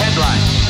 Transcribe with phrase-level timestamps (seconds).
[0.00, 0.60] headlines.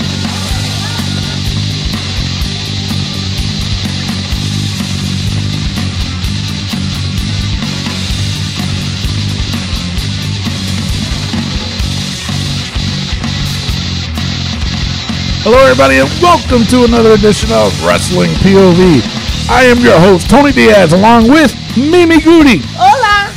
[15.42, 19.00] Hello, everybody, and welcome to another edition of Wrestling POV.
[19.48, 22.60] I am your host, Tony Diaz, along with Mimi Goody.
[22.74, 23.32] Hola!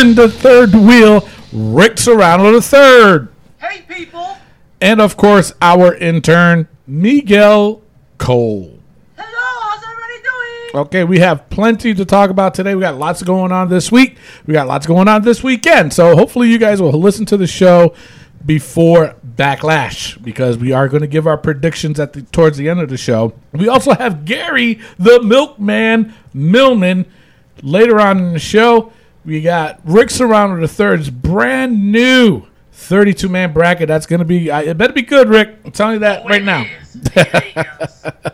[0.00, 3.29] And the third wheel, Rick Serrano the third.
[4.80, 7.82] And of course, our intern, Miguel
[8.16, 8.78] Cole.
[9.16, 10.86] Hello, how's everybody doing?
[10.86, 12.74] Okay, we have plenty to talk about today.
[12.74, 14.16] We got lots going on this week.
[14.46, 15.92] We got lots going on this weekend.
[15.92, 17.94] So hopefully you guys will listen to the show
[18.46, 22.80] before backlash because we are going to give our predictions at the towards the end
[22.80, 23.34] of the show.
[23.52, 27.04] We also have Gary the Milkman Millman
[27.62, 28.92] later on in the show.
[29.26, 32.46] We got Rick Serrano the third's brand new
[32.80, 33.88] 32 man bracket.
[33.88, 35.56] That's going to be I- it better be good, Rick.
[35.64, 36.66] I'm telling you that right now.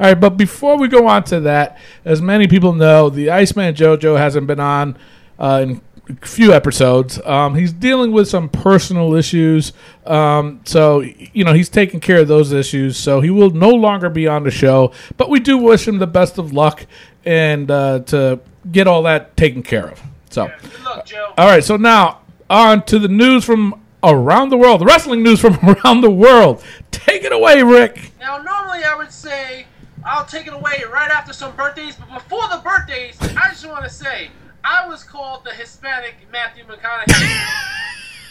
[0.00, 3.74] All right, but before we go on to that, as many people know, the Iceman
[3.74, 4.96] JoJo hasn't been on
[5.38, 7.20] uh, in a few episodes.
[7.26, 9.74] Um, he's dealing with some personal issues,
[10.06, 12.96] um, so you know he's taking care of those issues.
[12.96, 14.92] So he will no longer be on the show.
[15.18, 16.86] But we do wish him the best of luck
[17.26, 18.40] and uh, to
[18.72, 20.00] get all that taken care of.
[20.30, 21.34] So, Good luck, Joe.
[21.36, 22.20] all right, so now
[22.50, 26.62] on to the news from around the world, the wrestling news from around the world.
[26.90, 28.12] Take it away, Rick.
[28.20, 29.66] Now, normally I would say
[30.04, 33.84] I'll take it away right after some birthdays, but before the birthdays, I just want
[33.84, 34.30] to say
[34.64, 37.46] I was called the Hispanic Matthew McConaughey,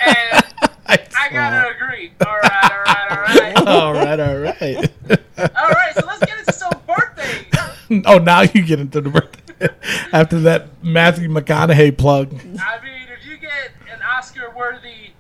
[0.06, 0.44] and
[0.88, 2.14] I gotta agree.
[2.26, 3.58] All right, all right, all right.
[3.68, 4.92] All right, all right.
[5.40, 8.04] All right, so let's get into some birthdays.
[8.06, 9.70] oh, now you get into the birthday
[10.14, 12.34] after that Matthew McConaughey plug.
[12.62, 12.97] I mean,
[14.20, 15.12] if you get an Oscar-worthy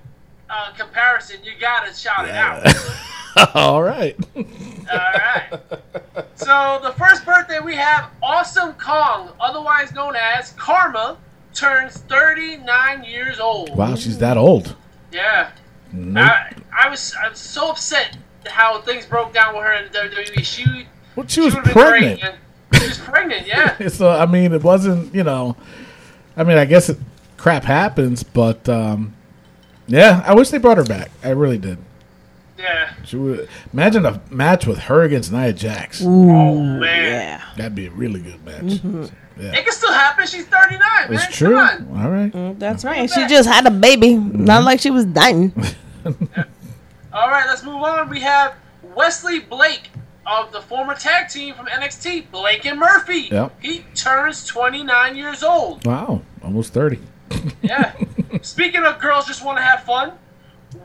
[0.49, 3.55] uh, comparison, you gotta shout it out.
[3.55, 4.15] all right.
[4.35, 4.43] All
[4.93, 5.59] right.
[6.35, 11.17] So the first birthday we have Awesome Kong, otherwise known as Karma,
[11.53, 13.75] turns 39 years old.
[13.75, 14.75] Wow, she's that old.
[15.11, 15.51] Yeah.
[16.15, 20.43] I, I was I was so upset how things broke down with her in WWE.
[20.43, 22.35] She, Well, she was would've pregnant.
[22.73, 23.87] She was pregnant, yeah.
[23.89, 25.13] So I mean, it wasn't.
[25.13, 25.55] You know,
[26.35, 26.97] I mean, I guess it,
[27.37, 29.13] crap happens, but um,
[29.87, 31.11] yeah, I wish they brought her back.
[31.23, 31.77] I really did.
[32.57, 32.93] Yeah.
[33.05, 36.01] She would imagine a match with her against Nia Jax.
[36.03, 36.81] Oh man.
[37.39, 37.41] Yeah.
[37.55, 38.63] That'd be a really good match.
[38.63, 39.05] Mm-hmm.
[39.39, 40.25] Yeah, It can still happen.
[40.25, 41.13] She's 39, man.
[41.13, 41.55] it's true.
[41.55, 42.03] Come on.
[42.03, 42.59] All right.
[42.59, 42.97] That's right.
[42.97, 44.15] And she just had a baby.
[44.15, 45.53] Not like she was dying.
[47.13, 48.09] All right, let's move on.
[48.09, 48.55] We have
[48.95, 49.89] Wesley Blake
[50.25, 53.29] of the former tag team from NXT, Blake and Murphy.
[53.31, 53.61] Yep.
[53.61, 55.85] He turns 29 years old.
[55.85, 56.99] Wow, almost thirty.
[57.61, 57.93] Yeah.
[58.41, 60.13] Speaking of girls just want to have fun,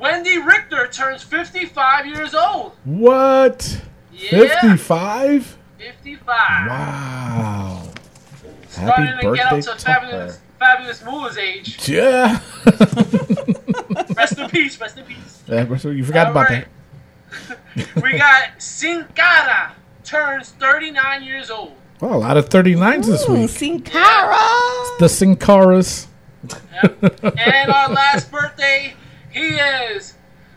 [0.01, 2.73] Wendi Richter turns 55 years old.
[2.85, 3.83] What?
[4.13, 4.31] Yeah.
[4.31, 5.59] Fifty-five?
[5.79, 6.27] 55.
[6.29, 7.83] Wow.
[8.69, 11.89] Starting Happy to get up birthday to to fabulous, fabulous Moolah's age.
[11.89, 12.41] Yeah.
[14.17, 15.43] Rest in peace, rest in peace.
[15.47, 16.67] Yeah, you forgot All about right.
[18.03, 19.73] we got Sin Cara
[20.05, 21.73] turns 39 years old.
[21.99, 22.07] that.
[22.07, 23.51] Well, a lot of 39s this Ooh, week.
[23.51, 24.37] Sin Cara.
[24.99, 26.09] The Sin Caras.
[26.83, 28.95] And our last birthday,
[29.31, 30.15] he is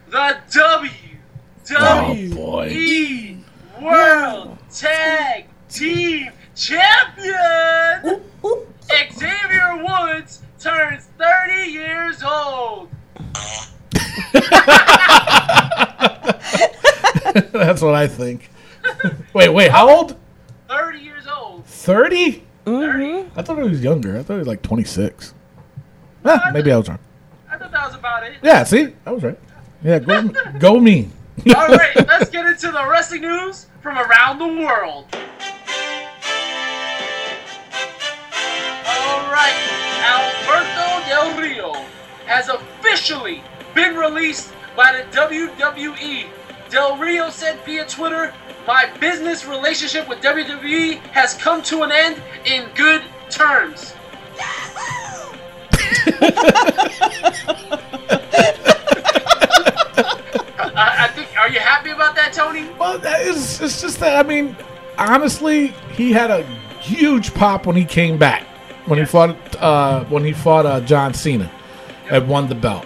[0.09, 0.91] the W
[1.66, 2.69] W Oh, boy.
[2.69, 3.38] E
[3.81, 8.22] World Tag Team Champion.
[9.13, 12.90] Xavier Woods turns 30 years old.
[17.52, 18.50] That's what I think.
[19.34, 20.16] wait, wait, how old?
[20.69, 21.66] 30 years old.
[21.66, 22.44] 30?
[22.66, 23.38] Mm-hmm.
[23.40, 24.17] I thought he was younger.
[24.17, 25.34] I thought he was like 26.
[26.25, 27.00] Ah, maybe I was wrong.
[27.50, 28.34] I thought that was about it.
[28.41, 28.94] Yeah, see?
[29.06, 29.38] I was right.
[29.84, 30.28] Yeah, go,
[30.58, 31.09] go me.
[31.56, 35.06] All right, let's get into the wrestling news from around the world.
[38.88, 39.53] All right,
[40.02, 41.74] Alberto Del Rio
[42.25, 43.44] has officially
[43.75, 46.26] been released by the WWE.
[46.70, 48.34] Del Rio said via Twitter,
[48.66, 53.94] "My business relationship with WWE has come to an end in good terms."
[60.76, 61.38] I, I think.
[61.38, 62.68] Are you happy about that, Tony?
[62.80, 64.56] Well, that is, it's just that, I mean,
[64.97, 66.44] honestly, he had a
[66.80, 68.44] huge pop when he came back.
[68.86, 71.52] When he fought, uh, when he fought uh, John Cena,
[72.12, 72.86] and won the belt.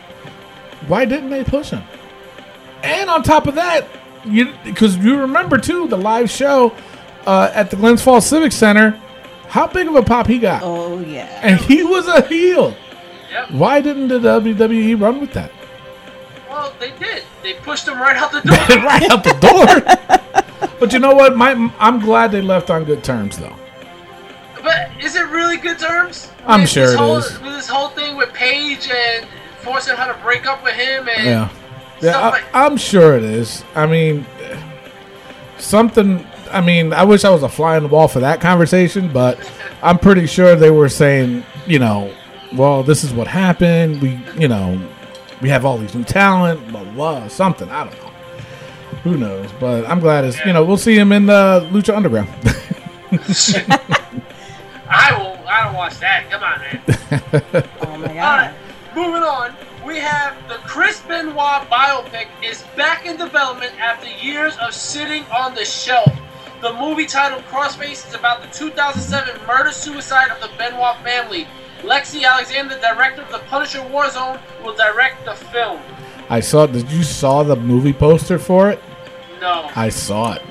[0.88, 1.84] Why didn't they push him?
[2.84, 3.86] And on top of that,
[4.24, 6.74] you because you remember too the live show
[7.26, 8.92] uh, at the Glens Falls Civic Center,
[9.50, 11.26] how big of a pop he got, Oh yeah.
[11.44, 12.74] and he was a heel.
[13.32, 13.52] Yep.
[13.52, 15.52] Why didn't the WWE run with that?
[16.50, 17.24] Well, they did.
[17.44, 18.84] They pushed him right out the door.
[18.84, 20.68] right out the door.
[20.80, 21.38] but you know what?
[21.38, 23.56] My, I'm glad they left on good terms, though.
[24.64, 26.32] but is it really good terms?
[26.48, 27.32] I'm With sure it whole, is.
[27.42, 29.28] With this whole thing with Paige and
[29.60, 31.50] forcing her to break up with him and Yeah.
[32.02, 33.64] Yeah, I, like- I'm sure it is.
[33.76, 34.26] I mean,
[35.58, 36.26] something.
[36.52, 39.38] I mean, I wish I was a fly on the wall for that conversation, but
[39.84, 42.12] I'm pretty sure they were saying, you know,
[42.54, 44.02] well, this is what happened.
[44.02, 44.80] We, you know,
[45.42, 47.70] we have all these new talent, blah blah, blah something.
[47.70, 48.10] I don't know.
[49.04, 49.50] Who knows?
[49.60, 52.30] But I'm glad it's you know we'll see him in the Lucha Underground.
[54.90, 55.38] I will.
[55.48, 56.30] I don't watch that.
[56.30, 57.64] Come on, man.
[57.82, 58.16] Oh my god.
[58.16, 58.54] right,
[58.96, 59.54] moving on.
[59.86, 65.56] We have the Chris Benoit biopic is back in development after years of sitting on
[65.56, 66.12] the shelf.
[66.62, 71.48] The movie titled Crossface is about the 2007 murder-suicide of the Benoit family.
[71.84, 75.80] Lexi Alexander, director of the Punisher Warzone, will direct the film.
[76.30, 76.66] I saw.
[76.68, 78.80] Did you saw the movie poster for it?
[79.42, 79.70] No.
[79.76, 80.42] I saw it.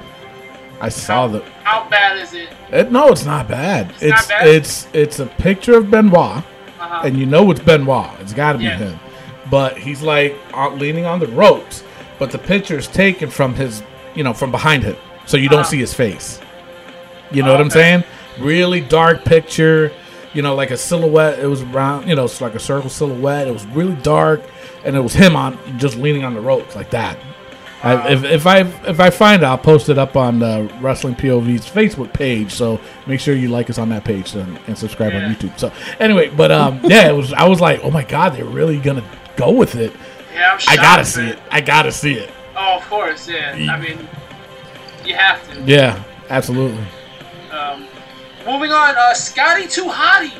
[0.81, 1.41] I saw the.
[1.65, 2.49] How bad is it?
[2.73, 3.91] It, no, it's not bad.
[4.01, 4.47] It's not bad?
[4.49, 6.39] it's it's a picture of Benoit,
[6.81, 7.03] Uh-huh.
[7.05, 8.11] and you know it's Benoit.
[8.21, 8.79] It's got to be Yeah.
[8.79, 9.01] him.
[9.51, 11.83] But he's like uh, leaning on the ropes,
[12.19, 13.83] but the picture is taken from his,
[14.15, 14.97] you know, from behind him,
[15.27, 15.69] so you don't Uh-huh.
[15.71, 16.41] see his face.
[17.31, 17.81] You know what I'm Okay.
[17.81, 18.05] saying?
[18.41, 19.93] Really dark picture.
[20.35, 21.39] You know, like a silhouette.
[21.39, 22.09] It was around.
[22.09, 23.49] You know, it's like a circle silhouette.
[23.49, 24.43] It was really dark,
[24.85, 27.19] and it was him on just leaning on the ropes like that.
[27.81, 28.59] I, if, if I
[28.89, 32.53] if I find it, I'll post it up on the Wrestling POV's Facebook page.
[32.53, 35.27] So make sure you like us on that page and, and subscribe Yeah.
[35.27, 35.57] on YouTube.
[35.59, 37.33] So anyway, but um, yeah, it was.
[37.33, 39.05] I was like, oh my god, they're really gonna
[39.37, 39.93] go with it.
[40.35, 41.33] yeah, I'm I gotta see man.
[41.35, 41.39] it.
[41.53, 42.31] I gotta see it.
[42.57, 43.53] Oh, of course, yeah.
[43.71, 44.09] I mean,
[45.07, 45.63] you have to.
[45.63, 46.85] Yeah, absolutely.
[47.53, 47.87] Um,
[48.49, 50.33] moving on, uh, Scotty Too Hottie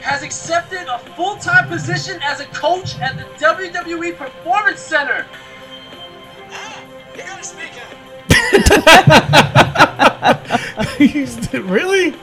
[0.00, 5.26] has accepted a full-time position as a coach at the WWE Performance Center.
[7.14, 7.92] You gotta speak up.
[10.96, 12.14] He's really.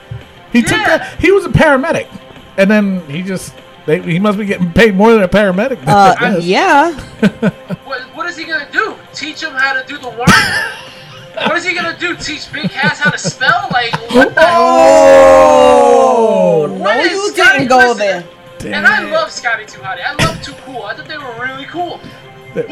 [0.52, 1.20] He took that.
[1.20, 2.08] He was a paramedic,
[2.56, 3.54] and then he just.
[3.86, 5.78] They, he must be getting paid more than a paramedic.
[5.86, 6.92] Uh, yeah.
[7.84, 8.96] What, what is he gonna do?
[9.14, 10.28] Teach him how to do the work?
[11.46, 12.16] what is he gonna do?
[12.16, 13.68] Teach Big Cass how to spell?
[13.72, 14.42] Like, what the
[15.62, 18.24] Oh, What No, you Scotty- didn't go listen, there.
[18.76, 20.04] And I love Scotty Too Hottie.
[20.04, 20.82] I love Too Cool.
[20.82, 22.00] I thought they were really cool.
[22.54, 22.66] But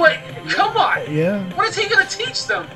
[0.50, 2.66] come on, Yeah, what is he gonna teach them?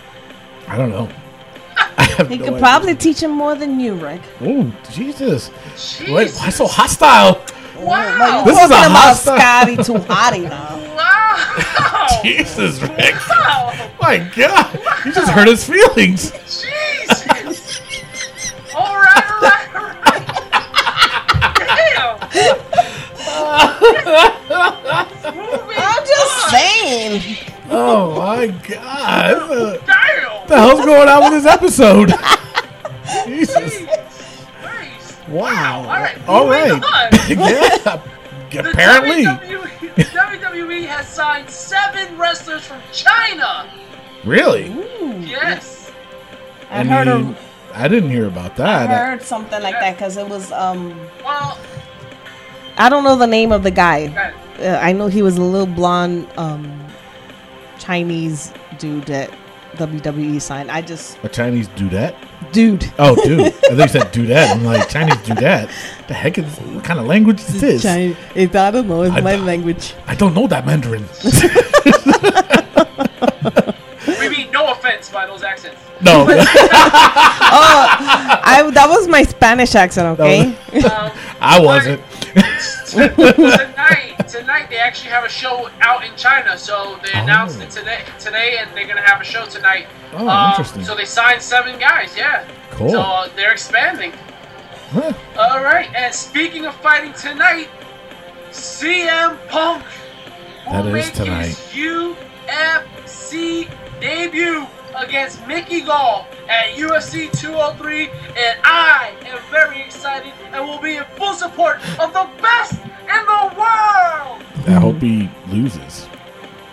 [0.68, 1.08] I don't know.
[1.98, 2.60] I have He no could idea.
[2.60, 4.20] probably teach him more than you, Rick.
[4.40, 5.50] Oh, Jesus.
[5.74, 6.14] Jeez.
[6.14, 7.42] Wait, why so hostile?
[7.82, 8.44] Wow.
[8.44, 10.78] This is a Talking about hostile- Scotty too hotty now.
[10.96, 12.06] Wow.
[12.22, 13.14] Jesus, Rick.
[13.28, 13.90] Wow.
[14.00, 14.80] My God.
[15.04, 16.30] You just hurt his feelings.
[16.32, 17.80] Jesus.
[18.76, 20.28] all right, all right, all right.
[21.58, 22.18] Damn.
[25.34, 26.50] Moving I'm just on.
[26.50, 27.36] saying.
[27.70, 29.48] Oh, my God.
[29.48, 30.48] What Damn.
[30.48, 32.12] the hell's going on with this episode?
[33.26, 33.82] Jesus.
[35.32, 35.40] Jeez.
[35.40, 35.54] Christ.
[35.56, 35.78] Wow.
[35.80, 36.28] All right.
[36.28, 37.28] All moving right.
[37.28, 37.28] on.
[37.38, 38.02] yeah.
[38.50, 39.24] The Apparently.
[39.24, 43.68] WWE, WWE has signed seven wrestlers from China.
[44.24, 44.66] Really?
[45.26, 45.90] Yes.
[46.70, 47.38] I And heard he- of,
[47.74, 48.90] I didn't hear about that.
[48.90, 51.58] I heard something like that because it was um Well,
[52.76, 54.08] I don't know the name of the guy.
[54.58, 54.68] okay.
[54.68, 56.86] Uh, I know he was a little blonde um
[57.78, 59.30] Chinese dude that
[59.76, 60.70] WWE signed.
[60.70, 62.14] I just A Chinese dudette?
[62.52, 62.92] Dude.
[62.98, 63.40] Oh, dude.
[63.40, 64.50] I think you said dudette.
[64.50, 65.68] I'm like, Chinese dudette?
[66.06, 67.82] The heck is, what kind of language is this?
[67.82, 68.16] Chinese.
[68.34, 69.02] it's, I don't know.
[69.02, 69.94] It's I my language.
[70.06, 71.04] I don't know that Mandarin.
[75.10, 75.80] we mean no offense by those accents.
[76.00, 76.26] No.
[78.44, 80.18] I that was my Spanish accent.
[80.20, 80.56] Okay.
[80.82, 82.00] Um, I wasn't.
[82.86, 86.56] tonight, tonight they actually have a show out in China.
[86.56, 87.64] So they announced Oh.
[87.64, 89.86] it today, today, and they're gonna have a show tonight.
[90.14, 90.84] Oh, Um, interesting.
[90.84, 92.14] So they signed seven guys.
[92.16, 92.44] Yeah.
[92.70, 92.90] Cool.
[92.90, 94.12] So uh, they're expanding.
[94.92, 95.12] Huh.
[95.38, 95.88] All right.
[95.94, 97.68] And speaking of fighting tonight,
[98.50, 99.84] CM Punk
[100.66, 101.46] will That is make tonight.
[101.48, 101.58] his
[102.48, 103.68] UFC
[104.00, 110.96] debut against Mickey Gall at UFC 203, and I am very excited and will be
[110.96, 114.42] in full support of the best in the world.
[114.66, 116.06] I hope he loses.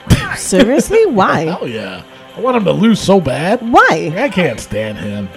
[0.38, 1.06] Seriously?
[1.08, 1.42] Why?
[1.42, 2.04] Hell yeah.
[2.36, 3.62] I want him to lose so bad.
[3.62, 4.14] Why?
[4.16, 5.28] I can't stand him.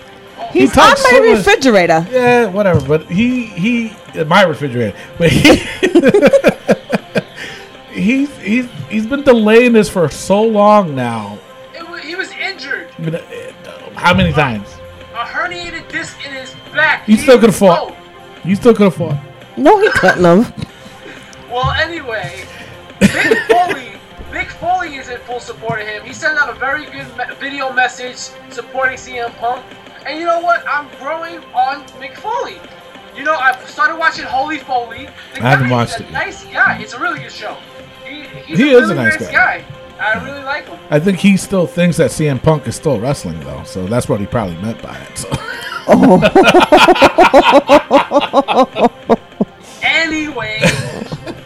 [0.52, 2.06] He's on talks my so much- refrigerator.
[2.10, 2.80] Yeah, whatever.
[2.86, 4.96] But he he my refrigerator.
[5.16, 5.56] But he
[7.92, 11.38] he's he's he's been delaying this for so long now.
[13.08, 14.68] Uh, how many times?
[15.14, 17.04] a herniated disc in his back.
[17.04, 17.90] He still could've fought.
[17.92, 17.96] out.
[18.44, 19.16] You still could have fought.
[19.56, 20.68] No, he couldn't have.
[21.50, 22.44] Well, anyway,
[23.00, 23.92] Mick Foley
[24.30, 26.02] Mick Foley is in full support of him.
[26.04, 28.16] He sent out a very good me- video message
[28.50, 29.62] supporting CM Punk.
[30.06, 30.64] And you know what?
[30.66, 32.56] I'm growing on Mick Foley.
[33.14, 35.08] You know, I've started watching Holy Foley.
[35.34, 36.12] The I haven't guy watched is a it.
[36.12, 36.78] Nice guy.
[36.80, 37.56] It's a really good show.
[38.06, 39.62] He, he's He a is a really nice guy.
[40.00, 40.78] I really like him.
[40.90, 44.20] I think he still thinks that CM Punk is still wrestling though, so that's what
[44.20, 45.18] he probably meant by it.
[45.18, 45.28] So.
[49.84, 50.60] Anyway,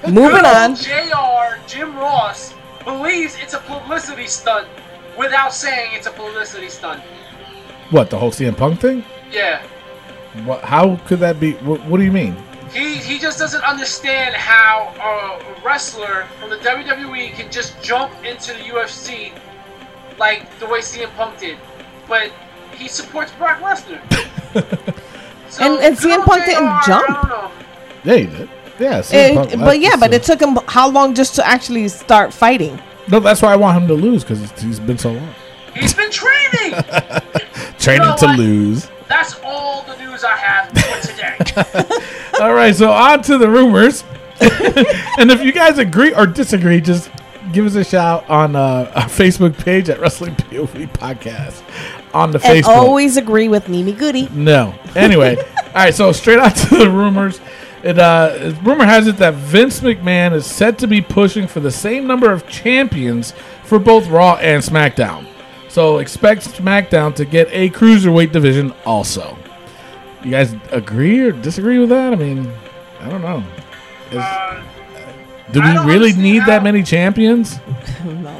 [0.08, 0.76] Moving on.
[0.76, 4.68] JR, Jim Ross, believes it's a publicity stunt
[5.18, 7.02] without saying it's a publicity stunt.
[7.90, 9.04] What the whole CM Punk thing?
[9.32, 9.62] Yeah.
[10.44, 10.62] What?
[10.62, 11.52] How could that be?
[11.54, 12.36] What, what do you mean?
[12.72, 18.52] He, he just doesn't understand how a wrestler from the WWE can just jump into
[18.52, 19.32] the UFC
[20.18, 21.56] like the way CM Punk did.
[22.08, 22.32] But
[22.76, 24.00] he supports Brock Lesnar.
[25.48, 27.08] So, And- and CM Punk JR, didn't jump?
[27.08, 27.50] I don't know.
[28.04, 28.48] Yeah, he did.
[28.80, 31.46] Yeah, CM It- Punk but yeah, but so- it took him how long just to
[31.46, 32.80] actually start fighting?
[33.08, 33.20] no.
[33.20, 35.34] That's why I want him to lose because he's been so long
[35.72, 36.82] He's been training.
[37.78, 38.38] training know to what?
[38.38, 38.88] lose.
[39.08, 42.04] That's all the news I have for today.
[42.40, 44.04] All right, so on to the rumors.
[44.40, 47.10] and if you guys agree or disagree, just
[47.52, 51.62] give us a shout on uh, our Facebook page at Wrestling POV Podcast
[52.12, 52.68] on the And Facebook.
[52.68, 54.28] always agree with Mimi Goody.
[54.32, 54.74] No.
[54.94, 55.36] Anyway,
[55.66, 55.94] all right.
[55.94, 57.40] So straight on to the rumors.
[57.82, 61.70] It uh, rumor has it that Vince McMahon is said to be pushing for the
[61.70, 63.32] same number of champions
[63.62, 65.26] for both Raw and SmackDown.
[65.76, 69.36] So expect SmackDown to get a cruiserweight division also.
[70.24, 72.14] You guys agree or disagree with that?
[72.14, 72.50] I mean,
[72.98, 73.44] I don't know.
[74.10, 74.62] Is- Uh,
[75.52, 77.58] do we really need how- that many champions?
[78.06, 78.34] No.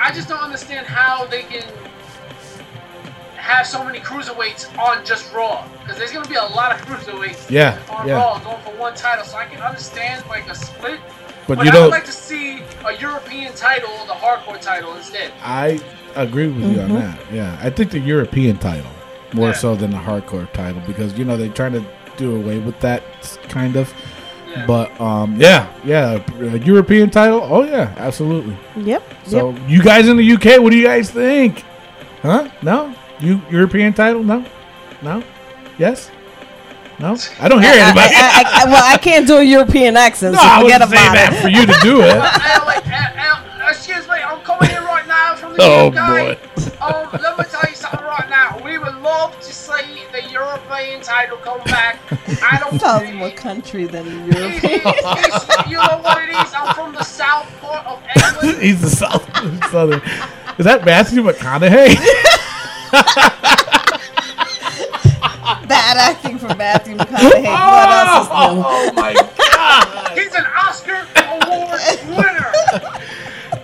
[0.00, 1.62] I just don't understand how they can
[3.36, 5.64] have so many cruiserweights on just Raw.
[5.84, 8.14] Because there's going to be a lot of cruiserweights Yeah, on yeah.
[8.14, 9.24] Raw going for one title.
[9.24, 10.98] So I can understand like a split.
[11.46, 11.82] But But you I don't.
[11.84, 15.30] would like to see a European title, the hardcore title instead.
[15.40, 15.78] I
[16.16, 17.20] agree with you on that.
[17.32, 18.90] Yeah, I think the European title
[19.32, 19.54] more Yeah.
[19.54, 21.84] so than the hardcore title because you know they're trying to
[22.16, 23.02] do away with that
[23.48, 23.92] kind of.
[24.48, 24.66] Yeah.
[24.66, 27.40] But um, yeah, yeah, a European title.
[27.42, 28.56] Oh yeah, absolutely.
[28.76, 29.02] Yep.
[29.26, 29.62] So yep.
[29.68, 31.64] you guys in the UK, what do you guys think?
[32.22, 32.50] Huh?
[32.62, 34.22] No, you European title?
[34.22, 34.44] No,
[35.02, 35.22] no,
[35.78, 36.10] yes,
[36.98, 37.16] no.
[37.38, 38.14] I don't hear I, anybody.
[38.14, 40.98] I, I, I, well, I can't do a European accent, no, so I forget wasn't
[40.98, 41.42] saying about that it.
[41.42, 43.16] for you to do it.
[45.58, 45.94] Oh, UK.
[45.94, 46.38] boy.
[46.80, 48.60] Um, let me tell you something right now.
[48.64, 51.98] We would love to see the European title come back.
[52.42, 54.64] I don't Tell them what country than It- Europe.
[54.64, 56.52] it- you know what it is?
[56.54, 58.58] I'm from the south part of England.
[58.62, 59.24] He's the South
[59.70, 60.00] Southern.
[60.58, 61.96] Is that Matthew McConaughey?
[65.68, 67.44] Bad acting for Matthew McConaughey.
[67.44, 68.64] what else is new?
[68.66, 70.18] oh my God!
[70.18, 72.52] He's an Oscar Award winner.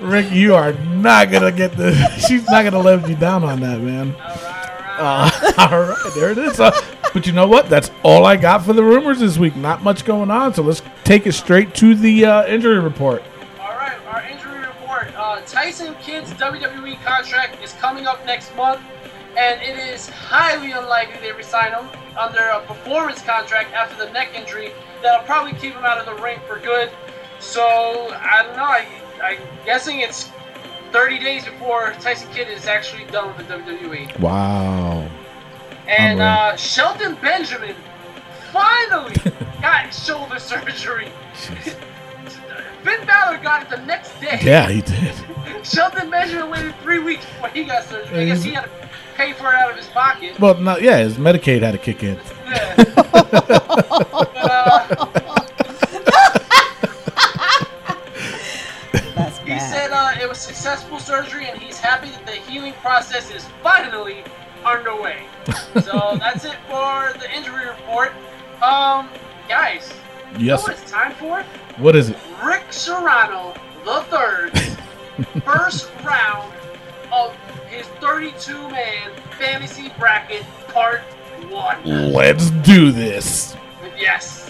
[0.07, 1.93] Rick, you are not gonna get the.
[2.29, 4.15] She's not gonna let you down on that, man.
[4.15, 5.59] All right, all right.
[5.59, 6.61] Uh, all right, there it is.
[6.61, 6.71] Uh,
[7.13, 7.69] but you know what?
[7.69, 9.57] That's all I got for the rumors this week.
[9.57, 13.23] Not much going on, so let's take it straight to the uh, injury report.
[13.61, 15.13] All right, our injury report.
[15.17, 18.81] Uh, Tyson Kidd's WWE contract is coming up next month,
[19.37, 24.31] and it is highly unlikely they resign him under a performance contract after the neck
[24.35, 24.73] injury
[25.03, 26.91] that'll probably keep him out of the ring for good.
[27.39, 28.65] So, I don't know.
[28.65, 28.87] I,
[29.23, 30.31] I'm guessing it's
[30.93, 34.19] 30 days before Tyson Kidd is actually done with the WWE.
[34.21, 35.09] Wow.
[35.89, 37.75] And uh, Shelton Benjamin
[38.53, 39.17] finally
[39.63, 41.11] got shoulder surgery.
[42.87, 44.39] Finn Balor got it the next day.
[44.43, 45.13] Yeah, he did.
[45.67, 48.21] Shelton Benjamin waited three weeks before he got surgery.
[48.21, 48.71] I guess he had to
[49.17, 50.39] pay for it out of his pocket.
[50.39, 52.19] Well, no, yeah, his Medicaid had to kick in.
[52.45, 52.75] Yeah.
[52.95, 55.46] But, uh,
[60.37, 64.23] was successful surgery, and he's happy that the healing process is finally
[64.65, 65.25] underway.
[65.83, 68.13] so that's it for the injury report.
[68.63, 69.09] Um,
[69.49, 69.93] guys,
[70.33, 70.63] you know Yes.
[70.63, 71.43] what it's time for?
[71.79, 72.19] What is it?
[72.45, 74.51] Rick Serrano the third,
[75.45, 76.53] first round
[77.13, 77.33] of
[77.71, 81.01] his 32-man fantasy bracket part
[81.49, 82.13] one.
[82.13, 83.57] Let's do this.
[83.97, 84.43] Yes.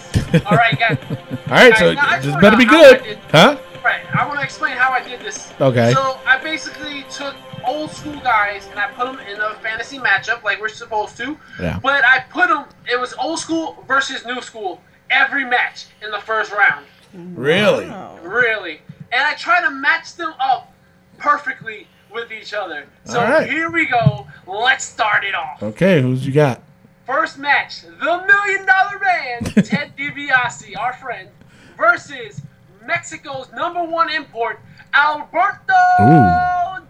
[0.47, 0.99] All right, guys.
[1.11, 3.59] All right, so Guys, just this better be know how I good, huh?
[3.87, 4.05] Right.
[4.17, 5.53] I want to explain how I did this.
[5.61, 5.93] Okay.
[5.93, 10.43] So I basically took old school guys and I put them in a fantasy matchup
[10.43, 11.39] like we're supposed to.
[11.61, 11.79] Yeah.
[11.81, 12.65] But I put them.
[12.91, 16.85] It was old school versus new school every match in the first round.
[17.15, 17.87] Really?
[17.89, 18.19] Wow.
[18.25, 18.81] Really.
[19.13, 20.73] And I try to match them up
[21.19, 22.87] perfectly with each other.
[23.05, 23.49] So All right.
[23.49, 24.27] here we go.
[24.49, 25.63] Let's start it off.
[25.63, 26.61] Okay, who's you got?
[27.07, 31.29] First match, the Million Dollar Man, Ted DiBiase, our friend,
[31.77, 32.43] versus
[32.87, 34.61] Mexico's number one import,
[34.95, 35.75] Alberto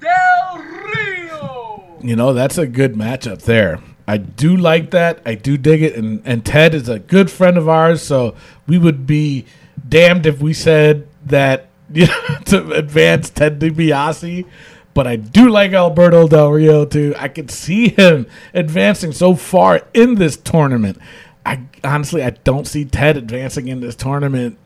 [0.00, 1.98] Del Rio.
[2.02, 3.80] You know, that's a good matchup there.
[4.08, 5.20] I do like that.
[5.26, 5.96] I do dig it.
[5.96, 8.36] And, and Ted is a good friend of ours, so
[8.66, 9.46] we would be
[9.88, 14.46] damned if we said that you know, to advance Ted DiBiase.
[14.94, 17.14] But I do like Alberto Del Rio too.
[17.18, 20.98] I could see him advancing so far in this tournament.
[21.44, 24.58] I honestly I don't see Ted advancing in this tournament,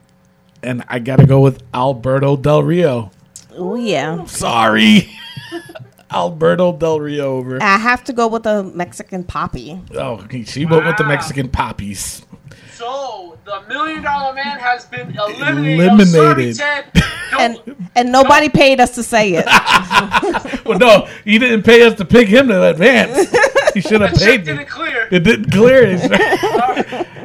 [0.63, 3.11] and I got to go with Alberto Del Rio.
[3.57, 4.25] Oh yeah.
[4.27, 5.11] Sorry,
[6.11, 7.63] Alberto Del Rio over.
[7.63, 9.81] I have to go with the Mexican poppy.
[9.95, 11.09] Oh, he- she went with the Wow.
[11.11, 12.25] Mexican poppies.
[12.75, 15.81] So the Million Dollar Man has been eliminated.
[15.81, 15.91] Eliminated.
[15.91, 17.05] I'm sorry, Ted.
[17.39, 19.47] And and nobody paid us to say it.
[20.67, 23.31] Well, no, he didn't pay us to pick him to advance.
[23.75, 24.47] He should have paid me.
[24.47, 25.09] didn't clear.
[25.13, 25.97] It didn't clear.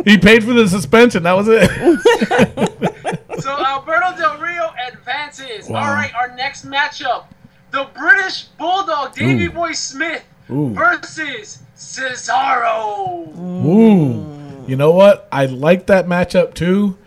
[0.05, 1.23] he paid for the suspension.
[1.23, 2.94] That was it.
[3.39, 5.69] So Alberto Del Rio advances.
[5.69, 5.79] Wow.
[5.79, 7.25] All right, our next matchup:
[7.71, 10.73] the British Bulldog Davy Boy Smith Ooh.
[10.73, 13.27] versus Cesaro.
[13.37, 14.65] Ooh.
[14.67, 15.27] You know what?
[15.31, 16.97] I like that matchup too,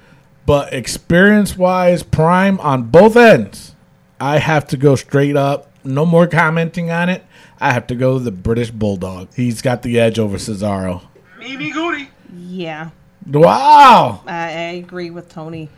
[0.46, 3.74] but experience wise, prime on both ends.
[4.20, 5.70] I have to go straight up.
[5.84, 7.24] No more commenting on it.
[7.60, 9.28] I have to go the British Bulldog.
[9.34, 11.02] He's got the edge over Cesaro.
[11.38, 12.10] Mimi Goody.
[12.36, 12.90] Yeah,
[13.26, 14.22] Wow.
[14.26, 15.68] I, I agree with Tony.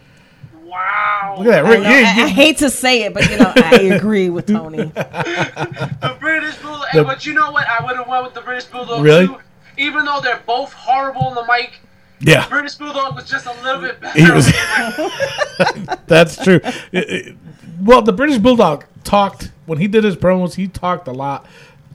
[0.70, 1.34] Wow.
[1.38, 1.64] Look at that.
[1.66, 4.30] I, Rick, know, yeah, I, I hate to say it, but you know I agree
[4.30, 4.92] with Tony.
[4.94, 6.86] The British Bulldog.
[6.94, 7.66] The- but you know what?
[7.68, 9.26] I would have went with the British Bulldog Really?
[9.26, 9.36] too.
[9.76, 11.80] Even though they're both horrible on the mic,
[12.20, 12.46] yeah.
[12.48, 14.18] British Bulldog was just a little bit better.
[14.22, 16.06] He was- on the mic.
[16.06, 16.60] That's true.
[16.92, 17.36] It- it-
[17.80, 20.54] well, the British Bulldog talked when he did his promos.
[20.54, 21.46] He talked a lot.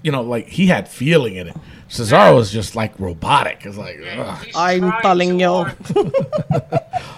[0.05, 1.57] You know, like he had feeling in it.
[1.89, 3.65] Cesaro was just like robotic.
[3.65, 4.47] It's like, ugh.
[4.53, 5.47] I'm telling you.
[5.47, 5.75] hard.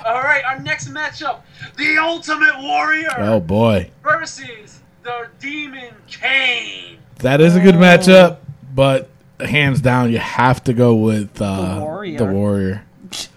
[0.05, 1.41] All right, our next matchup:
[1.75, 6.99] the Ultimate Warrior oh boy, versus the Demon Kane.
[7.17, 8.37] that is a good matchup.
[8.73, 9.09] But
[9.41, 12.17] hands down, you have to go with uh, The Warrior.
[12.19, 12.83] The Warrior.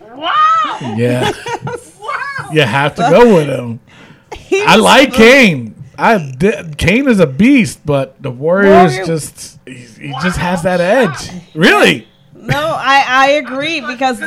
[0.01, 0.95] Wow!
[0.97, 1.33] Yeah,
[2.01, 2.51] wow!
[2.53, 3.81] you have to go with him.
[4.53, 5.75] I like Kane.
[6.01, 10.39] I did, Kane is a beast, but the Warrior is Warrior- just he, he just
[10.39, 11.31] has that edge.
[11.55, 12.09] Really?
[12.35, 14.23] No, I I agree because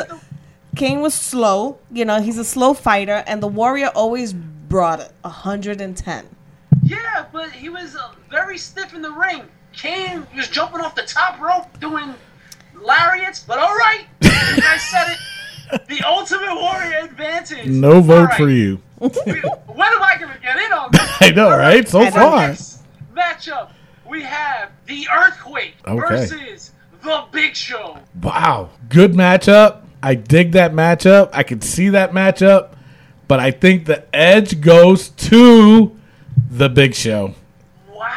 [0.76, 1.80] Kane was slow.
[1.92, 6.26] You know, he's a slow fighter, and the Warrior always brought it 110.
[6.84, 9.44] Yeah, but he was uh, very stiff in the ring.
[9.72, 12.14] Kane was jumping off the top rope doing
[12.80, 14.06] lariats, but all right.
[14.24, 15.88] I said it.
[15.88, 17.66] The Ultimate Warrior advantage.
[17.68, 18.38] No vote All right.
[18.38, 18.80] for you.
[19.26, 21.02] when am I going to get in on this?
[21.20, 21.88] I know, right?
[21.88, 22.48] So I far.
[22.48, 22.80] Next
[23.16, 23.72] matchup,
[24.08, 26.00] we have the Earthquake Okay.
[26.28, 26.72] versus
[27.04, 27.98] the Big Show.
[28.22, 28.70] Wow.
[28.89, 29.82] Good matchup.
[30.02, 31.30] I dig that matchup.
[31.34, 32.70] I can see that matchup.
[33.28, 35.98] But I think the edge goes to
[36.50, 37.34] the big show.
[37.89, 38.06] Wow.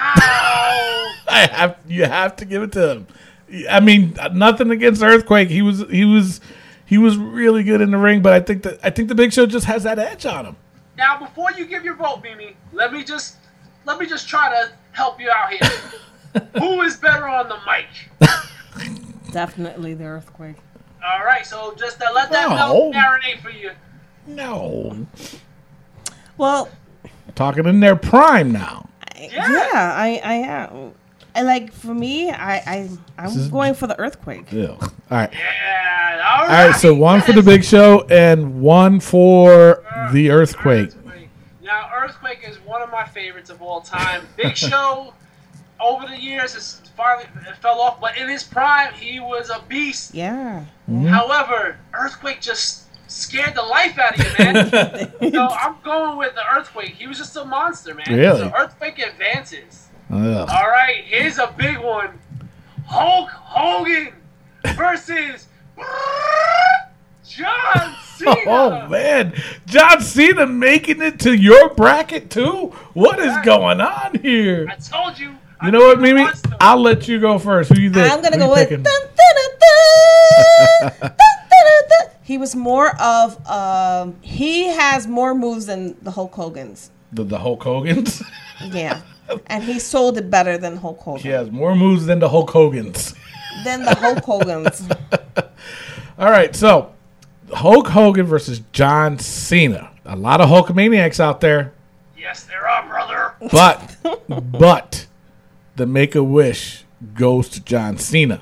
[1.29, 3.07] I have you have to give it to him.
[3.71, 5.49] I mean, nothing against Earthquake.
[5.49, 6.41] He was he was
[6.85, 9.33] he was really good in the ring, but I think that I think the big
[9.33, 10.57] show just has that edge on him.
[10.97, 13.37] Now, before you give your vote, Mimi, let me just
[13.85, 16.41] let me just try to help you out here.
[16.59, 17.87] Who is better on the mic?
[19.33, 20.57] Definitely the earthquake.
[21.05, 22.91] All right, so just uh, let that No.
[22.91, 23.71] milk marinate for you.
[24.27, 25.07] No.
[26.37, 26.69] Well,
[27.35, 28.89] Talking in their prime now.
[29.15, 29.51] I- Yeah.
[29.51, 30.93] yeah, I I am.
[31.37, 34.51] And like for me, I I I'm is- going for the earthquake.
[34.53, 34.69] Ew.
[34.71, 35.31] All right.
[35.33, 36.33] Yeah.
[36.39, 36.71] All All right.
[36.71, 40.91] right, so one for the big show and one for the earthquake.
[41.63, 44.23] Now, Earthquake is one of my favorites of all time.
[44.37, 45.13] Big Show,
[45.81, 47.27] over the years, has finally
[47.61, 50.15] fell off, but in his prime, he was a beast.
[50.15, 50.65] Yeah.
[50.89, 51.07] Mm-hmm.
[51.07, 54.71] However, Earthquake just scared the life out of you, man.
[55.33, 56.95] so I'm going with the Earthquake.
[56.95, 58.07] He was just a monster, man.
[58.17, 58.39] Really?
[58.39, 59.86] So Earthquake advances.
[60.11, 60.49] Ugh.
[60.49, 62.19] All right, here's a big one.
[62.87, 64.13] Hulk Hogan
[64.77, 65.49] versus
[67.29, 68.37] John Cena.
[68.47, 69.35] Oh man,
[69.67, 72.69] John Cena making it to your bracket too.
[72.95, 74.67] What is going on here?
[74.71, 75.35] I told you.
[75.63, 76.27] You know what, Mimi?
[76.61, 77.73] I'll let you go first.
[77.73, 78.13] Who you think?
[78.13, 78.69] I'm gonna go with.
[78.69, 82.11] Dun, dun, dun, dun, dun, dun, dun.
[82.23, 84.17] He was more of um.
[84.21, 86.91] He has more moves than the Hulk Hogan's.
[87.13, 88.23] the, the Hulk Hogan's.
[88.73, 89.03] Yeah,
[89.47, 91.23] and he sold it better than Hulk Hogan.
[91.23, 93.15] he has more moves than the Hulk Hogan's.
[93.65, 94.89] Than the Hulk Hogan's.
[96.19, 96.95] All right, so
[97.53, 99.91] Hulk Hogan versus John Cena.
[100.05, 101.73] A lot of Hulkamaniacs out there,
[102.17, 103.35] Yes, there are, brother.
[103.53, 103.97] but
[104.53, 105.07] but
[105.77, 106.85] the Make a Wish
[107.15, 108.41] goes to John Cena.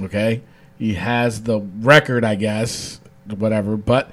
[0.00, 0.42] Okay,
[0.78, 3.76] he has the record, I guess, whatever.
[3.76, 4.10] But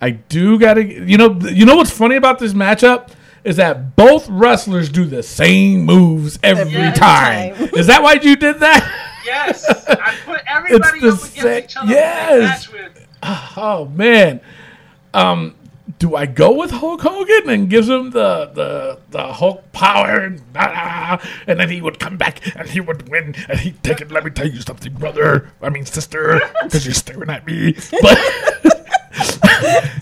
[0.00, 3.10] I do gotta, you know, you know what's funny about this matchup
[3.44, 7.54] is that both wrestlers do the same moves every Every time.
[7.54, 7.70] time.
[7.74, 9.08] is that why you did that?
[9.24, 11.92] Yes, I put everybody the up against each other.
[11.92, 12.70] yes.
[12.70, 13.06] With.
[13.22, 14.40] Oh man.
[15.14, 15.54] Um
[15.98, 20.42] do I go with Hulk Hogan and gives him the the, the Hulk power and,
[20.56, 24.10] ah, and then he would come back and he would win and he'd take it.
[24.10, 25.50] Let me tell you something, brother.
[25.60, 27.74] I mean sister, because you're staring at me.
[28.00, 28.18] But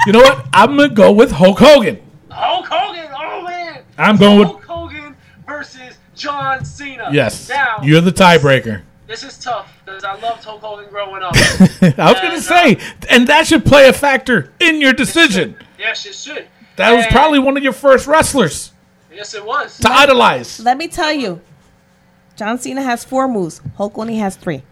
[0.06, 0.46] you know what?
[0.52, 2.00] I'm gonna go with Hulk Hogan.
[2.30, 3.09] Hulk Hogan.
[4.00, 4.10] Man.
[4.10, 7.08] I'm going with Hulk Hogan versus John Cena.
[7.12, 7.48] yes.
[7.48, 8.82] Now You're the tiebreaker.
[9.06, 11.34] this is tough because I loved Hulk Hogan growing up.
[11.36, 15.56] I was gonna And, say, and that should play a factor in your decision.
[15.78, 16.46] yes, it should.
[16.76, 18.72] That was probably one of your first wrestlers
[19.12, 19.78] Yes, it was.
[19.80, 20.60] to idolize.
[20.60, 21.40] Let me tell you,
[22.36, 23.60] John Cena has four moves.
[23.76, 24.62] Hulk only has three.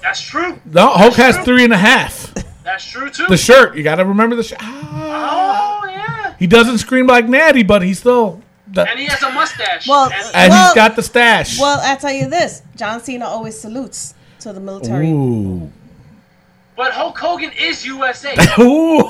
[0.00, 0.60] That's true.
[0.64, 1.44] No, Hulk has true.
[1.44, 2.32] three and a half.
[2.64, 3.26] That's true too.
[3.28, 4.58] The shirt, you got to remember the shirt.
[4.62, 5.80] Ah.
[5.82, 6.34] oh yeah.
[6.38, 8.40] He doesn't scream like Natty, but he still.
[8.72, 9.88] The, And he has a mustache.
[9.88, 11.58] Well, and, and Well- he's got the stash.
[11.58, 15.10] Well, I tell you this, John Cena always salutes to the military.
[15.10, 15.70] Ooh.
[16.76, 18.34] but Hulk Hogan is USA.
[18.60, 19.02] Ooh.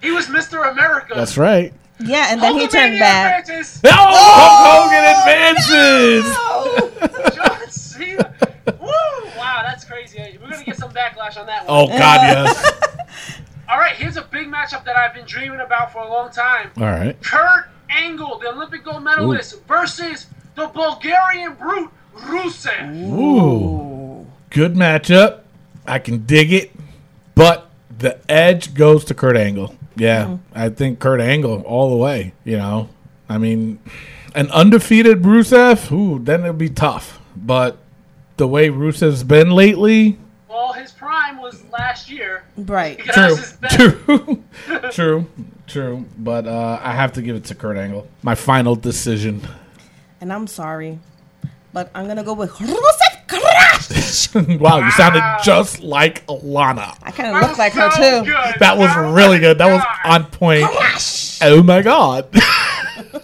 [0.00, 0.70] he was Mr.
[0.70, 1.14] America.
[1.14, 1.72] That's right.
[2.00, 3.40] Yeah, and then he Hulkamania turned back.
[3.42, 3.80] advances.
[3.84, 5.04] Oh, Hulk Hogan
[7.06, 7.36] advances.
[7.36, 8.34] John Cena.
[8.80, 9.30] Woo!
[9.38, 10.36] Wow, that's crazy.
[10.42, 11.68] We're gonna get some backlash on that one.
[11.68, 13.40] Oh, God, yes.
[13.72, 16.70] All right, here's a big matchup that I've been dreaming about for a long time.
[16.76, 17.16] All right.
[17.22, 22.94] Kurt Angle, the Olympic gold medalist, versus the Bulgarian brute Rusev.
[23.10, 24.26] Ooh.
[24.50, 25.40] Good matchup.
[25.86, 26.72] I can dig it.
[27.34, 29.74] But the edge goes to Kurt Angle.
[29.96, 30.36] Yeah, mm-hmm.
[30.54, 32.34] I think Kurt Angle all the way.
[32.44, 32.90] You know,
[33.26, 33.78] I mean,
[34.34, 37.22] an undefeated Rusev, ooh, then it'd be tough.
[37.34, 37.78] But
[38.36, 40.18] the way Rusev's been lately,
[40.52, 42.44] Well, his prime was last year.
[42.58, 42.98] Right.
[42.98, 43.36] True,
[43.70, 44.44] true,
[44.92, 45.26] true,
[45.66, 46.04] true.
[46.18, 48.06] But uh, I have to give it to Kurt Angle.
[48.22, 49.40] My final decision.
[50.20, 50.98] And I'm sorry,
[51.72, 54.34] but I'm gonna go with Rusev Crush.
[54.60, 56.94] wow, you sounded just like Lana.
[57.02, 58.26] I kind of That look like her too.
[58.26, 58.54] good.
[58.60, 59.56] That was Oh really good.
[59.56, 60.66] That was on point.
[61.42, 62.26] Oh my god.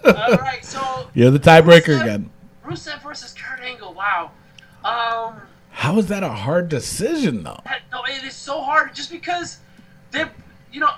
[0.05, 2.31] All right, so You're the tiebreaker Rusev- again.
[2.65, 3.93] Rusev versus Kurt Angle.
[3.95, 4.31] Wow.
[4.85, 5.41] Um,
[5.79, 7.61] How is that a hard decision though?
[7.65, 9.59] that, no, it is so hard just because
[10.11, 10.29] they're,
[10.73, 10.91] you know,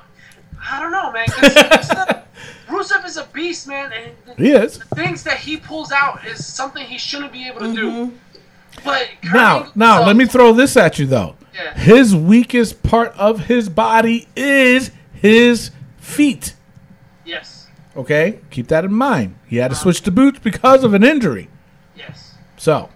[0.59, 1.27] I don't know, man.
[1.27, 2.23] Rusev,
[2.67, 4.79] Rusev is a beast, man, and the, He is.
[4.79, 7.91] the things that he pulls out is something he shouldn't be able to do.
[7.91, 8.17] Mm-hmm.
[8.83, 11.37] But Now, now so- let me throw this at you though.
[11.55, 11.75] Yeah.
[11.75, 16.55] His weakest part of his body is his feet.
[17.27, 18.39] Yes, Okay?
[18.51, 19.35] Keep that in mind.
[19.47, 19.83] He had to uh-huh.
[19.83, 21.51] switch to boots because of an injury.
[21.95, 22.35] yes.
[22.57, 22.89] So,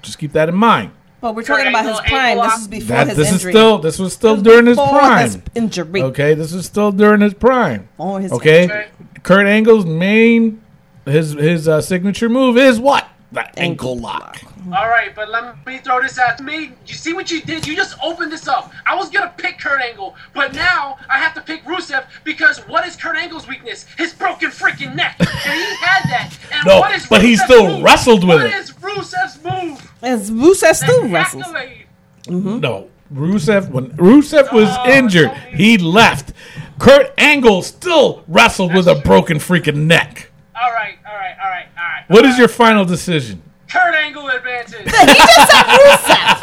[0.00, 0.92] just keep that in mind.
[1.20, 2.38] But we're talking about his prime.
[2.38, 3.50] This is before That his this injury.
[3.50, 5.24] is still this was still This is during his prime.
[5.24, 6.02] his injury.
[6.02, 7.88] Okay, this is still during his prime.
[7.96, 8.86] Before his Okay, Okay.
[9.24, 10.62] Kurt Angle's main
[11.04, 13.08] his his uh, signature move is what?
[13.30, 14.38] The ankle, Ankle lock.
[14.74, 16.72] All right, but let me throw this at me.
[16.86, 17.66] You see what you did?
[17.66, 18.72] You just opened this up.
[18.86, 22.86] I was gonna pick Kurt Angle, but now I have to pick Rusev because what
[22.86, 23.84] is Kurt Angle's weakness?
[23.98, 26.30] His broken freaking neck, and he had that.
[26.52, 27.82] And No, what is but he still move?
[27.82, 28.54] wrestled with What it.
[28.54, 29.92] is Rusev's move?
[30.02, 31.42] As Rusev still That wrestles.
[31.44, 31.84] accolade.
[32.28, 36.32] No, Rusev when Rusev was Oh, injured, he left.
[36.78, 39.02] Kurt Angle still wrestled with a true.
[39.02, 40.30] broken freaking neck.
[40.60, 41.97] All right, all right, all right, all right.
[42.08, 42.38] What all is right.
[42.40, 43.42] your final decision?
[43.70, 44.78] Kurt Angle advances?
[44.80, 46.38] He just said Rusev.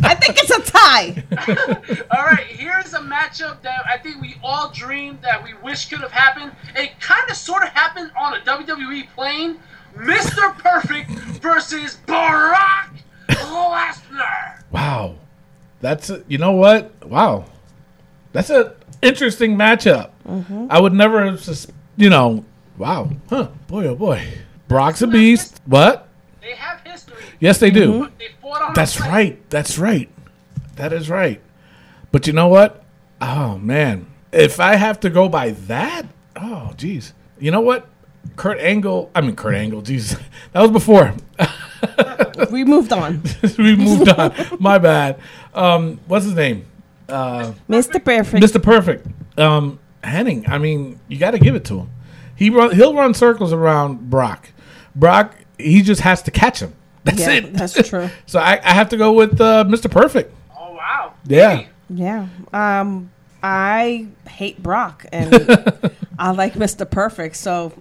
[0.00, 2.04] I think it's a tie.
[2.16, 6.00] All right, here's a matchup that I think we all dreamed that we wish could
[6.00, 6.52] have happened.
[6.76, 9.58] It kind of sort of happened on a WWE plane.
[9.96, 10.56] Mr.
[10.58, 12.94] Perfect versus Brock
[13.28, 14.62] Lesnar.
[14.70, 15.16] Wow,
[15.80, 17.04] that's a, you know what?
[17.04, 17.46] Wow,
[18.32, 18.70] that's an
[19.02, 20.10] interesting matchup.
[20.26, 20.68] Mm-hmm.
[20.70, 22.44] I would never have, sus- you know.
[22.78, 23.48] Wow, huh?
[23.66, 24.22] Boy, oh boy,
[24.68, 25.60] Brock's a beast.
[25.66, 26.08] What?
[26.40, 27.16] They have history.
[27.40, 28.00] Yes, they do.
[28.04, 29.10] But they fought on That's plane.
[29.10, 29.50] right.
[29.50, 30.08] That's right.
[30.76, 31.40] That is right.
[32.12, 32.84] But you know what?
[33.20, 37.14] Oh man, if I have to go by that, oh geez.
[37.40, 37.88] You know what?
[38.36, 39.10] Kurt Angle.
[39.14, 39.82] I mean Kurt Angle.
[39.82, 40.20] Jeez,
[40.52, 41.14] that was before.
[42.50, 43.22] We moved on.
[43.58, 44.32] we moved on.
[44.60, 45.18] My bad.
[45.54, 46.66] Um, what's his name?
[47.08, 48.02] Mr.
[48.04, 48.44] Perfect.
[48.44, 48.62] Mr.
[48.62, 49.06] Perfect.
[49.38, 50.48] Um, Hennig.
[50.48, 51.90] I mean, you got to give it to him.
[52.38, 52.74] He run.
[52.74, 54.48] He'll run circles around Brock.
[54.94, 55.34] Brock.
[55.58, 56.72] He just has to catch him.
[57.04, 57.52] That's Yeah, it.
[57.52, 58.08] that's true.
[58.26, 59.90] so I, I have to go with uh, Mr.
[59.90, 60.32] Perfect.
[60.56, 61.14] Oh wow.
[61.26, 61.66] Yeah.
[61.90, 62.28] Yeah.
[62.52, 63.10] Um,
[63.42, 65.34] I hate Brock and
[66.18, 66.88] I like Mr.
[66.88, 67.36] Perfect.
[67.36, 67.72] So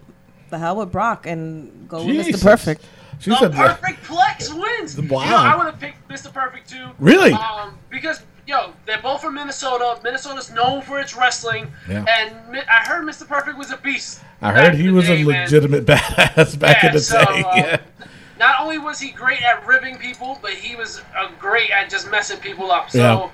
[0.49, 2.41] the hell with Brock and go with Mr.
[2.41, 2.83] Perfect.
[3.19, 4.99] She the said, perfect plex wins.
[4.99, 5.23] Wow.
[5.23, 6.31] You know, I would have picked Mr.
[6.33, 6.87] Perfect too.
[6.99, 7.33] Really?
[7.33, 9.99] Um, because yo, they're both from Minnesota.
[10.03, 12.05] Minnesota's known for its wrestling, Yeah.
[12.09, 13.27] and I heard Mr.
[13.27, 14.21] Perfect was a beast.
[14.41, 15.43] I heard he was day, a man.
[15.43, 17.43] legitimate badass back Yeah, in the so, day.
[17.43, 17.77] uh, yeah.
[18.39, 22.09] Not only was he great at ribbing people, but he was uh, great at just
[22.11, 22.89] messing people up.
[22.91, 23.29] So, Yeah.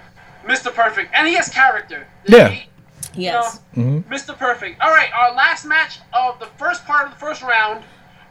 [0.49, 0.73] Mr.
[0.73, 2.07] Perfect, and he has character.
[2.25, 2.49] Yeah.
[2.49, 2.69] He-
[3.15, 3.59] Yes.
[3.75, 4.35] you know, Mr.
[4.35, 4.81] Perfect.
[4.81, 7.83] All right, our last match of the first part of the first round: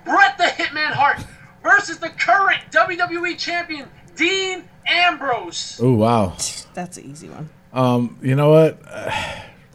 [0.05, 1.25] Bret the Hitman Hart
[1.63, 5.79] versus the current WWE Champion Dean Ambrose.
[5.83, 6.37] Oh wow.
[6.75, 7.49] That's an easy one.
[7.73, 8.79] Um, you know what?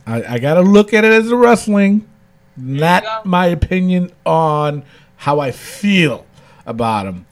[0.07, 2.07] I, I got to look at it as a wrestling, go.
[2.55, 4.85] not my opinion on
[5.17, 6.25] how I feel
[6.65, 7.25] about him.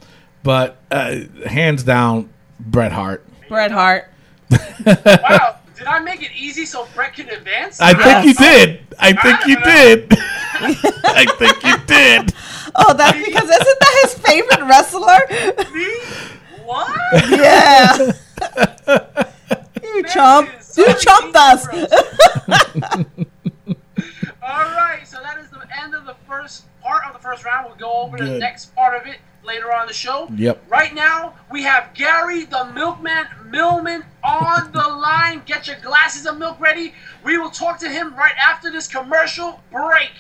[0.44, 3.26] But uh, hands down, Bret Hart.
[3.48, 4.12] Bret Hart.
[4.52, 7.80] Wow, did I make it easy so Bret can advance?
[7.80, 8.82] I think you did.
[9.00, 10.08] I think you did.
[10.58, 12.34] I think you did.
[12.76, 15.74] Oh, that's because isn't that his favorite wrestler?
[15.74, 16.32] Me?
[16.66, 16.90] What?
[17.30, 17.96] yeah.
[19.84, 20.50] you chump.
[20.62, 21.68] Sorry, You chumped Dean us.
[24.42, 27.68] All right, so that is the end of the first part of the first round.
[27.68, 30.28] We'll go over the next part of it later on in the show.
[30.36, 30.64] Yep.
[30.70, 35.44] Right now, we have Gary the Milkman Millman on the line.
[35.46, 36.94] Get your glasses of milk ready.
[37.24, 40.12] We will talk to him right after this commercial break.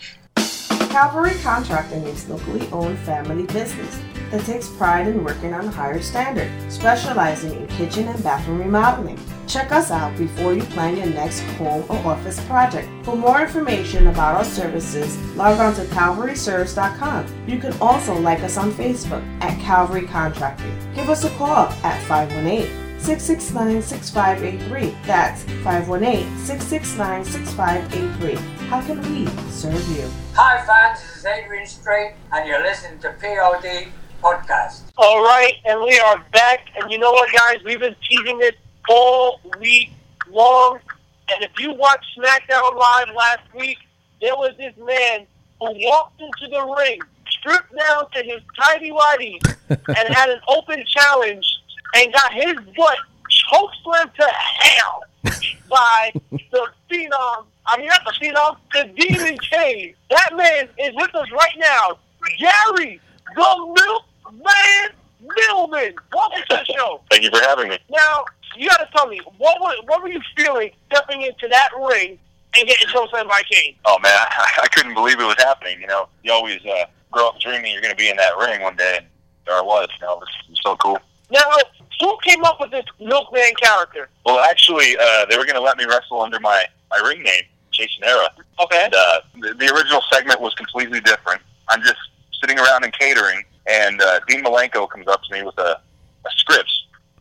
[0.89, 3.99] Calvary Contracting is locally owned family business
[4.35, 9.17] that takes pride in working on a higher standard, specializing in kitchen and bathroom remodeling.
[9.47, 12.89] Check us out before you plan your next home or office project.
[13.05, 17.47] For more information about our services, log on to calvaryservice.com.
[17.47, 20.77] You can also like us on Facebook at Calvary Contracting.
[20.93, 24.97] Give us a call at 518 669 6583.
[25.05, 28.35] That's 518 669 6583.
[28.67, 30.09] How can we serve you?
[30.33, 34.81] Hi fans, this is Adrian Strait and you're listening to POD Podcast.
[34.97, 36.67] All right, and we are back.
[36.75, 37.63] And you know what, guys?
[37.63, 38.55] We've been teasing it
[38.89, 39.91] all week
[40.29, 40.79] long.
[41.29, 43.77] And if you watched SmackDown Live last week,
[44.21, 45.25] there was this man
[45.59, 46.99] who walked into the ring,
[47.29, 51.45] stripped down to his tidy whities, and had an open challenge,
[51.95, 52.97] and got his butt
[53.51, 55.03] chokeslammed to hell
[55.69, 57.45] by the phenom.
[57.67, 59.95] I mean, not the phenom, the Demon King.
[60.09, 61.97] That man is with us right now.
[62.39, 62.99] Gary,
[63.33, 65.93] the Milkman Millman.
[66.13, 67.01] Welcome to the show.
[67.09, 67.79] Thank you for having me.
[67.89, 71.69] Now, you got to tell me what were, what were you feeling stepping into that
[71.89, 72.17] ring
[72.57, 73.75] and getting chokeslammed by Kane?
[73.85, 75.81] Oh man, I, I couldn't believe it was happening.
[75.81, 78.61] You know, you always uh, grow up dreaming you're going to be in that ring
[78.61, 79.05] one day, and
[79.45, 79.89] there I was.
[79.99, 80.99] You know, it was, it was so cool.
[81.31, 81.41] Now,
[81.99, 84.09] who came up with this Milkman character?
[84.25, 87.43] Well, actually, uh, they were going to let me wrestle under my my ring name,
[87.71, 88.29] Jason Era.
[88.59, 88.85] Okay.
[88.85, 91.41] And uh, the, the original segment was completely different.
[91.69, 91.99] I'm just
[92.45, 95.79] sitting around in catering, and uh, Dean Malenko comes up to me with a,
[96.25, 96.71] a script.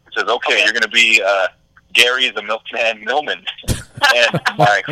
[0.07, 0.63] It says, "Okay, Okay.
[0.65, 1.49] you're going to be uh,
[1.93, 4.83] Gary the Milkman Millman," and my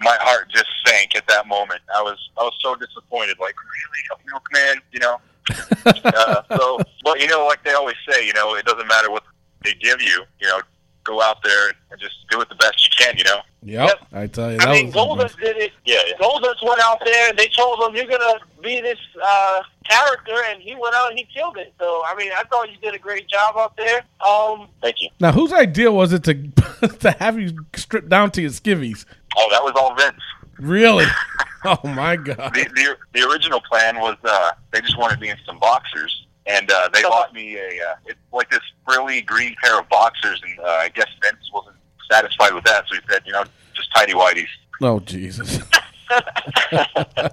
[0.00, 1.80] my heart just sank at that moment.
[1.94, 3.38] I was I was so disappointed.
[3.40, 4.82] Like, really, a milkman?
[4.92, 5.20] You know.
[6.04, 9.24] uh, so, but you know, like they always say, you know, it doesn't matter what
[9.64, 10.22] they give you.
[10.40, 10.60] You know,
[11.04, 13.16] go out there and just do it the best you can.
[13.16, 13.40] You know.
[13.62, 13.90] Yep.
[14.12, 15.72] I tell you, that I mean, was Goldust did it.
[15.84, 16.16] Yeah, yeah.
[16.16, 20.34] Goldust went out there and they told him, you're going to be this uh, character,
[20.48, 21.74] and he went out and he killed it.
[21.78, 24.02] So, I mean, I thought you did a great job out there.
[24.26, 25.10] Um, Thank you.
[25.20, 29.04] now whose idea was it to to have you stripped down to your skivvies?
[29.36, 30.22] Oh, that was all Vince.
[30.58, 31.06] Really?
[31.64, 32.54] oh my god.
[32.54, 36.70] The, the the original plan was uh, they just wanted me in some boxers, and
[36.70, 40.58] uh, they bought me a uh, it's like this frilly green pair of boxers, and
[40.60, 41.76] uh, I guess Vince wasn't
[42.10, 44.48] satisfied with that, so he said, you know, just tidy whities.
[44.82, 45.60] Oh Jesus.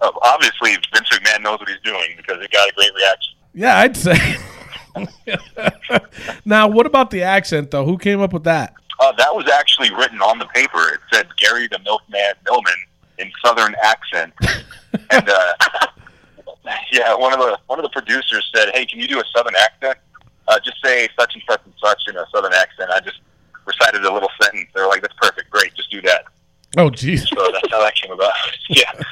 [0.00, 3.34] Uh, obviously, Vince McMahon knows what he's doing because it got a great reaction.
[3.54, 4.36] Yeah, I'd say.
[6.44, 7.84] now, what about the accent though?
[7.84, 8.74] Who came up with that?
[8.98, 10.88] Uh, that was actually written on the paper.
[10.92, 12.74] It said Gary the Milkman Millman
[13.18, 14.32] in Southern accent,
[15.10, 15.52] and uh,
[16.92, 19.54] yeah, one of the one of the producers said, "Hey, can you do a Southern
[19.56, 19.98] accent?
[20.48, 23.20] Uh, just say such and such and such in a Southern accent." I just
[23.64, 24.68] recited a little sentence.
[24.74, 26.24] They were like, "That's perfect, great, just do that."
[26.76, 27.28] Oh jeez.
[27.28, 28.32] So that's how that came about.
[28.68, 28.92] yeah.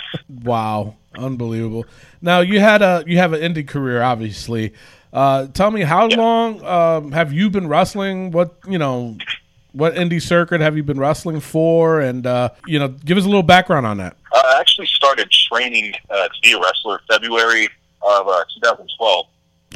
[0.44, 1.86] Wow, unbelievable.
[2.22, 4.72] Now you had a you have an indie career, obviously.
[5.12, 8.30] Uh, tell me, how long um, have you been wrestling?
[8.30, 9.18] What you know,
[9.72, 12.00] what indie circuit have you been wrestling for?
[12.00, 14.16] And uh, you know, give us a little background on that.
[14.35, 17.66] Uh, I actually started training uh, to be a wrestler February
[18.02, 19.26] of uh, 2012.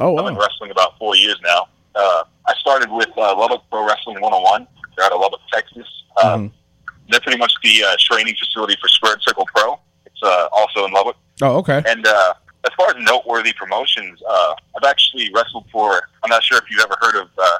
[0.00, 1.68] Oh I've been wrestling about four years now.
[1.94, 4.66] Uh, I started with uh, Lubbock Pro Wrestling 101.
[4.96, 5.86] They're out of Lubbock, Texas.
[6.16, 6.50] Uh, Mhm.
[7.10, 9.78] They're pretty much the uh, training facility for Squared Circle Pro.
[10.06, 11.16] It's uh, also in Lubbock.
[11.42, 16.00] oh okay, And uh, as far as noteworthy promotions, uh, I've actually wrestled for.
[16.22, 17.58] I'm not sure if you've ever heard of uh,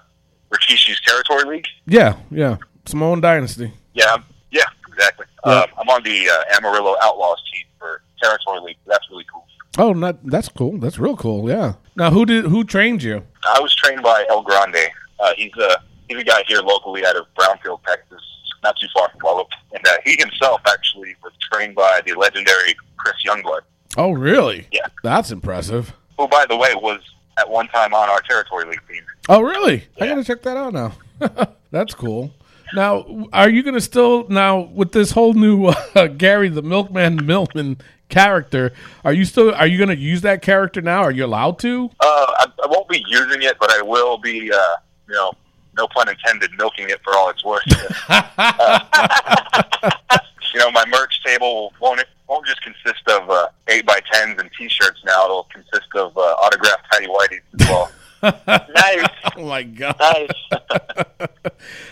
[0.55, 1.67] Rikishi's Territory League.
[1.87, 2.57] Yeah, yeah.
[2.87, 3.73] Samoan Dynasty.
[3.95, 4.17] Yeah,
[4.51, 5.27] yeah, exactly.
[5.47, 5.53] Yeah.
[5.61, 8.77] Um, I'm on the uh, Amarillo Outlaws team for Territory League.
[8.87, 9.47] That's really cool.
[9.79, 10.79] Oh, not that's cool.
[10.79, 11.49] That's real cool.
[11.49, 11.75] Yeah.
[11.97, 13.25] Now, who did who trained you?
[13.47, 14.77] I was trained by El Grande.
[15.19, 18.21] Uh, he's a he's a guy here locally out of Brownfield, Texas,
[18.63, 19.49] not too far from Wallow.
[19.73, 23.61] And uh, he himself actually was trained by the legendary Chris Youngblood,
[23.97, 24.67] Oh, really?
[24.73, 24.87] Yeah.
[25.03, 25.93] That's impressive.
[26.19, 27.01] who, by the way, was
[27.39, 29.03] at one time on our Territory League team.
[29.29, 29.85] Oh, really?
[30.01, 30.93] I gotta check that out now.
[31.71, 32.33] That's cool.
[32.75, 37.79] Now, are you gonna still now with this whole new uh, Gary the Milkman Millman
[38.09, 38.73] character?
[39.05, 41.03] Are you still are you gonna use that character now?
[41.03, 41.91] Are you allowed to?
[42.01, 44.77] Uh, I, I won't be using it, but I will be, uh,
[45.09, 45.33] you know,
[45.77, 47.63] no pun intended, milking it for all it's worth.
[50.55, 54.49] You know, my merch table won't won't just consist of uh, eight by tens and
[54.57, 55.03] T-shirts.
[55.05, 57.91] Now it'll consist of uh, autographed tidy whities as well.
[58.25, 59.97] Nice, Oh my god!
[60.01, 61.29] nice.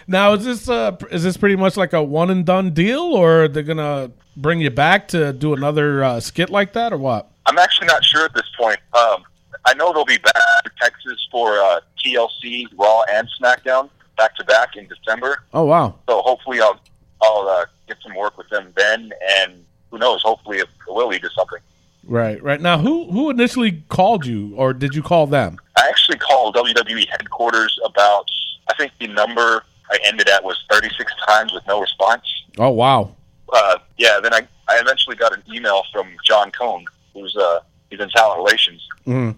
[0.07, 3.49] Now is this uh is this pretty much like a one and done deal, or
[3.49, 7.31] they're gonna bring you back to do another uh, skit like that, or what?
[7.45, 8.79] I'm actually not sure at this point.
[8.95, 9.25] Um,
[9.67, 14.45] I know they'll be back to Texas for uh, TLC, Raw, and SmackDown back to
[14.45, 15.43] back in December.
[15.53, 15.97] Oh wow!
[16.09, 16.81] So hopefully I'll
[17.23, 20.23] I'll uh, get some work with them then, and who knows?
[20.23, 21.59] Hopefully it will lead to something.
[22.05, 22.61] Right, right.
[22.61, 25.59] Now, who who initially called you, or did you call them?
[25.79, 28.29] I actually called WWE headquarters about.
[28.69, 32.23] I think the number I ended at was 36 times with no response.
[32.59, 33.15] Oh wow!
[33.53, 38.01] Uh, yeah, then I I eventually got an email from John Cone, who's uh he's
[38.01, 39.35] in talent relations, Mm.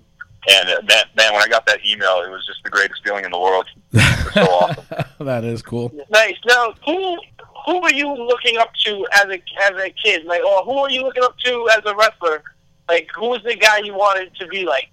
[0.49, 3.25] and uh, man, man, when I got that email, it was just the greatest feeling
[3.25, 3.67] in the world.
[3.93, 4.85] It was so awesome.
[5.27, 5.93] that is cool.
[6.11, 6.37] Nice.
[6.47, 7.19] Now, who
[7.65, 10.25] who are you looking up to as a as a kid?
[10.25, 12.43] Like, or who are you looking up to as a wrestler?
[12.89, 14.91] Like, who was the guy you wanted to be like?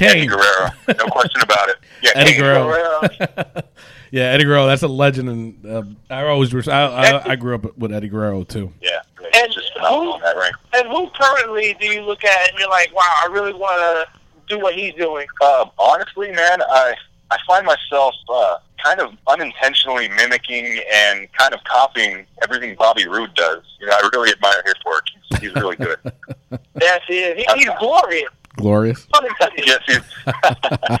[0.00, 1.76] Eddie Guerrero, no question about it.
[2.02, 2.40] Yeah, Eddie Kane.
[2.40, 2.70] Guerrero.
[2.70, 3.62] Guerrero.
[4.12, 4.66] yeah, Eddie Guerrero.
[4.66, 8.44] That's a legend, and uh, I always I, I, I grew up with Eddie Guerrero
[8.44, 8.72] too.
[8.80, 10.52] Yeah, yeah, And he's just phenomenal that ring.
[10.74, 14.54] And who currently do you look at and you're like, wow, I really want to
[14.54, 15.26] do what he's doing?
[15.44, 16.94] Um, honestly, man, I
[17.30, 23.34] I find myself uh, kind of unintentionally mimicking and kind of copying everything Bobby Roode
[23.34, 23.62] does.
[23.80, 25.04] You know, I really admire his work.
[25.30, 25.98] He's, he's really good.
[26.80, 27.36] Yes, he is.
[27.36, 28.30] He, he's uh, glorious.
[28.56, 29.06] Glorious.
[29.58, 30.00] yes, he's,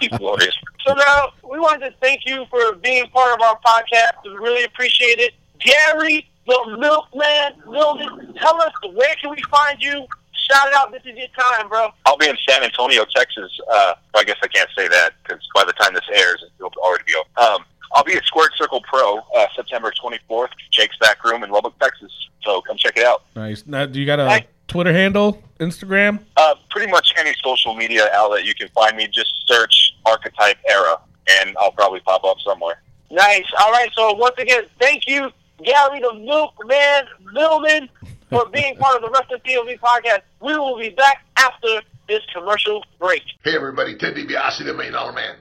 [0.00, 0.54] he's glorious.
[0.84, 4.12] So now we wanted to thank you for being part of our podcast.
[4.24, 5.34] We really appreciate it.
[5.60, 10.06] Gary, the milkman, Milden, tell us where can we find you?
[10.50, 11.88] Shout it out, this is your time, bro.
[12.06, 13.50] I'll be in San Antonio, Texas.
[13.70, 17.04] Uh, I guess I can't say that because by the time this airs, it'll already
[17.06, 17.48] be over.
[17.52, 21.78] Um, I'll be at Squared Circle Pro uh, September 24th, Jake's Back Room in Lubbock,
[21.78, 22.10] Texas.
[22.42, 23.24] So come check it out.
[23.34, 23.64] Nice.
[23.66, 24.46] Now, do you got a Hey.
[24.68, 26.18] Twitter handle, Instagram?
[26.36, 30.98] Uh, pretty much any social media outlet you can find me, just search Archetype Era,
[31.40, 32.80] and I'll probably pop up somewhere.
[33.10, 33.46] Nice.
[33.60, 33.88] All right.
[33.94, 35.30] So once again, thank you,
[35.64, 37.88] Gary the Milkman Millman,
[38.30, 40.20] for being part of the Wrestling POV podcast.
[40.40, 43.22] We will be back after this commercial break.
[43.42, 45.36] Hey everybody, Ted DiBiase, the Main Dollar Man.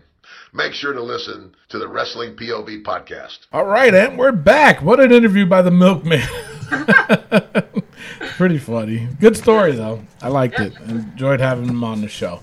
[0.53, 3.39] Make sure to listen to the Wrestling POV podcast.
[3.51, 4.81] All right, and we're back.
[4.81, 6.21] What an interview by the Milkman.
[8.37, 9.07] Pretty funny.
[9.19, 10.03] Good story though.
[10.21, 10.75] I liked it.
[10.87, 12.41] Enjoyed having him on the show.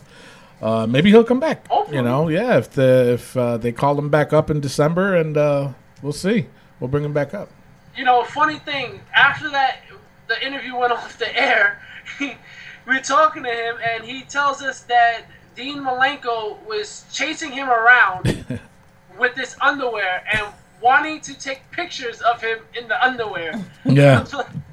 [0.61, 1.67] Uh, maybe he'll come back.
[1.91, 2.59] You know, yeah.
[2.59, 5.71] If the if uh, they call him back up in December, and uh,
[6.03, 6.47] we'll see.
[6.81, 7.51] We'll bring him back up.
[7.97, 9.81] you know, funny thing, after that,
[10.29, 11.81] the interview went off the air,
[12.19, 12.37] he,
[12.87, 15.23] we were talking to him, and he tells us that
[15.57, 18.45] Dean Malenko was chasing him around
[19.19, 20.47] with this underwear and
[20.81, 23.55] wanting to take pictures of him in the underwear.
[23.85, 24.25] Yeah,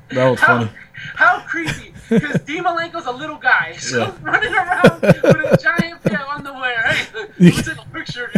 [0.09, 0.71] that was how, funny.
[1.15, 1.93] How creepy.
[2.09, 4.13] Because Dean Malenko's a little guy, so Yeah.
[4.21, 6.81] running around with a giant pair of underwear.
[6.91, 8.35] Hey, let me take a picture of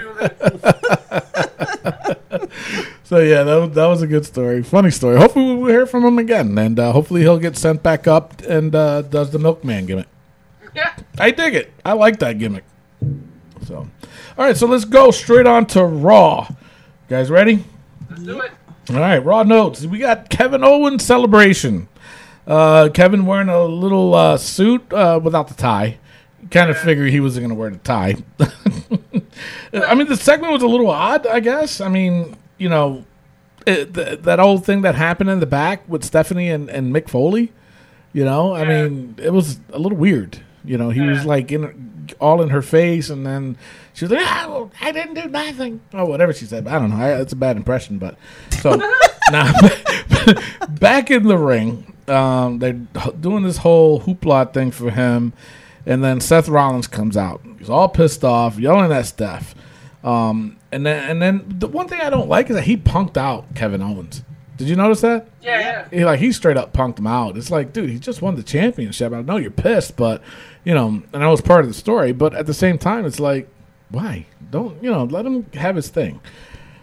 [2.80, 2.84] you.
[3.04, 4.63] So yeah, that was, that was a good story.
[4.63, 5.18] Funny story.
[5.18, 8.74] Hopefully we'll hear from him again, and uh, hopefully he'll get sent back up and
[8.74, 10.08] uh, does the Milkman gimmick.
[10.74, 10.96] Yeah.
[11.20, 11.74] I dig it.
[11.86, 12.63] I like that gimmick.
[13.66, 14.58] So, all right.
[14.58, 16.48] So let's go straight on to Raw.
[16.50, 16.56] You
[17.10, 17.63] guys ready?
[18.10, 18.52] Let's do it.
[18.89, 19.20] All right.
[19.20, 19.86] Raw notes.
[19.86, 21.88] We got Kevin Owens celebration.
[22.48, 25.98] Uh, Kevin wearing a little uh, suit uh, without the tie.
[26.52, 28.15] Kind of figured he wasn't going to wear the tie.
[29.88, 31.25] I mean, the segment was a little odd.
[31.25, 31.80] I guess.
[31.80, 33.06] I mean, you know,
[33.65, 37.10] it, th- that old thing that happened in the back with Stephanie and, and Mick
[37.10, 37.51] Foley.
[38.13, 40.39] You know, I mean, it was a little weird.
[40.63, 43.58] You know, he was like in all in her face, and then
[43.93, 46.67] she was like, "Ah, well, "I didn't do nothing," or whatever she said.
[46.67, 46.97] I don't know.
[46.97, 48.15] I, it's a bad impression, but
[48.62, 48.75] so
[49.31, 49.51] now
[50.69, 52.73] back in the ring, um, they're
[53.19, 55.33] doing this whole hoopla thing for him,
[55.85, 57.41] and then Seth Rollins comes out.
[57.58, 59.56] He's all pissed off, yelling at Steph.
[60.04, 63.17] Um, and then and then the one thing I don't like is that he punked
[63.17, 64.23] out Kevin Owens.
[64.58, 65.27] Did you notice that?
[65.41, 65.87] Yeah, yeah.
[65.89, 67.37] He like he straight up punked him out.
[67.37, 69.13] It's like, dude, he just won the championship.
[69.13, 70.21] I know you're pissed, but
[70.63, 72.12] you know, and that was part of the story.
[72.12, 73.47] But at the same time, it's like,
[73.89, 74.25] why?
[74.51, 75.06] Don't you know?
[75.06, 76.19] Let him have his thing.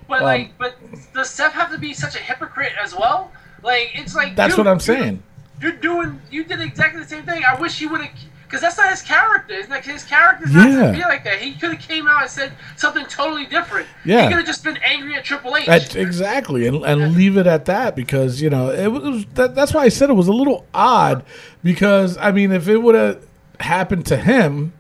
[0.08, 0.74] But Um, like, but
[1.14, 3.30] does Seth have to be such a hypocrite as well?
[3.62, 5.22] Like, it's like That's dude, what I'm you- saying.
[5.62, 7.42] You're doing, you did exactly the same thing.
[7.46, 8.10] I wish he would have,
[8.50, 9.54] because that's not his character.
[9.54, 10.86] It's like his character's not Yeah.
[10.86, 11.38] to be like that.
[11.38, 13.86] He could have came out and said something totally different.
[14.04, 14.22] Yeah.
[14.22, 15.66] he could have just been angry at Triple H.
[15.66, 19.24] That, exactly, and, and leave it at that because you know it was.
[19.34, 21.24] That, that's why I said it was a little odd
[21.62, 23.24] because I mean, if it would have
[23.60, 24.72] happened to him,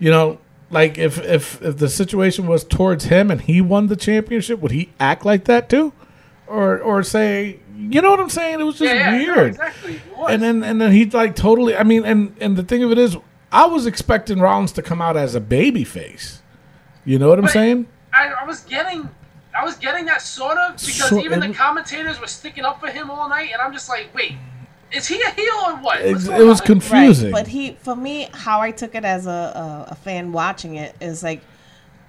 [0.00, 0.38] you know,
[0.70, 4.72] like if if if the situation was towards him and he won the championship, would
[4.72, 5.92] he act like that too,
[6.48, 8.60] or or say, you know what I'm saying?
[8.60, 9.48] It was just yeah, yeah, weird.
[9.48, 10.00] exactly.
[10.28, 11.76] And then and then he like totally.
[11.76, 13.16] I mean, and and the thing of it is,
[13.52, 16.42] I was expecting Rollins to come out as a baby face.
[17.04, 17.86] You know what I'm saying?
[18.12, 19.08] I, I was getting,
[19.56, 22.88] I was getting that sort of because So- even the commentators were sticking up for
[22.90, 24.32] him all night, and I'm just like, wait,
[24.90, 26.00] is he a heel or what?
[26.00, 26.66] It, it was on?
[26.66, 27.32] confusing.
[27.32, 30.76] Right, but he, for me, how I took it as a, a, a fan watching
[30.76, 31.42] it is like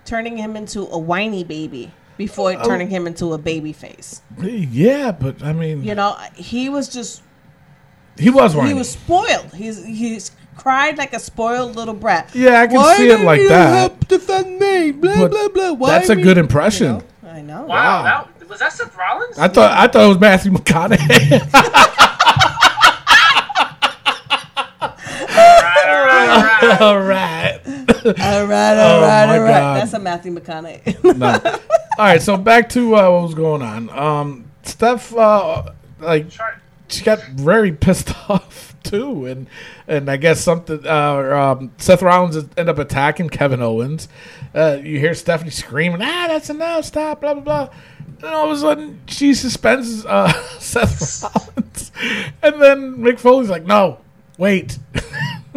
[0.05, 2.63] turning him into a whiny baby before Oh.
[2.63, 4.21] turning him into a baby face.
[4.41, 7.21] Yeah, but I mean, You know, he was just
[8.17, 8.69] he was whiny.
[8.69, 9.53] he was spoiled.
[9.53, 12.31] He's he's cried like a spoiled little brat.
[12.33, 13.69] Yeah, I can Why see it like you that.
[13.77, 14.91] help defend me?
[14.91, 15.71] Blah But blah blah.
[15.73, 16.23] Why that's a me?
[16.23, 16.87] good impression.
[16.87, 16.91] You
[17.23, 17.29] know?
[17.29, 17.61] I know.
[17.63, 18.03] Wow, Wow.
[18.39, 19.37] That, was that Seth Rollins?
[19.37, 21.83] I thought I thought it was Matthew McConaughey.
[25.37, 26.43] Right,
[26.79, 28.05] all right, all right.
[28.05, 28.19] all right.
[28.19, 29.51] All right, Oh, all right, all right.
[29.51, 29.81] God.
[29.81, 31.17] That's a Matthew McConaughey.
[31.17, 31.59] No.
[31.99, 33.89] All right, so back to uh, what was going on.
[33.89, 36.27] Um, Steph, uh, like,
[36.89, 39.47] she got very pissed off too, and
[39.87, 40.85] and I guess something.
[40.85, 44.07] Uh, um, Seth Rollins end up attacking Kevin Owens.
[44.53, 46.85] Uh, you hear Stephanie screaming, "Ah, that's enough!
[46.85, 47.69] Stop!" Blah blah blah.
[48.21, 51.91] And all of a sudden, she suspends uh, Seth Rollins,
[52.43, 53.99] and then Mick Foley's like, "No,
[54.37, 54.77] wait."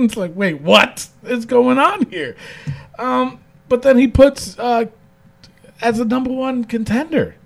[0.04, 2.36] It's like, "Wait, what is going on here?"
[2.98, 4.86] Um, but then he puts uh,
[5.80, 7.36] as a number one contender.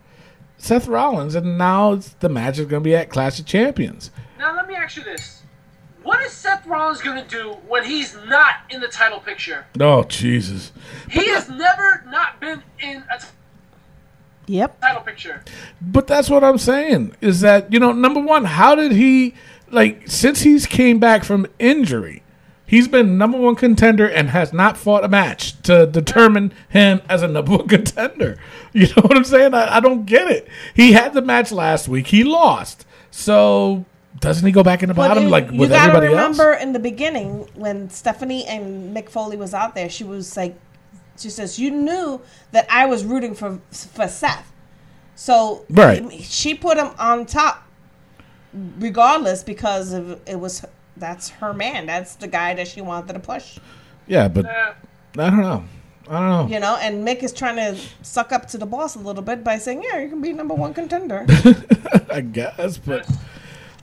[0.64, 4.10] Seth Rollins, and now it's, the match is going to be at Clash of Champions.
[4.38, 5.42] Now let me ask you this:
[6.02, 9.66] What is Seth Rollins going to do when he's not in the title picture?
[9.78, 10.72] Oh Jesus!
[11.10, 13.26] He has never not been in a t-
[14.46, 14.80] yep.
[14.80, 15.44] title picture.
[15.82, 19.34] But that's what I'm saying is that you know, number one, how did he
[19.70, 22.22] like since he's came back from injury?
[22.74, 27.22] He's been number one contender and has not fought a match to determine him as
[27.22, 28.36] a number one contender.
[28.72, 29.54] You know what I'm saying?
[29.54, 30.48] I, I don't get it.
[30.74, 32.08] He had the match last week.
[32.08, 32.84] He lost.
[33.12, 33.84] So
[34.18, 36.36] doesn't he go back in the bottom you- like you with gotta everybody else?
[36.36, 40.56] remember in the beginning when Stephanie and Mick Foley was out there, she was like,
[41.16, 42.20] she says, "You knew
[42.50, 44.50] that I was rooting for for Seth,
[45.14, 46.10] so Right.
[46.22, 47.68] she put him on top,
[48.78, 50.64] regardless because of it was
[50.96, 53.58] that's her man, that's the guy that she wanted to push,
[54.06, 54.74] Yeah, but I
[55.16, 55.64] don't know.
[56.08, 56.54] I don't know.
[56.54, 56.76] you know.
[56.80, 59.82] And Mick is trying to suck up to the boss a little bit by saying,
[59.82, 61.24] "Yeah, you can be number one contender."
[62.10, 63.08] I guess, but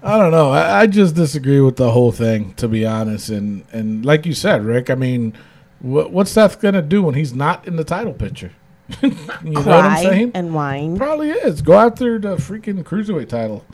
[0.04, 0.52] I don't know.
[0.52, 3.30] I, I just disagree with the whole thing, to be honest.
[3.30, 5.34] And and like you said, Rick, I mean,
[5.80, 8.52] what, what's Seth gonna do when he's not in the title picture?
[9.02, 10.32] you know what I'm saying?
[10.34, 10.98] and whine.
[10.98, 11.62] Probably is.
[11.62, 13.66] Go after the freaking cruiserweight title.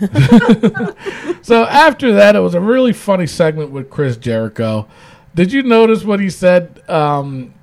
[1.42, 4.86] so after that, it was a really funny segment with Chris Jericho.
[5.34, 6.82] Did you notice what he said?
[6.88, 7.54] Um,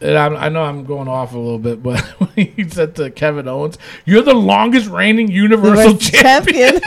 [0.00, 3.10] and I, I know I'm going off a little bit, but when he said to
[3.10, 6.80] Kevin Owens, "You're the longest reigning Universal champion."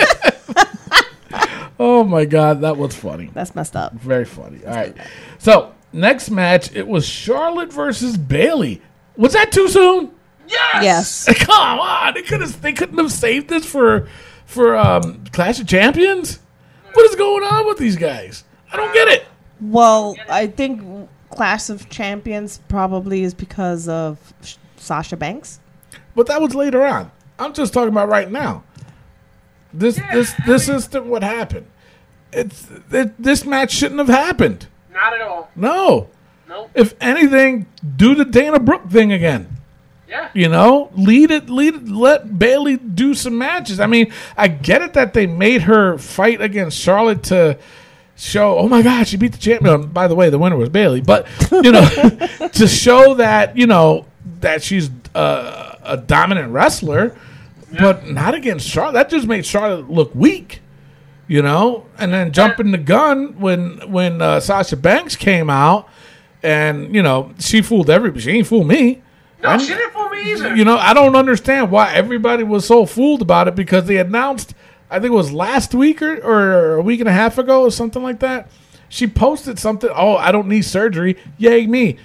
[1.80, 3.30] Oh my god, that was funny.
[3.34, 3.94] That's messed up.
[3.94, 4.66] Very funny.
[4.66, 4.96] All right.
[5.38, 8.82] So next match, it was Charlotte versus Bayley.
[9.18, 10.12] Was that too soon?
[10.48, 10.84] yes.
[11.28, 11.40] Yes.
[11.46, 12.62] Come on, they could have.
[12.62, 14.08] They couldn't have saved this for
[14.46, 16.40] for um, Clash of Champions.
[16.94, 18.44] What is going on with these guys?
[18.72, 19.26] I don't get it.
[19.60, 25.60] Well, I think Clash of Champions probably is because of Sh- Sasha Banks.
[26.16, 27.12] But that was later on.
[27.40, 28.64] I'm just talking about right now.
[29.74, 31.68] This this this is the, what happened.
[32.32, 34.68] It's it, this match shouldn't have happened.
[34.92, 35.52] Not at all.
[35.56, 36.10] No.
[36.48, 36.72] Nope.
[36.74, 39.58] If anything, do the Dana Brooke thing again.
[40.08, 40.30] Yeah.
[40.34, 43.80] You know, lead it, lead it, let Bayley do some matches.
[43.82, 47.58] I mean, I get it that they made her fight against Charlotte to
[48.16, 49.88] show, oh my God, she beat the champion.
[49.88, 51.88] By the way, the winner was Bayley, but you know,
[52.54, 54.06] to show that you know
[54.40, 57.16] that she's uh, a dominant wrestler,
[57.78, 58.94] but not against Charlotte.
[58.94, 60.62] That just made Charlotte look weak.
[61.30, 65.90] You know, and then jumping the gun when when uh, Sasha Banks came out,
[66.44, 68.22] and you know she fooled everybody.
[68.22, 69.02] She ain't fooled me.
[69.44, 70.56] No, And- she didn't fool me either.
[70.56, 74.56] You know, I don't understand why everybody was so fooled about it because they announced,
[74.90, 77.72] I think it was last week or, or a week and a half ago or
[77.72, 78.50] something like that.
[78.90, 79.90] She posted something.
[79.94, 81.18] Oh, I don't need surgery.
[81.38, 81.98] Yay me,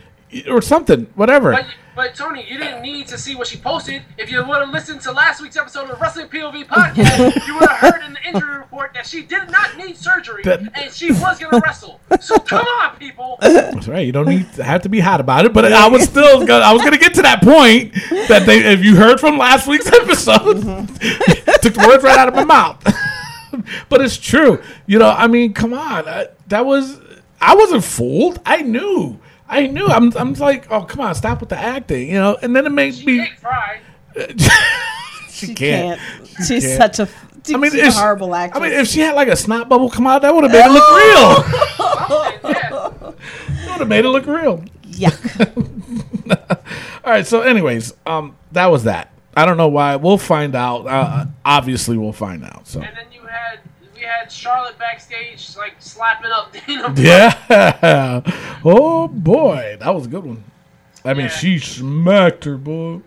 [0.51, 1.07] or something.
[1.15, 1.53] Whatever.
[1.53, 4.03] But, but Tony, you didn't need to see what she posted.
[4.17, 7.55] If you would have listened to last week's episode of the Wrestling POV podcast, you
[7.55, 11.13] would have heard in the injury report that she did not need surgery and she
[11.13, 12.01] was going to wrestle.
[12.21, 13.37] So come on, people.
[13.41, 14.07] That's right.
[14.07, 15.53] You don't need to have to be hot about it.
[15.53, 17.95] But I was still gonna, I was going to get to that point
[18.29, 20.57] that they if you heard from last week's episode,
[21.63, 22.83] took the words right out of my mouth.
[23.89, 24.63] but it's true.
[24.87, 26.09] You know, I mean, come on.
[26.09, 26.99] I, that was
[27.41, 28.41] I wasn't fooled.
[28.47, 29.19] I knew.
[29.53, 29.87] I knew.
[29.87, 32.09] I'm I'm like, oh come on, stop with the acting.
[32.09, 33.21] You know, and then it makes She me.
[33.23, 33.81] ate fried.
[35.31, 35.99] she, She can't.
[36.01, 36.29] can't.
[36.47, 36.95] She's can't.
[36.95, 37.09] such a.
[37.45, 39.91] She's I mean, a if- horrible I mean, if she had like a snot bubble
[39.91, 42.53] come out, that would have made it look real.
[42.53, 42.89] Yeah.
[43.63, 44.59] That would have made it look real.
[44.85, 45.17] Yuck.
[47.05, 47.27] All right.
[47.27, 49.11] So, anyways, um, that was that.
[49.37, 49.97] I don't know why.
[49.97, 50.87] We'll find out.
[50.87, 52.67] Uh, obviously, we'll find out.
[52.69, 53.61] So, And then you had
[53.95, 56.91] we had Charlotte backstage like slapping up Dana.
[56.91, 56.99] Brooke.
[56.99, 58.21] yeah.
[58.65, 60.45] Oh boy, that was a good one.
[61.05, 61.33] I mean, Yeah.
[61.33, 63.01] she smacked her boy.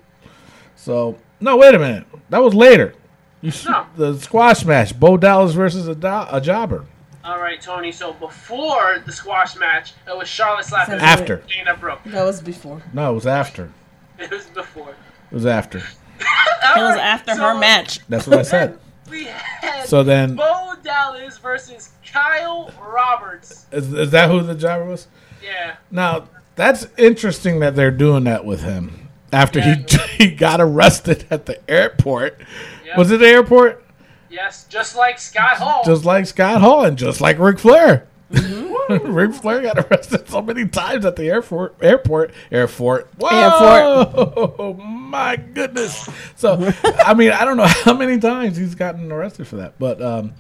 [0.76, 2.06] So, no, wait a minute.
[2.30, 2.94] That was later.
[3.42, 3.86] You No.
[3.96, 6.86] The squash match: Bo Dallas versus a, do- a jobber.
[7.24, 7.92] All right, Tony.
[7.92, 11.38] So before the squash match, it was Charlotte slapping After.
[11.48, 12.02] Dana Brooke.
[12.06, 12.82] that was before.
[12.94, 13.72] No, it was after.
[14.20, 14.90] It was before.
[15.32, 15.80] It was after.
[16.20, 18.00] It was after her match.
[18.10, 18.80] That's what I said.
[19.12, 23.68] We had So then, Bo Dallas versus Kyle Roberts.
[23.72, 25.08] is, is that who the jobber was?
[25.46, 25.76] Yeah.
[25.92, 29.76] Now that's interesting that they're doing that with him after he
[30.18, 32.40] he got arrested at the airport.
[32.86, 32.98] Yep.
[32.98, 33.84] Was it the airport?
[34.30, 35.84] Yes, just like Scott Hall.
[35.86, 38.08] Just like Scott Hall and just like Ric Flair.
[38.32, 39.12] Mm-hmm.
[39.14, 41.76] Ric Flair got arrested so many times at the airport.
[41.82, 42.32] Airport.
[42.52, 43.10] Airport.
[43.18, 44.34] Whoa!
[44.58, 46.10] Oh my goodness!
[46.36, 50.02] So I mean, I don't know how many times he's gotten arrested for that, but
[50.02, 50.34] um,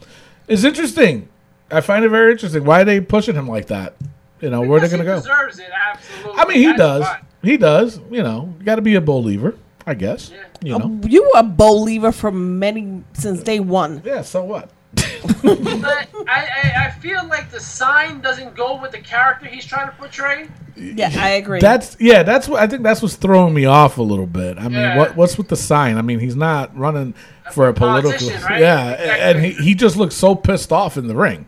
[0.47, 1.30] it's interesting.
[1.72, 2.64] I find it very interesting.
[2.66, 3.95] Why are they pushing him like that?
[4.42, 5.22] You know, where they're going to he go?
[5.22, 6.40] deserves it, absolutely.
[6.42, 7.04] I mean, he That's does.
[7.08, 7.26] fine.
[7.44, 8.00] He does.
[8.12, 9.56] You know, got to be a believer,
[9.86, 10.30] I guess.
[10.32, 10.44] Yeah.
[10.64, 11.00] You know.
[11.08, 14.02] You were a believer from many since day one.
[14.06, 14.22] Yeah.
[14.24, 14.72] So what?
[15.44, 19.88] But I, I, I feel like the sign doesn't go with the character he's trying
[19.90, 20.48] to portray.
[20.76, 21.60] Yeah, I agree.
[21.60, 22.24] That's yeah.
[22.24, 22.84] That's what I think.
[22.84, 24.58] That's what's throwing me off a little bit.
[24.58, 24.98] I mean, Yeah.
[24.98, 25.98] what what's with the sign?
[25.98, 27.14] I mean, he's not running
[27.54, 28.12] for a political.
[28.12, 28.60] politician, right?
[28.62, 29.22] Yeah, Exactly.
[29.22, 31.48] and he, he just looks so pissed off in the ring.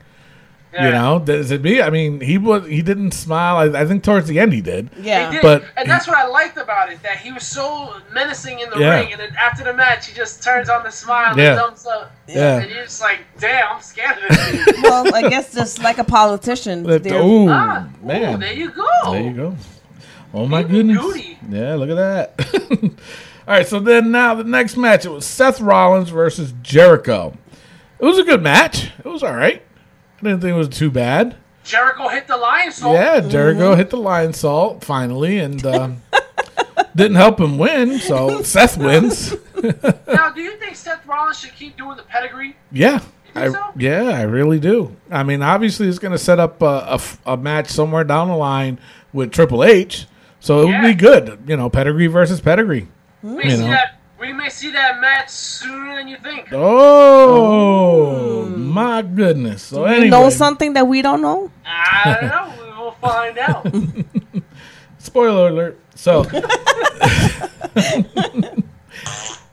[0.74, 1.82] You know, does it be?
[1.82, 3.58] I mean, he was he didn't smile.
[3.58, 4.90] I, I think towards the end he did.
[5.00, 5.28] yeah.
[5.30, 8.60] He did, But- and that's what I liked about it that he was so menacing
[8.60, 9.00] in the Yeah.
[9.00, 11.52] ring, and then after the match, he just turns on the smile Yeah.
[11.54, 12.12] and thumbs up.
[12.28, 12.60] Yeah.
[12.60, 16.04] and you're just like, "Damn, I'm scared of this." well, I guess just like a
[16.04, 16.84] politician.
[16.84, 18.86] But- they're- ah, man, ooh, there you go.
[19.12, 19.56] There you go.
[20.34, 20.98] Oh my Even goodness.
[21.02, 21.40] Goody.
[21.50, 22.40] Yeah, look at that.
[23.48, 27.34] All right, so then now the next match it was Seth Rollins versus Jericho.
[28.00, 28.92] It was a good match.
[29.00, 29.64] It was all right.
[30.20, 31.36] I didn't think it was too bad.
[31.64, 32.94] Jericho hit the Lionsault.
[32.94, 36.02] Yeah, Jericho hit the Lionsault finally, and um,
[36.96, 38.00] didn't help him win.
[38.00, 39.34] So Seth wins.
[40.08, 42.56] Now, do you think Seth Rollins should keep doing the pedigree?
[42.72, 43.02] Yeah.
[43.34, 43.60] I, so?
[43.76, 44.96] yeah, I really do.
[45.10, 48.80] I mean, obviously, it's going to set up a match somewhere down the line
[49.14, 50.06] with Triple H,
[50.40, 51.40] so it would be good.
[51.48, 52.88] You know, pedigree versus pedigree.
[53.24, 53.68] We may You see know.
[53.70, 53.97] that.
[54.20, 56.48] We may see that match sooner than you think.
[56.52, 59.62] Oh my goodness!
[59.64, 61.52] So you know something that we don't know?
[61.66, 62.54] I don't know.
[62.60, 63.68] We will find out.
[65.08, 65.80] spoiler alert.
[65.96, 66.24] So,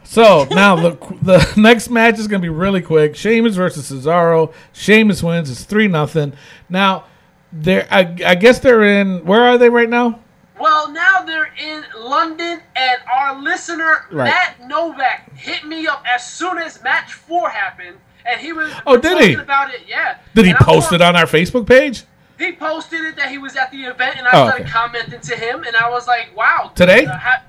[0.04, 3.16] so now the the next match is going to be really quick.
[3.16, 4.52] Sheamus versus Cesaro.
[4.72, 5.50] Sheamus wins.
[5.50, 6.34] It's three nothing.
[6.68, 7.04] Now,
[7.52, 9.24] they're I, I guess they're in.
[9.24, 10.20] Where are they right now?
[10.59, 14.26] Well, now they're in London, and our listener Right.
[14.26, 18.96] Matt Novak hit me up as soon as match four happened, and he was Oh,
[18.96, 19.34] did talking he?
[19.34, 19.82] about it.
[19.86, 20.16] Yeah.
[20.34, 22.05] Did he I post it on our Facebook page
[22.38, 24.70] He posted it that he was at the event, and I Oh, started okay.
[24.72, 27.05] commenting to him, and I was like, "Wow." Today?
[27.07, 27.42] uh, ha-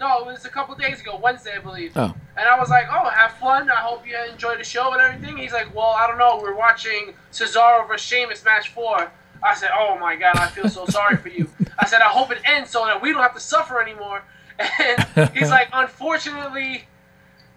[0.00, 1.92] no, it was a couple days ago, Wednesday, I believe.
[1.96, 2.14] Oh.
[2.36, 3.70] And I was like, "Oh, have fun.
[3.70, 6.38] I hope you enjoy the show and everything." He's like, "Well, I don't know.
[6.42, 9.10] We're watching Cesaro versus Sheamus match four.
[9.44, 12.30] I said, "Oh my god, I feel so sorry for you." I said, "I hope
[12.30, 14.22] it ends so that we don't have to suffer anymore."
[14.58, 16.84] And he's like, "Unfortunately,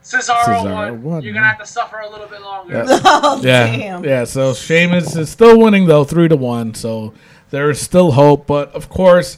[0.03, 1.03] Cesaro, Cesaro won.
[1.03, 2.99] won, You're gonna have to suffer a little bit longer." Yeah.
[3.05, 4.03] Oh, Yeah, damn.
[4.03, 4.23] yeah.
[4.23, 6.73] So Sheamus is still winning though, three to one.
[6.73, 7.13] So
[7.51, 9.37] there is still hope, but of course,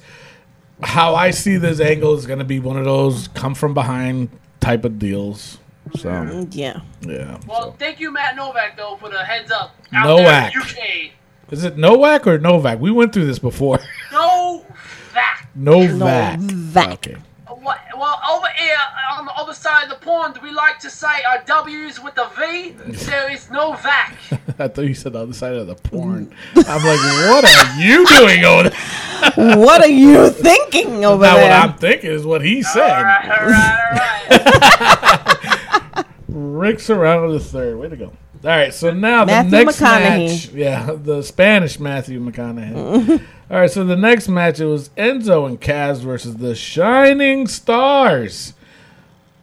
[0.84, 4.30] how I see this angle is going to be one of those come from behind
[4.60, 5.58] type of deals.
[5.96, 6.82] So mm, Yeah.
[7.02, 7.38] yeah.
[7.48, 7.76] Well, so.
[7.80, 9.76] thank you, Matt Novak, though, for the heads up.
[9.94, 10.54] Out Novak.
[10.54, 10.68] There in
[11.08, 11.12] UK.
[11.50, 12.80] Is it Novak or Novak?
[12.80, 13.80] We went through this before.
[14.12, 15.48] Novak.
[15.56, 16.40] Novak.
[16.40, 16.90] Novak.
[16.94, 17.16] Okay.
[17.48, 17.80] What?
[17.98, 18.78] Well, over here
[19.12, 22.30] on the other side of the pond, we like to say our W's with a
[22.38, 22.72] V.
[23.06, 24.16] There is no vac.
[24.60, 26.34] I thought you said the other side of the porn.
[26.56, 27.00] I'm like,
[27.32, 29.58] what are you doing over there?
[29.58, 31.52] what are you thinking over Now, what?
[31.52, 33.02] I'm thinking is what he All said.
[33.02, 36.06] right, all right, all right.
[36.28, 37.78] Rick Serrano the third.
[37.78, 38.12] Way to go.
[38.44, 40.50] All right, so now Matthew the next match.
[40.50, 43.22] Yeah, the Spanish Matthew McConaughey.
[43.50, 48.54] All right, so the next match it was Enzo and Cass versus the Shining Stars.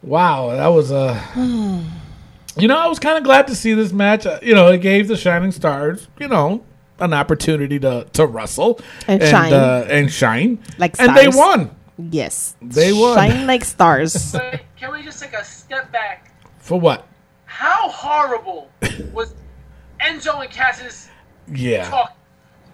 [0.02, 1.20] Wow, that was a.
[2.56, 4.26] you know, I was kind of glad to see this match.
[4.26, 6.62] Uh, You know, it gave the Shining Stars, you know,
[7.00, 9.52] an opportunity to to wrestle And shine.
[9.52, 11.36] uh, and shine, Like and they stars.
[11.36, 11.70] won.
[12.10, 12.54] yes.
[12.62, 13.16] They won.
[13.16, 14.36] Shine like stars.
[14.78, 16.30] Can we just take a step back?
[16.58, 17.06] For what?
[17.54, 18.68] How horrible
[19.12, 19.32] was
[20.00, 21.08] Enzo and Cass's
[21.46, 21.88] Yeah.
[21.88, 22.16] talk?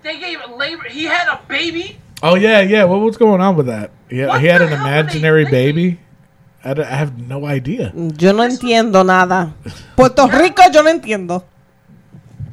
[0.03, 0.85] They gave labor.
[0.89, 2.01] He had a baby.
[2.23, 2.85] Oh yeah, yeah.
[2.85, 3.91] What was going on with that?
[4.09, 6.01] Yeah, What he had an hell were they imaginary baby.
[6.65, 7.93] I, I have no idea.
[7.95, 9.53] Yo no entiendo nada.
[9.97, 11.45] Puerto Rico, yo no entiendo.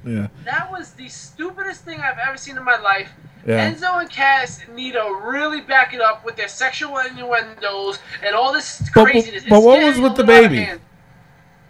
[0.05, 3.09] Yeah, That was the stupidest thing I've ever seen in my life.
[3.45, 3.71] Yeah.
[3.71, 8.51] Enzo and Cass need to really back it up with their sexual innuendos and all
[8.51, 9.43] this But- craziness.
[9.47, 10.79] but It's what was with the little out of baby?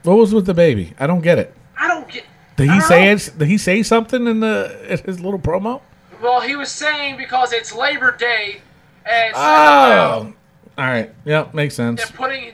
[0.07, 0.17] Hand.
[0.17, 0.93] what was with the baby?
[0.99, 1.53] I don't get it.
[1.77, 2.23] I don't get.
[2.55, 3.31] Did he say it?
[3.37, 5.81] Did he say something in the in his little promo?
[6.21, 8.61] Well, he was saying because it's Labor Day,
[9.05, 10.33] and so, Oh,
[10.79, 11.11] all right.
[11.25, 12.03] Yeah, makes sense.
[12.03, 12.53] they're putting.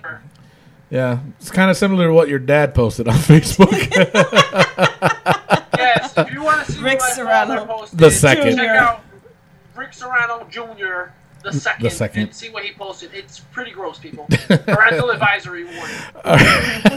[0.89, 3.71] Yeah, it's kind of similar to what your dad posted on Facebook.
[5.77, 7.65] Yes, if you want to see Rick what my Serrano.
[7.65, 8.57] posted, The second.
[8.57, 9.01] check out
[9.75, 11.11] Rick Serrano Jr.
[11.43, 12.21] The second, second.
[12.23, 13.11] and see what he posted.
[13.13, 14.25] It's pretty gross, people.
[14.47, 15.95] Parental advisory warning.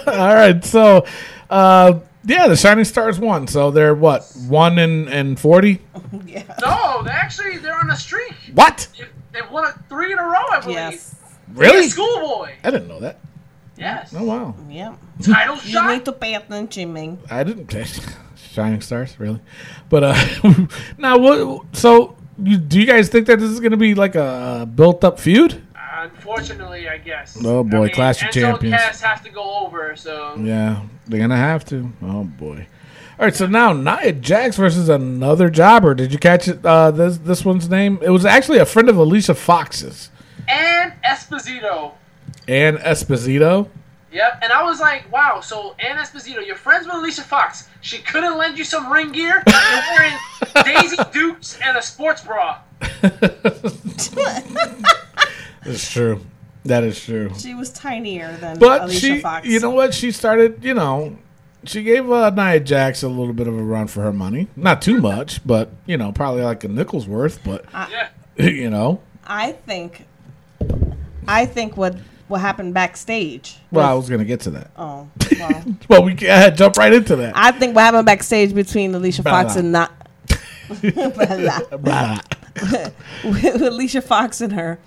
[0.07, 1.05] all right, so
[1.51, 3.47] uh, yeah, the Shining Stars won.
[3.49, 5.81] So they're what one and and forty.
[6.63, 8.35] No, they actually they're on a streak.
[8.55, 8.89] What?
[8.99, 10.77] They- They've won a three in a row, I believe.
[10.77, 11.15] Yes.
[11.53, 11.89] Really?
[11.89, 12.53] Schoolboy.
[12.65, 13.19] I didn't know that.
[13.77, 14.15] Yes.
[14.17, 14.55] Oh wow.
[14.71, 14.95] Yeah.
[15.23, 15.67] Title shot.
[15.91, 17.19] You need to pay attention, man.
[17.31, 17.71] I didn't.
[18.37, 19.41] Shining Stars, really?
[19.91, 20.67] But uh,
[20.97, 21.65] now what?
[21.77, 25.19] So, you, do you guys think that this is going to be like a built-up
[25.19, 25.63] feud?
[25.99, 27.37] Unfortunately, I guess.
[27.43, 28.77] Oh, boy, I mean, Clash of Champions.
[28.77, 31.91] Cass have to go over, so Yeah, they're gonna have to.
[32.03, 32.67] Oh boy.
[33.19, 35.95] All right, so now Nia Jax versus another jobber.
[35.95, 36.65] Did you catch it?
[36.65, 37.99] Uh, this this one's name?
[38.03, 40.11] It was actually a friend of Alicia Fox's,
[40.49, 41.93] and Esposito.
[42.47, 43.69] And Esposito.
[44.17, 47.69] Yep, and I was like, wow, so Ann Esposito, you're friends with Alicia Fox.
[47.83, 49.43] She couldn't lend you some ring gear?
[49.47, 50.15] You're wearing
[50.65, 52.61] Daisy Dukes and a sports bra.
[55.65, 56.21] That's true.
[56.65, 57.31] That is true.
[57.37, 59.47] She was tinier than But Alicia she, Fox.
[59.47, 59.93] you know what?
[59.93, 60.65] She started.
[60.65, 61.19] You know,
[61.65, 64.49] she gave uh, Nia Jax a little bit of a run for her money.
[64.57, 67.45] Not too much, but you know, probably like a nickel's worth.
[67.45, 68.09] But Yeah.
[68.47, 70.07] you know, I think,
[71.29, 71.97] I think what
[72.29, 73.57] what happened backstage.
[73.71, 74.71] well, I was gonna get to that.
[74.77, 75.09] oh,
[75.39, 77.33] well, Well, we can jump right into that.
[77.37, 79.61] I think what happened backstage between Alicia Fox Blah.
[79.63, 79.93] and not
[81.83, 82.19] Blah.
[83.25, 84.79] With Alicia Fox and her,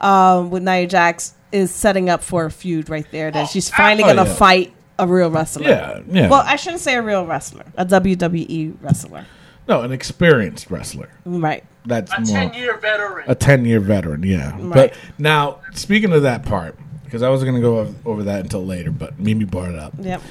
[0.00, 3.30] um, with Nia Jax is setting up for a feud right there.
[3.30, 4.34] That she's finally Oh, gonna yeah.
[4.34, 5.68] fight a real wrestler.
[5.68, 6.28] Yeah, yeah.
[6.28, 9.26] Well, I shouldn't say a real wrestler, a WWE wrestler.
[9.68, 11.08] No, an experienced wrestler.
[11.24, 11.64] Right.
[11.84, 13.24] That's A more 10 year veteran.
[13.28, 14.22] a ten year veteran.
[14.22, 14.52] Yeah.
[14.58, 14.72] Right.
[14.72, 18.64] But now, speaking of that part, because I wasn't going to go over that until
[18.64, 19.92] later, but Mimi brought it up.
[19.98, 20.22] Yep.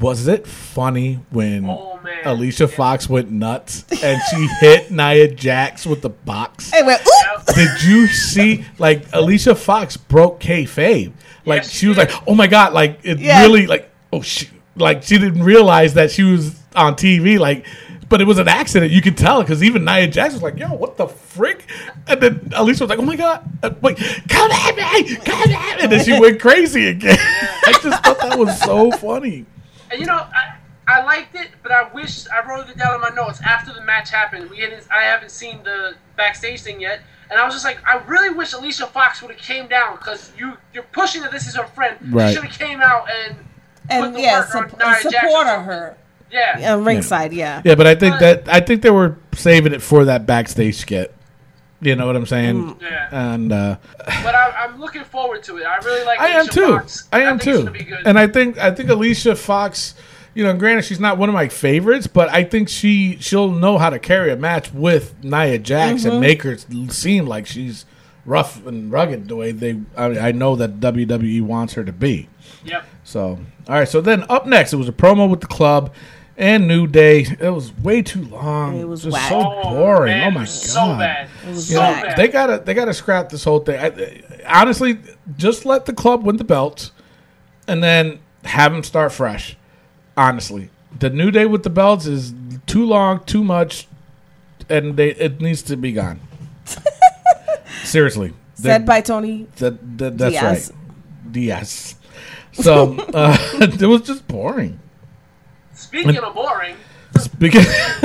[0.00, 2.26] Was it funny when Oh, man.
[2.26, 6.70] Alicia Fox went nuts and she hit Nia Jax with the box?
[6.70, 6.98] Hey, wait.
[7.00, 7.46] Oop!
[7.54, 11.12] Did you see like Alicia Fox broke kayfabe?
[11.46, 13.40] Like Yes, she was she like, "Oh my god!" Like it Yeah.
[13.42, 17.38] really like oh she like she didn't realize that she was on TV.
[17.38, 17.64] Like,
[18.08, 18.92] but it was an accident.
[18.92, 21.66] You could tell because even Nia Jax was like, "Yo, what the frick?"
[22.06, 23.42] And then Alicia was like, "Oh my god!
[23.62, 23.98] Uh, wait,
[24.28, 27.16] come at me, come at me!" And then she went crazy again.
[27.20, 29.46] I just thought that was so funny.
[29.90, 30.56] And you know, I,
[30.88, 33.82] I liked it, but I wish I wrote it down in my notes after the
[33.82, 34.50] match happened.
[34.50, 37.00] We hadn't, I haven't seen the backstage thing yet,
[37.30, 40.32] and I was just like, I really wish Alicia Fox would have came down because
[40.38, 41.96] you you're pushing that this is her friend.
[42.12, 42.28] Right.
[42.28, 43.36] She should have came out and
[43.90, 45.64] And put the yeah, work on Nia and Jax or support something.
[45.64, 45.96] her.
[46.30, 46.74] Yeah.
[46.74, 47.62] Uh, ringside, yeah.
[47.64, 51.12] Yeah, but I think that I think they were saving it for that backstage skit.
[51.80, 52.78] You know what I'm saying?
[52.80, 53.08] Yeah.
[53.34, 55.66] And uh, But I, I'm looking forward to it.
[55.66, 56.18] I really like.
[56.18, 56.78] I am too.
[56.78, 57.06] Fox.
[57.12, 57.58] I am think too.
[57.64, 58.06] gonna be good.
[58.06, 59.94] And I think I think Alicia Fox,
[60.34, 63.76] you know, granted she's not one of my favorites, but I think she she'll know
[63.76, 66.10] how to carry a match with Nia Jax Mm-hmm.
[66.12, 66.56] and make her
[66.88, 67.84] seem like she's
[68.24, 72.28] rough and rugged the way they I, I know that WWE wants her to be.
[72.64, 72.86] yep.
[73.04, 73.86] So, all right.
[73.88, 75.92] So then up next, it was a promo with the club
[76.38, 77.20] and New Day.
[77.40, 78.78] It was way too long.
[78.78, 79.28] It was just whack.
[79.28, 80.12] so Oh, boring.
[80.12, 80.48] man, oh my god.
[80.48, 81.28] So bad.
[81.46, 82.16] It was You know, bad.
[82.16, 83.78] they gotta they gotta scrap this whole thing.
[83.80, 84.22] I,
[84.60, 84.98] honestly,
[85.36, 86.92] just let the club win the belts,
[87.68, 89.56] and then have them start fresh.
[90.16, 92.32] Honestly, the New Day with the belts is
[92.66, 93.86] too long, too much,
[94.68, 96.20] and they it needs to be gone.
[97.84, 99.46] Seriously, Said by Tony.
[99.56, 100.72] that, that that's Diaz.
[100.74, 101.32] right.
[101.32, 101.94] Diaz.
[102.52, 104.80] So uh, it was just boring.
[105.76, 106.76] Speaking of boring,
[107.18, 107.60] Speaking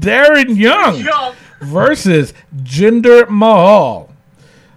[0.00, 4.10] Darren Young Young versus Jinder Mahal.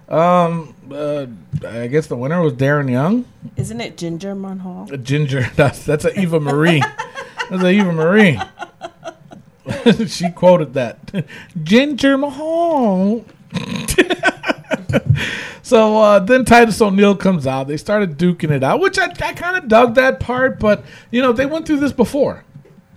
[0.08, 1.26] Um, uh,
[1.68, 3.26] I guess the winner was Darren Young.
[3.56, 4.86] Isn't it Ginger Mahal?
[4.86, 6.82] Ginger, that's that's a Eva Marie.
[7.50, 8.40] That's a Eva Marie.
[10.08, 11.26] she quoted that.
[11.64, 13.26] Ginger Mahal.
[15.68, 17.68] So uh, then Titus O'Neil comes out.
[17.68, 20.60] They started duking it out, which I, I kind of dug that part.
[20.60, 22.46] But you know, they went through this before.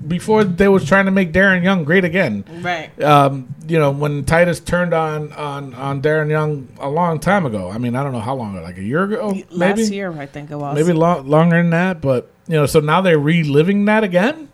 [0.07, 2.45] Before they was trying to make Darren Young great again.
[2.63, 2.91] Right.
[3.03, 7.69] Um, you know, when Titus turned on on on Darren Young a long time ago.
[7.69, 10.25] I mean, I don't know how long, like a year ago, maybe Last year, I
[10.27, 10.75] think it was.
[10.75, 12.01] maybe lo- longer than that.
[12.01, 14.49] But you know, so now they're reliving that again.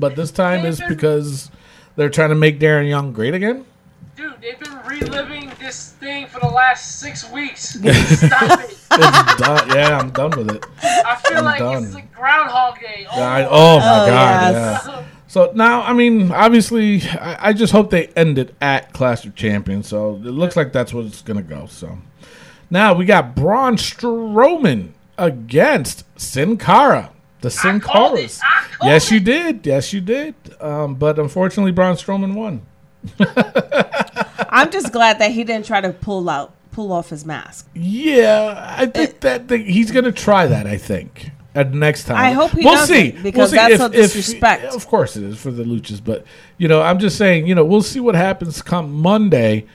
[0.00, 1.50] But this time is because
[1.96, 3.66] they're trying to make Darren Young great again.
[4.18, 7.70] Dude, they've been reliving this thing for the last six weeks.
[7.70, 8.70] Stop it!
[8.70, 9.68] It's done.
[9.68, 10.66] Yeah, I'm done with it.
[10.82, 11.84] I feel I'm like done.
[11.84, 13.06] it's like Groundhog Day.
[13.10, 14.52] Oh, I- oh my Oh, god!
[14.54, 14.84] yes.
[14.86, 15.04] Yeah.
[15.28, 19.34] So now, I mean, obviously, I, I just hope they end it at Clash of
[19.34, 19.86] Champions.
[19.86, 21.66] So it looks like that's what it's gonna go.
[21.66, 21.98] So
[22.70, 27.10] now we got Braun Strowman against Sin Cara.
[27.40, 28.16] The Sin called.
[28.18, 28.40] Caras.
[28.42, 29.64] I called Yes, you did.
[29.66, 30.34] Yes, you did.
[30.60, 32.62] Um, but unfortunately, Braun Strowman won.
[34.50, 37.68] I'm just glad that he didn't try to pull out, pull off his mask.
[37.74, 40.66] Yeah, I think that that he's going to try that.
[40.66, 42.16] I think at next time.
[42.16, 44.64] I hope he we'll see because we'll see that's a disrespect.
[44.74, 46.24] of course, it is for the luchas, but
[46.56, 47.46] you know, I'm just saying.
[47.46, 49.66] You know, we'll see what happens come Monday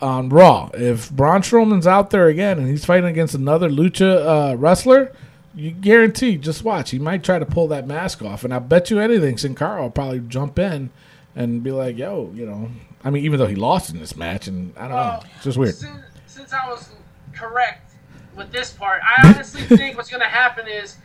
[0.00, 0.70] on Raw.
[0.74, 5.12] If Braun Strowman's out there again and he's fighting against another lucha uh, wrestler.
[5.54, 6.90] You guarantee, just watch.
[6.90, 9.82] He might try to pull that mask off, and I bet you anything, Sin Cara
[9.82, 10.90] will probably jump in
[11.38, 12.68] and be like, "Yo, you know."
[13.04, 15.56] I mean, even though he lost in this match, and I don't know, it's just
[15.56, 15.74] weird.
[15.74, 16.90] Since, since I was
[17.32, 17.92] correct
[18.36, 20.96] with this part, I honestly think what's going to happen is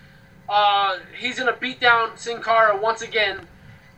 [0.49, 3.41] uh, he's going to beat down Sin Cara once again,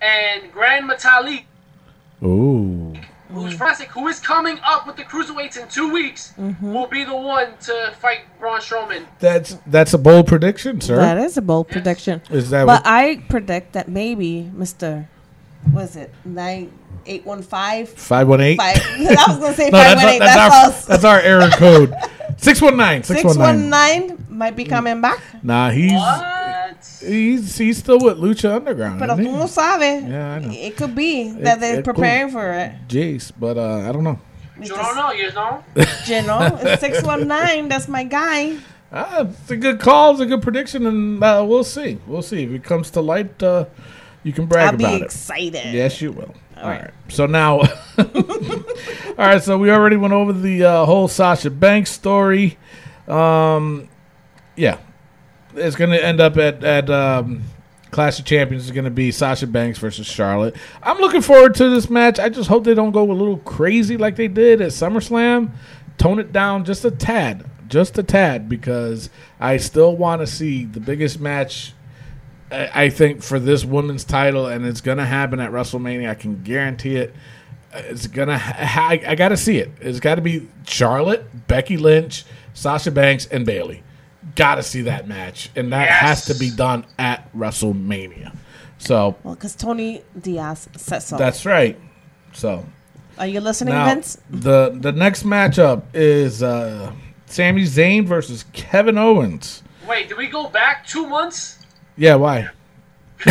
[0.01, 1.45] and Gran Metalik,
[2.21, 2.93] Ooh.
[3.29, 7.15] who's classic, who is coming up with the cruiserweights in two weeks, will be the
[7.15, 9.05] one to fight Braun Strowman.
[9.19, 10.97] That's that's a bold prediction, sir.
[10.97, 12.21] That is a bold prediction.
[12.29, 15.07] Is that But what- I predict that maybe Mister,
[15.73, 16.71] was it nine
[17.05, 17.89] eight one five?
[17.89, 18.57] Five one eight.
[18.57, 18.77] Five.
[18.77, 21.93] I was gonna say No, five that's, that's, That's, our that's our error code.
[22.37, 23.03] Six one nine.
[23.03, 24.07] Six Six one one nine.
[24.07, 25.21] nine might be coming back.
[25.43, 26.99] Nah, he's What?
[27.01, 28.99] he's he's still with Lucha Underground.
[28.99, 30.09] Pero isn't tú no sabes.
[30.09, 30.49] Yeah, I know.
[30.51, 31.95] It could be that they're it could.
[31.95, 32.73] preparing for it.
[32.87, 34.19] Jace, but uh, I don't know.
[34.59, 35.63] You don't know, you know?
[36.07, 37.67] You know, six one nine.
[37.69, 38.57] That's my guy.
[38.91, 40.11] Ah, it's a good call.
[40.11, 41.99] It's a good prediction, and uh, we'll see.
[42.07, 43.41] We'll see if it comes to light.
[43.41, 43.65] Uh,
[44.25, 45.05] you can brag I'll be about it.
[45.05, 45.71] excited.
[45.71, 46.33] Yes, you will.
[46.57, 46.81] All right.
[46.81, 46.91] right.
[47.09, 47.59] So now,
[47.99, 48.05] all
[49.19, 49.41] right.
[49.43, 52.57] So we already went over the uh, whole Sasha Banks story.
[53.07, 53.87] Um,
[54.55, 54.79] yeah,
[55.53, 57.43] it's going to end up at at um,
[57.91, 58.65] Clash of Champions.
[58.65, 60.55] Is going to be Sasha Banks versus Charlotte.
[60.81, 62.17] I'm looking forward to this match.
[62.17, 65.51] I just hope they don't go a little crazy like they did at SummerSlam.
[65.99, 70.65] Tone it down just a tad, just a tad, because I still want to see
[70.65, 71.74] the biggest match
[72.51, 76.09] I I think for this women's title, and it's gonna happen at WrestleMania.
[76.09, 77.13] I can guarantee it.
[77.73, 78.37] It's gonna.
[78.37, 79.69] Ha- I, I got to see it.
[79.81, 82.23] It's got to be Charlotte, Becky Lynch,
[82.53, 83.83] Sasha Banks, and Bayley.
[84.35, 88.35] Got to see that match, and that has to be done at WrestleMania.
[88.77, 91.17] So Well, because Tony Diaz said so.
[91.17, 91.77] that's right.
[92.33, 92.65] So
[93.17, 94.17] Are you listening, now Vince?
[94.29, 96.91] the the next matchup is uh,
[97.25, 99.63] Sami Zayn versus Kevin Owens.
[99.87, 101.59] Wait, did we go back two months?
[101.97, 102.49] Yeah, why?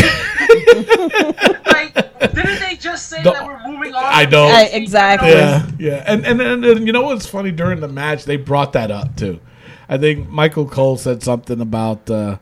[1.67, 1.95] Like,
[2.35, 4.03] didn't they just say The- that we're moving on?
[4.05, 4.47] I know.
[4.49, 5.31] Right, exactly.
[5.31, 8.73] Yeah, yeah, and, and and and you know what's funny during the match they brought
[8.73, 9.41] that up too.
[9.89, 12.39] I think Michael Cole said something about uh,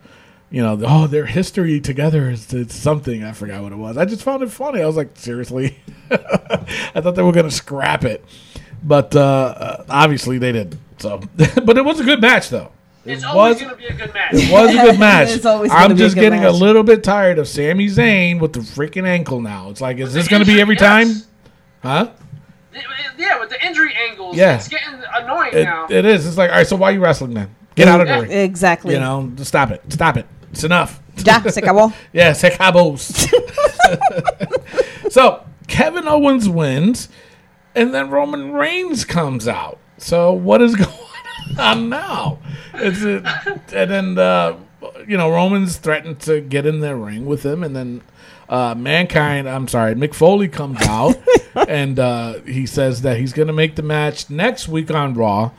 [0.51, 3.97] you know oh their history together is it's something I forgot what it was.
[3.97, 4.81] I just found it funny.
[4.83, 5.79] I was like seriously,
[6.11, 8.25] I thought they were gonna scrap it,
[8.83, 10.79] but uh, uh, obviously they didn't.
[10.99, 11.21] So,
[11.65, 12.71] but it was a good match though.
[13.05, 14.31] It It's always was going to be a good match.
[14.35, 15.31] it was a good match.
[15.31, 18.39] It's always I'm be a just good getting a little bit tired of Sami Zayn
[18.41, 19.71] with the freaking ankle now.
[19.71, 21.09] It's like is this going to be every time?
[21.83, 22.11] Huh?
[23.19, 24.55] Yeah, with the injury angles, Yeah.
[24.57, 25.87] it's getting annoying It, now.
[25.91, 26.27] it is.
[26.27, 27.55] It's like, all right, so why are you wrestling then?
[27.75, 28.31] Get out of the ring.
[28.31, 28.95] Exactly.
[28.95, 29.83] You know, just stop it.
[29.89, 30.27] Stop it.
[30.51, 31.01] It's enough.
[31.25, 31.93] Ya, se acabó.
[32.13, 33.29] Yeah, se acabos.
[35.11, 37.09] so Kevin Owens wins,
[37.75, 39.79] and then Roman Reigns comes out.
[39.99, 40.91] So what is going
[41.59, 42.39] I know.
[42.75, 44.57] It's a, and then uh,
[45.07, 48.03] you know Roman's threatened to get in their ring with him, and then
[48.49, 49.49] uh, mankind.
[49.49, 51.17] I'm sorry, Mick Foley comes out
[51.69, 55.51] and uh, he says that he's going to make the match next week on Raw,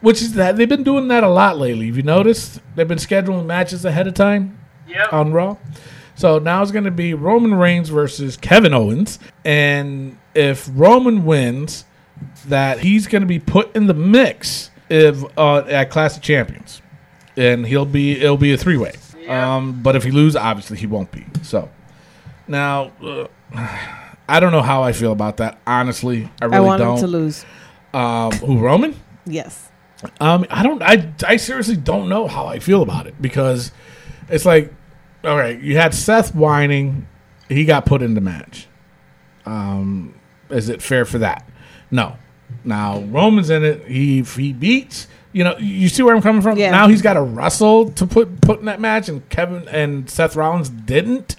[0.00, 1.86] which is that they've been doing that a lot lately.
[1.86, 2.60] Have you noticed?
[2.74, 4.58] They've been scheduling matches ahead of time
[4.88, 5.12] Yep.
[5.12, 5.56] on Raw.
[6.14, 11.84] So now it's going to be Roman Reigns versus Kevin Owens, and if Roman wins,
[12.46, 16.82] that he's going to be put in the mix if uh, at Clash of Champions,
[17.36, 18.92] and he'll be it'll be a three way.
[19.18, 19.56] Yeah.
[19.56, 21.24] Um, but if he loses, obviously he won't be.
[21.42, 21.70] So
[22.46, 22.92] now.
[23.02, 23.26] Uh,
[24.30, 25.58] I don't know how I feel about that.
[25.66, 26.94] Honestly, I really I want don't.
[26.98, 27.44] him to lose.
[27.92, 28.94] Um, who Roman?
[29.26, 29.68] Yes.
[30.20, 30.80] Um, I don't.
[30.82, 33.72] I I seriously don't know how I feel about it because
[34.28, 34.72] it's like,
[35.24, 37.08] all right, you had Seth whining,
[37.48, 38.68] he got put in the match.
[39.44, 40.14] Um,
[40.48, 41.44] is it fair for that?
[41.90, 42.16] No.
[42.64, 43.86] Now Roman's in it.
[43.86, 45.06] He if he beats.
[45.32, 46.58] You know, you see where I'm coming from.
[46.58, 46.72] Yeah.
[46.72, 50.34] Now he's got to wrestle to put put in that match, and Kevin and Seth
[50.34, 51.36] Rollins didn't.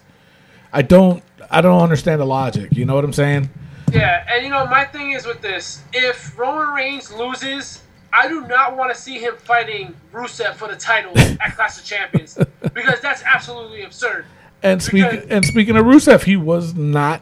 [0.72, 1.24] I don't.
[1.50, 2.72] I don't understand the logic.
[2.72, 3.50] You know what I'm saying?
[3.92, 7.82] Yeah, and you know my thing is with this: if Roman Reigns loses,
[8.14, 11.86] I do not want to see him fighting Rusev for the title at Clash of
[11.86, 12.38] Champions
[12.74, 14.26] because that's absolutely absurd.
[14.64, 17.22] And speaking and speaking of Rusev, he was not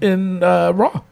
[0.00, 1.02] in uh, Raw.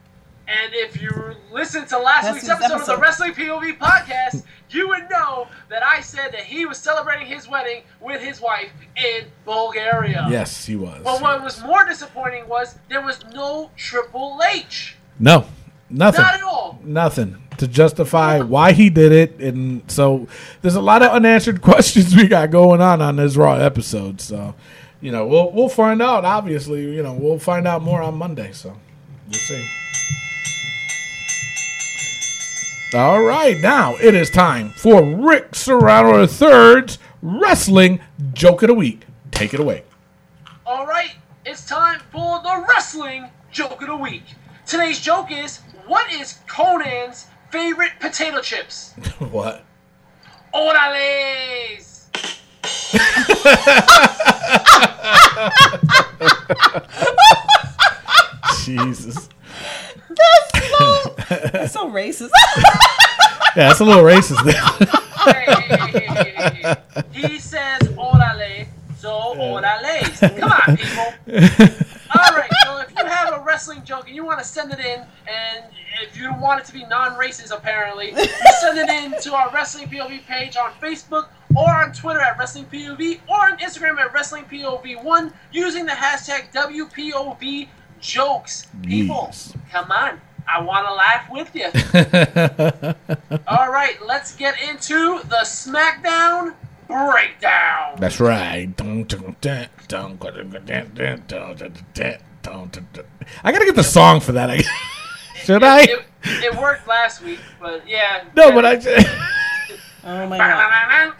[0.47, 1.11] And if you
[1.51, 2.97] listen to last That's week's his episode, of the.
[2.97, 7.83] Wrestling POV podcast, you would know that I said that he was celebrating his wedding
[7.99, 10.27] with his wife in Bulgaria.
[10.29, 11.01] Yes, he was.
[11.03, 14.97] But what was more disappointing was there was no Triple H.
[15.19, 15.45] No,
[15.89, 16.21] nothing.
[16.21, 16.79] Not at all.
[16.83, 20.27] Nothing to justify why he did it, and so
[20.61, 24.21] there's a lot of unanswered questions we got going on on this Raw episode.
[24.21, 24.55] So,
[25.01, 26.25] you know, we'll we'll find out.
[26.25, 28.51] Obviously, you know, we'll find out more on Monday.
[28.51, 28.77] So,
[29.27, 29.65] we'll see.
[32.95, 37.99] All right, now it is time for Rick Serrano III's wrestling
[38.31, 39.01] joke of the week.
[39.31, 39.83] Take it away.
[40.65, 41.11] All right,
[41.45, 44.23] it's time for the wrestling joke of the week.
[44.65, 48.93] Today's joke is: What is Konnan's favorite potato chips?
[49.19, 49.65] what?
[50.53, 52.05] Orales.
[58.63, 59.27] Jesus.
[60.07, 60.44] That's
[61.67, 62.29] so racist.
[63.55, 64.41] Yeah, that's a little racist.
[65.25, 66.75] Hey,
[67.13, 70.19] he says orale, so orales.
[70.39, 71.05] Come on, people.
[72.17, 74.79] All right, so if you have a wrestling joke and you want to send it
[74.79, 75.65] in, and
[76.03, 78.27] if you want it to be non-racist, apparently, you
[78.61, 82.65] send it in to our Wrestling POV page on Facebook or on Twitter at Wrestling
[82.65, 87.67] POV or on Instagram at Wrestling POV1 using the hashtag WPOV
[88.01, 88.67] jokes.
[88.83, 89.53] People, Yes.
[89.71, 90.19] come on.
[90.47, 91.65] I want to laugh with you.
[93.47, 96.53] All right, let's get into the SmackDown
[96.87, 97.95] breakdown.
[97.97, 98.69] That's right.
[103.43, 104.63] I gotta get the song for that.
[105.35, 105.81] Should I?
[105.81, 108.25] It, it worked last week, but yeah.
[108.35, 108.75] No, but I.
[110.03, 111.13] oh my god.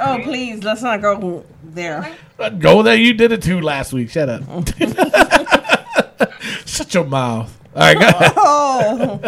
[0.00, 2.14] Oh please, let's not go there.
[2.58, 2.96] Go there.
[2.96, 4.10] You did it too last week.
[4.10, 4.42] Shut up.
[6.66, 7.52] Shut your mouth.
[7.74, 8.32] All right, go ahead.
[8.36, 9.20] Oh,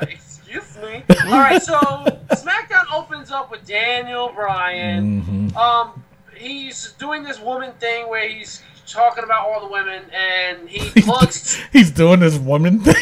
[0.00, 1.02] Excuse me.
[1.26, 5.22] All right, so SmackDown opens up with Daniel Bryan.
[5.22, 5.56] Mm-hmm.
[5.56, 6.02] Um,
[6.36, 11.58] he's doing this woman thing where he's talking about all the women, and he plugs.
[11.72, 12.96] He's doing this woman thing.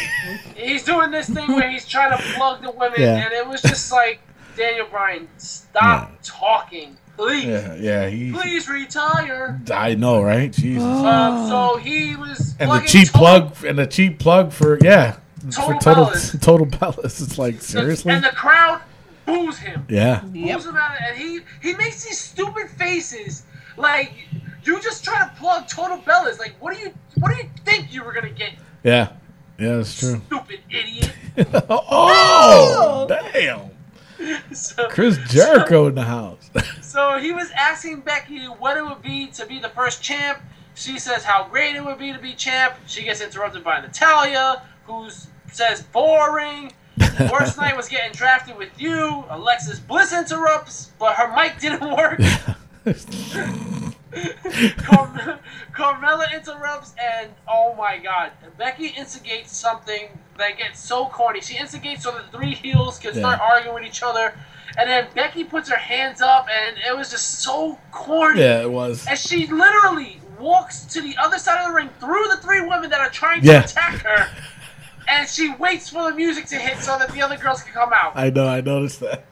[0.55, 3.15] he's doing this thing where he's trying to plug the women, Yeah.
[3.25, 4.19] and it was just like
[4.55, 6.15] Daniel Bryan, stop Yeah.
[6.23, 8.07] talking, please, Yeah, yeah.
[8.09, 8.31] He.
[8.31, 9.59] please retire.
[9.73, 10.51] I know, right?
[10.51, 10.83] Jesus.
[10.83, 15.17] Um, so he was And the cheap Total- plug, and the cheap plug for yeah,
[15.51, 17.21] for Total total total Bellas.
[17.21, 18.13] It's like seriously.
[18.13, 18.81] and the crowd
[19.25, 19.85] boos him.
[19.89, 20.23] Yeah.
[20.33, 20.55] yep.
[20.55, 20.91] Who's the man?
[21.07, 23.43] And he he makes these stupid faces.
[23.77, 24.13] Like
[24.63, 26.39] you just try to plug Total Bellas.
[26.39, 28.53] Like what do you what do you think you were gonna get?
[28.83, 29.09] Yeah.
[29.57, 30.21] Yeah, that's true.
[30.27, 31.11] Stupid idiot.
[31.69, 33.69] oh, damn.
[34.53, 36.49] So, Chris Jericho in the house.
[36.81, 40.39] so he was asking Becky what it would be to be the first champ.
[40.75, 42.75] She says how great it would be to be champ.
[42.87, 45.09] She gets interrupted by Natalya, who
[45.51, 46.73] says boring.
[47.31, 49.23] Worst night was getting drafted with you.
[49.29, 52.19] Alexis Bliss interrupts, but her mic didn't work.
[54.77, 55.39] Carm-
[55.73, 60.07] Carmella interrupts, and oh my god, Becky instigates something
[60.37, 61.41] that gets so corny.
[61.41, 64.33] She instigates so the three heels can start arguing with each other,
[64.77, 68.41] and then Becky puts her hands up, and it was just so corny.
[68.41, 69.05] yeah, it was.
[69.07, 72.89] And she literally walks to the other side of the ring through the three women
[72.89, 73.63] that are trying to Yeah.
[73.63, 74.27] attack her,
[75.09, 77.91] and she waits for the music to hit so that the other girls can come
[77.93, 78.13] out.
[78.15, 78.47] I know.
[78.47, 79.23] I noticed that.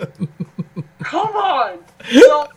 [1.04, 1.80] Come on.
[2.10, 2.48] So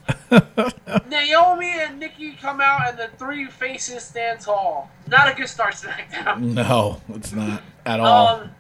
[1.09, 4.91] Naomi and Nikki come out, and the three faces stand tall.
[5.09, 6.41] Not a good start to SmackDown.
[6.55, 8.27] no, it's not at all.
[8.29, 8.51] Um,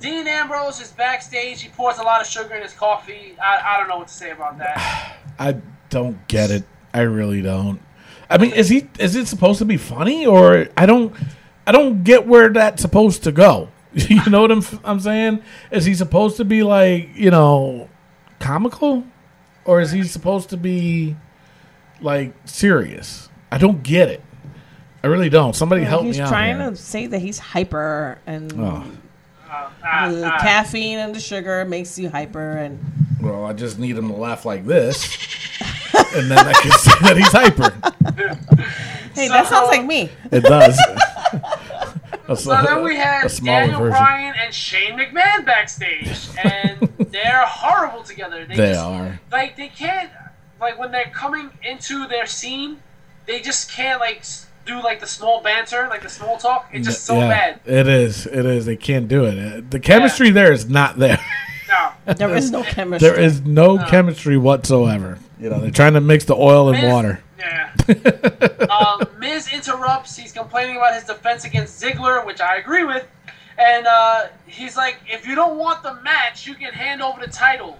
[0.00, 1.62] Dean Ambrose is backstage.
[1.62, 3.36] He pours a lot of sugar in his coffee.
[3.40, 5.16] I, I don't know what to say about that.
[5.38, 5.56] I
[5.90, 6.64] don't get it.
[6.92, 7.80] I really don't.
[8.28, 8.88] I mean, is he?
[8.98, 11.14] Is it supposed to be funny, or I don't?
[11.66, 13.68] I don't get where that's supposed to go.
[13.94, 14.62] you know what I'm?
[14.84, 15.42] I'm saying?
[15.70, 17.88] Is he supposed to be like you know,
[18.40, 19.04] comical,
[19.64, 21.16] or is he supposed to be
[22.00, 23.28] like serious?
[23.50, 24.22] I don't get it.
[25.04, 25.54] I really don't.
[25.54, 26.28] Somebody help me out.
[26.28, 26.70] trying here.
[26.70, 28.84] to say that he's hyper and Oh,
[29.48, 32.78] the uh, caffeine and the sugar makes you hyper and
[33.20, 35.04] well, I just need him to laugh like this,
[36.14, 37.70] and then I can see that he's hyper.
[39.14, 40.10] hey, that sounds like me.
[40.32, 40.76] It does.
[42.32, 43.90] A So then we had Daniel version.
[43.90, 46.78] Bryan and Shane McMahon backstage, and
[47.10, 48.44] they're horrible together.
[48.44, 49.20] They, They just, are.
[49.30, 50.10] like they can't
[50.60, 52.78] like when they're coming into their scene,
[53.26, 54.22] they just can't like
[54.64, 56.68] do like the small banter, like the small talk.
[56.72, 57.60] It's just so yeah, bad.
[57.66, 58.26] It is.
[58.26, 58.64] It is.
[58.66, 59.70] They can't do it.
[59.70, 61.18] The chemistry there is not there.
[62.06, 63.08] No, There is no chemistry.
[63.08, 65.18] there is no chemistry whatsoever.
[65.40, 67.22] You know, they're trying to mix the oil and Miz- water.
[67.42, 67.74] Yeah.
[68.70, 70.16] um, Miz interrupts.
[70.16, 73.06] He's complaining about his defense against Ziggler, which I agree with.
[73.58, 77.30] And uh, he's like, if you don't want the match, you can hand over the
[77.30, 77.78] title.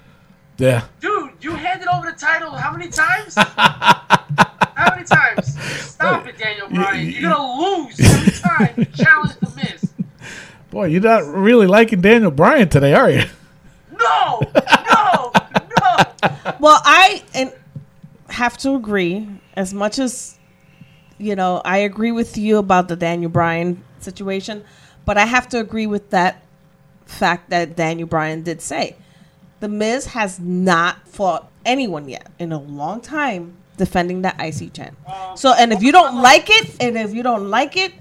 [0.58, 0.84] Yeah.
[1.00, 3.34] Dude, you handed over the title how many times?
[3.36, 5.56] how many times?
[5.80, 7.10] Stop it, Daniel Bryan.
[7.10, 9.92] You're gonna lose every time you challenge the Miz.
[10.70, 13.24] Boy, you're not really liking Daniel Bryan today, are you?
[13.98, 15.32] No, no,
[15.80, 16.12] no.
[16.60, 17.52] Well, I and
[18.28, 19.28] have to agree.
[19.54, 20.38] As much as
[21.18, 24.64] you know, I agree with you about the Daniel Bryan situation,
[25.04, 26.42] but I have to agree with that
[27.06, 28.96] fact that Daniel Bryan did say
[29.60, 34.98] the Miz has not fought anyone yet in a long time defending that IC champ.
[35.36, 37.92] So, and if you don't like it, and if you don't like it,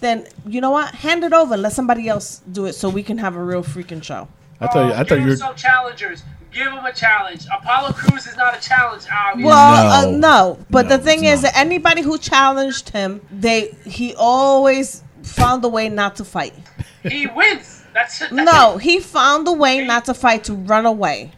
[0.00, 0.94] then you know what?
[0.94, 1.56] Hand it over.
[1.56, 4.28] Let somebody else do it so we can have a real freaking show.
[4.60, 4.86] I thought.
[4.86, 5.36] You, I thought you were.
[5.36, 6.22] some challengers.
[6.52, 7.46] Give him a challenge.
[7.52, 9.44] Apollo Crews is not a challenge, obviously.
[9.48, 10.08] Well, No.
[10.08, 11.52] uh, no, but No, the thing is not.
[11.52, 16.54] that anybody who challenged him, they he always found a way not to fight.
[17.02, 17.82] he wins.
[17.92, 18.20] That's.
[18.20, 21.32] That's No, he found a way not to fight to run away.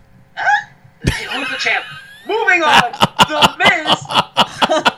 [1.02, 1.12] it.
[1.30, 1.84] Who's the champ?
[2.26, 2.92] Moving on.
[3.28, 4.92] The Miz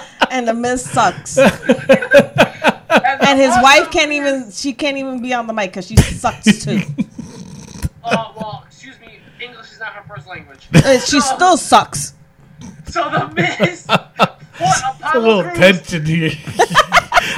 [0.30, 1.36] And the Miz sucks.
[1.38, 1.52] and,
[2.90, 6.64] And his wife can't even she can't even be on the mic because she sucks
[6.64, 6.80] too.
[8.04, 9.18] Uh, well, excuse me.
[9.40, 10.68] English is not her first language.
[11.06, 12.14] She still sucks.
[12.88, 15.58] So the Miz fought A little Cruz.
[15.58, 16.30] tension here.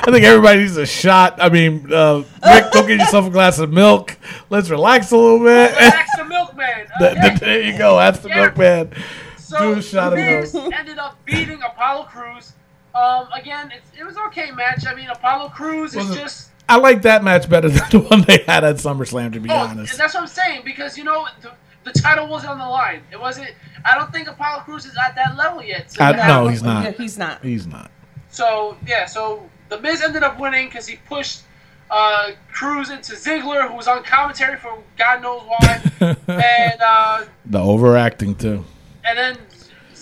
[0.05, 1.41] I think everybody needs a shot.
[1.41, 4.17] I mean, uh, Rick, go get yourself a glass of milk.
[4.51, 5.73] Let's relax a little bit.
[5.81, 6.87] Ask the milkman.
[6.99, 7.29] Th- Okay.
[7.29, 7.99] th- there you go.
[8.01, 8.37] Ask the Yeah.
[8.47, 8.93] milkman.
[9.39, 10.73] So Do a shot of milk.
[10.75, 12.53] ended up beating Apollo Crews.
[12.95, 14.87] Um, again, it's, it was okay match.
[14.87, 16.49] I mean, Apollo Crews is Wasn't- just.
[16.73, 19.33] I like that match better than the one they had at SummerSlam.
[19.35, 21.53] To be Oh, honest, that's what I'm saying because you know the,
[21.85, 23.03] the title wasn't on the line.
[23.11, 23.51] It wasn't.
[23.85, 25.91] I don't think Apollo Crews is at that level yet.
[25.93, 26.85] So, I- no, he's not.
[26.85, 27.43] Yeah, he's not.
[27.45, 27.91] he's not.
[28.31, 31.43] So yeah, so the Miz ended up winning because he pushed
[31.91, 35.83] uh, Crews into Ziggler, who was on commentary for God knows why,
[36.29, 38.65] and uh, The overacting too.
[39.05, 39.37] and then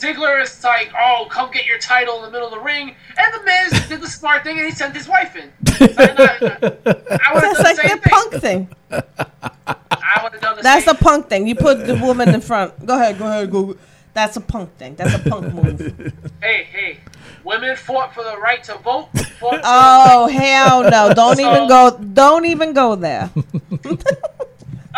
[0.00, 3.34] Ziggler is like, "Oh, come get your title in the middle of the ring," and
[3.34, 5.42] the Miz did the smart thing and he sent his wife in.
[5.42, 8.10] And I, I would have That's done like the same the thing.
[8.10, 8.68] punk thing.
[8.90, 10.94] I would have done the That's same.
[10.96, 11.46] the punk thing.
[11.46, 12.84] You put the woman in front.
[12.86, 13.76] Go ahead, go ahead, go.
[14.12, 14.96] That's a punk thing.
[14.96, 16.12] That's a punk move.
[16.42, 16.98] hey, hey,
[17.44, 19.08] women fought for the right to vote.
[19.38, 21.12] Fought for Oh hell no!
[21.14, 21.96] Don't So- even go.
[22.14, 23.30] Don't even go there.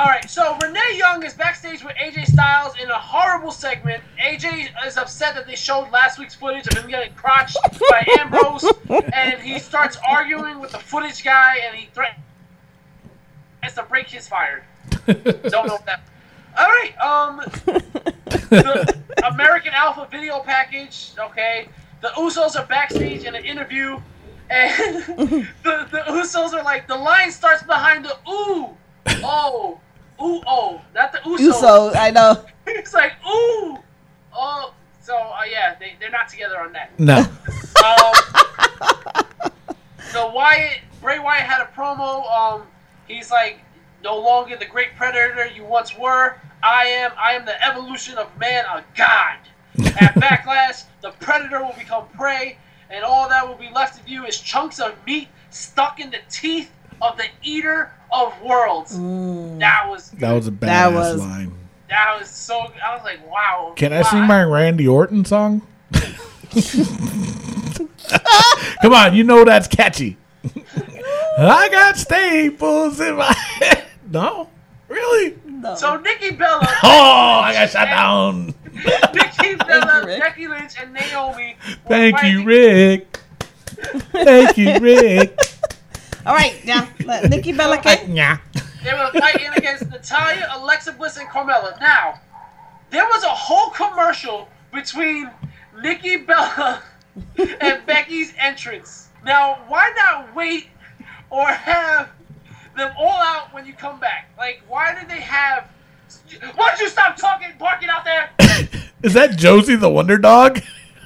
[0.03, 4.03] All right, so Renee Young is backstage with AJ Styles in a horrible segment.
[4.20, 7.57] AJ is upset that they showed last week's footage of him getting crotched
[7.88, 12.18] by Ambrose, and he starts arguing with the footage guy, and he threatens
[13.76, 14.64] to break his fired.
[15.07, 16.03] Don't know that.
[16.59, 17.36] All right, um,
[17.66, 21.12] the American Alpha video package.
[21.16, 21.68] Okay,
[22.00, 24.00] the Usos are backstage in an interview,
[24.50, 25.05] and
[25.62, 28.76] the, the Usos are like, the line starts behind the ooh,
[29.22, 29.78] oh,
[30.23, 31.41] ooh, oh, not the Usos.
[31.41, 32.45] Uso, I know.
[32.66, 33.77] It's like ooh,
[34.35, 34.73] oh.
[35.01, 36.99] So uh, yeah, they they're not together on that.
[36.99, 37.25] No.
[37.83, 38.14] Um,
[40.12, 42.31] so Wyatt, Bray Wyatt had a promo.
[42.31, 42.62] Um,
[43.09, 43.59] he's like,
[44.05, 46.37] no longer the great predator you once were.
[46.62, 47.11] I am.
[47.18, 49.39] I am the evolution of man, a god.
[50.01, 52.57] At Backlash, the predator will become prey,
[52.91, 56.20] and all that will be left of you is chunks of meat stuck in the
[56.31, 56.70] teeth
[57.03, 58.96] of the Eater of Worlds.
[58.96, 59.59] Mm.
[59.59, 61.53] That was That was a badass That was- line.
[61.90, 62.59] that was so.
[62.84, 63.72] I was like, wow.
[63.76, 65.61] Can I sing my Randy Orton song?
[68.82, 70.16] Come on, you know that's catchy.
[71.38, 73.84] I got staples in my head.
[74.12, 74.50] No,
[74.88, 75.38] really?
[75.46, 75.74] No.
[75.74, 78.55] So Nikki Bella, Oh, I got shot down.
[79.14, 81.57] Nikki Bella, you, Becky Lynch, and Naomi.
[81.66, 83.18] were Thank you, Rick.
[84.12, 85.38] Thank you, Rick.
[86.25, 86.89] All right, now
[87.29, 88.09] Nikki Bella get.
[88.09, 88.39] Yeah.
[88.85, 91.79] They were fighting against Natalya, Alexa Bliss, and Carmella.
[91.81, 92.20] Now,
[92.91, 95.31] there was a whole commercial between
[95.83, 96.83] Nikki Bella
[97.61, 99.09] and Becky's entrance.
[99.25, 100.68] Now, why not wait
[101.31, 102.11] or have
[102.77, 104.31] them all out when you come back?
[104.37, 105.68] Like, why did they have?
[106.55, 108.31] Why don't you stop talking, barking out there?
[109.03, 110.61] Is that Josie the Wonder Dog?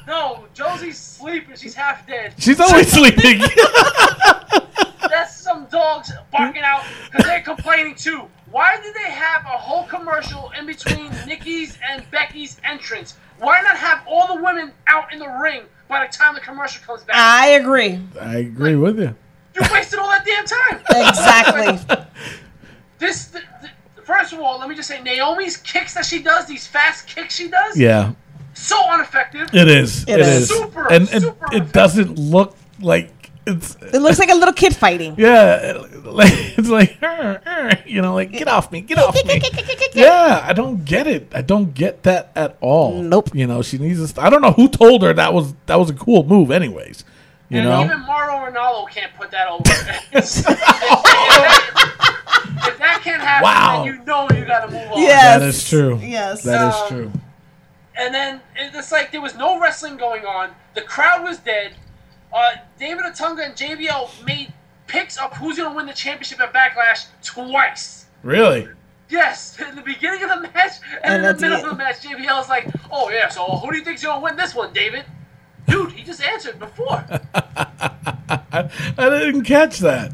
[0.07, 1.57] No, Josie's sleeping.
[1.57, 2.35] She's half dead.
[2.39, 3.41] She's always sleeping.
[5.11, 8.29] That's some dogs barking out because they're complaining too.
[8.51, 13.17] Why did they have a whole commercial in between Nikki's and Becky's entrance?
[13.39, 16.83] Why not have all the women out in the ring by the time the commercial
[16.87, 17.17] comes back?
[17.17, 18.01] I agree.
[18.21, 19.15] I agree with you.
[19.55, 21.09] you wasted all that damn time.
[21.09, 21.97] Exactly.
[22.99, 23.73] This, th th
[24.05, 27.35] first of all, let me just say, Naomi's kicks that she does, these fast kicks
[27.35, 28.13] she does, Yeah,
[28.57, 29.49] so ineffective.
[29.55, 30.03] it is.
[30.05, 30.29] It it is.
[30.43, 30.49] is.
[30.49, 33.77] Super, and and super it doesn't look like it's.
[33.77, 35.15] it looks like a little kid fighting.
[35.19, 39.41] Yeah, like it's like "Arr, arr," you know, like get off me, get off me.
[39.95, 41.33] Yeah, I don't get it.
[41.35, 43.03] I don't get that at all.
[43.03, 43.31] Nope.
[43.35, 44.09] You know, she needs to.
[44.09, 46.51] St- I don't know who told her that was that was a cool move.
[46.51, 47.05] Anyways,
[47.49, 47.85] you and know.
[47.85, 49.63] even Mauro Ranallo can't put that over.
[49.67, 51.63] if, that,
[52.69, 53.85] if that can't happen, Wow.
[53.85, 55.01] then you know you got to move on.
[55.01, 55.39] Yes.
[55.41, 55.99] that is true.
[56.03, 56.43] Yes.
[56.43, 57.13] That is Um, true.
[57.97, 60.51] And then it's like there was no wrestling going on.
[60.75, 61.75] The crowd was dead.
[62.33, 64.53] Uh, David Otunga and JBL made
[64.87, 68.07] picks up who's going to win the championship at Backlash twice.
[68.23, 68.69] Really?
[69.09, 70.73] Yes, in the beginning of the match
[71.03, 73.29] and, And in at the the middle of the match, JBL is like, "Oh yeah,
[73.29, 75.05] so who do you think's going to win this one, David?"
[75.69, 77.05] Dude, he just answered before.
[77.35, 78.35] I,
[78.99, 80.13] I didn't catch that.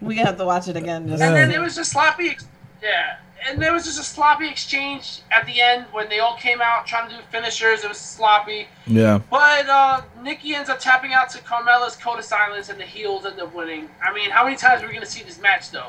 [0.00, 1.08] We have to watch it again.
[1.08, 2.36] Just And then it was just sloppy.
[2.82, 3.18] Yeah.
[3.46, 6.86] And there was just a sloppy exchange at the end when they all came out
[6.86, 7.84] trying to do finishers.
[7.84, 8.68] It was sloppy.
[8.86, 9.20] Yeah.
[9.30, 13.26] But uh, Nikki ends up tapping out to Carmella's code of silence, and the heels
[13.26, 13.90] end up winning.
[14.02, 15.88] I mean, how many times are we going to see this match, though?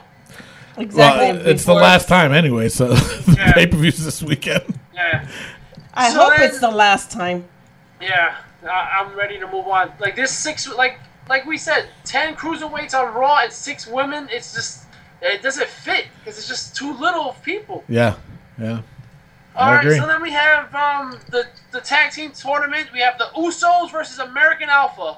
[0.78, 1.28] exactly.
[1.38, 3.54] Well, it's the last time anyway, so the Yeah.
[3.54, 4.78] pay per views this weekend.
[4.94, 5.26] Yeah.
[5.94, 7.46] I So hope then- it's the last time.
[8.02, 8.36] Yeah.
[8.68, 9.94] I- I'm ready to move on.
[10.00, 11.00] Like, this six, like,
[11.30, 14.85] like we said, 10 cruiserweights on Raw and six women, it's just,
[15.34, 17.84] it doesn't fit because it's just too little of people.
[17.88, 18.16] Yeah.
[18.60, 18.82] Yeah.
[19.56, 19.98] All I right, agree.
[19.98, 22.90] so then we have um, the the tag team tournament.
[22.94, 25.18] We have the Usos versus American Alpha.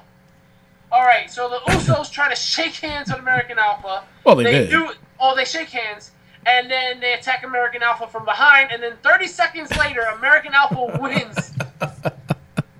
[0.90, 4.04] All right, so the Usos try to shake hands with American Alpha.
[4.24, 4.70] Well, they did.
[4.70, 4.90] do.
[5.20, 6.12] Oh, they shake hands,
[6.46, 10.98] and then they attack American Alpha from behind, and then 30 seconds later, American Alpha
[11.00, 11.52] wins.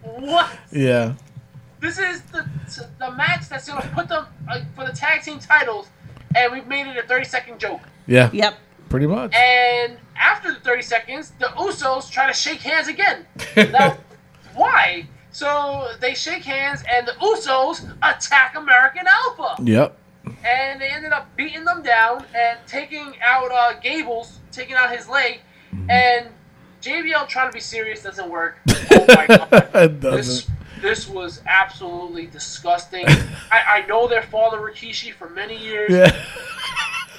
[0.02, 0.50] what?
[0.72, 1.14] Yeah.
[1.80, 2.48] This is the
[2.98, 5.88] the match that's gonna put them uh, for the tag team titles,
[6.38, 7.80] and we've made it a 30 second joke.
[8.06, 8.30] Yeah.
[8.32, 8.54] Yep.
[8.88, 9.34] Pretty much.
[9.34, 13.26] And after the 30 seconds, the Usos try to shake hands again.
[13.56, 13.98] Now,
[14.54, 15.06] why?
[15.30, 19.62] So they shake hands, and the Usos attack American Alpha.
[19.62, 19.96] Yep.
[20.44, 25.08] And they ended up beating them down and taking out uh, Gables, taking out his
[25.08, 25.40] leg.
[25.88, 26.28] And
[26.82, 28.58] JBL trying to be serious doesn't work.
[28.90, 29.52] Oh my god.
[29.74, 30.16] it doesn't.
[30.16, 30.50] this
[31.08, 33.06] was absolutely disgusting.
[33.50, 35.90] I, I know their father Rikishi for many years.
[35.90, 36.24] Yeah.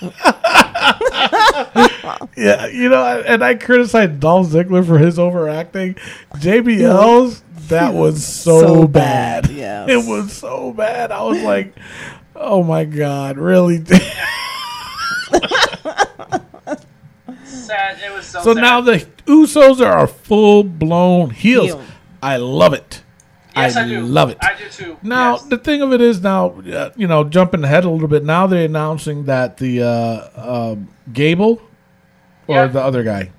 [2.37, 5.95] yeah, you know, and I criticized Dolph Ziggler for his overacting.
[6.35, 9.47] JBL's that was so, So bad.
[9.47, 9.89] bad, yes.
[9.89, 11.11] It was so bad.
[11.11, 11.73] I was like,
[12.35, 13.83] "Oh my god, really?"
[17.43, 17.99] Sad.
[18.03, 18.61] It was so, so sad.
[18.61, 21.67] now the Usos are full blown heels.
[21.67, 21.83] Heel.
[22.21, 23.03] I love it.
[23.61, 24.01] Yes, I, I do.
[24.01, 24.37] love it.
[24.41, 24.97] I do too.
[25.03, 25.43] Now Yes.
[25.43, 28.23] the thing of it is now, uh, you know, jumping ahead a little bit.
[28.25, 30.29] Now they're announcing that the uh,
[30.71, 31.61] um Gable
[32.47, 32.67] or Yeah.
[32.67, 33.31] the other guy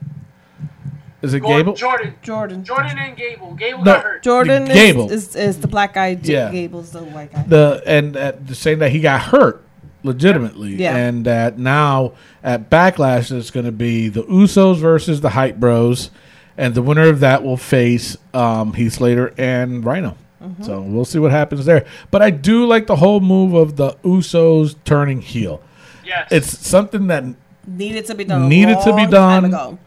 [1.22, 1.74] is it Gordon- Gable?
[1.74, 2.14] Jordan.
[2.22, 2.64] Jordan.
[2.64, 3.52] Jordan and Gable.
[3.54, 3.84] Gable No.
[3.84, 4.22] got hurt.
[4.22, 5.10] Jordan The Gable.
[5.12, 6.18] is, is the black guy.
[6.22, 6.50] Yeah.
[6.50, 7.44] Gable's the white guy.
[7.46, 9.62] The and uh, saying that he got hurt
[10.02, 10.96] legitimately, Yeah.
[10.96, 16.10] and that now at Backlash it's going to be the Usos versus the Hype Bros,
[16.56, 20.16] and the winner of that will face um, Heath Slater and Rhino.
[20.42, 20.62] Mm-hmm.
[20.62, 21.84] So we'll see what happens there.
[22.10, 25.62] But I do like the whole move of the Usos turning heel.
[26.04, 26.28] Yes.
[26.32, 27.24] It's something that
[27.66, 28.42] Needed to be done.
[28.44, 29.42] a Needed to be done.
[29.42, 29.78] Time ago.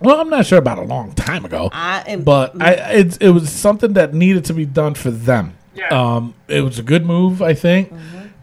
[0.00, 1.70] well, I'm not sure about a long time ago.
[1.72, 5.56] I am, but I it's it was something that needed to be done for them.
[5.74, 5.88] Yeah.
[5.88, 7.92] Um, it was a good move, I think,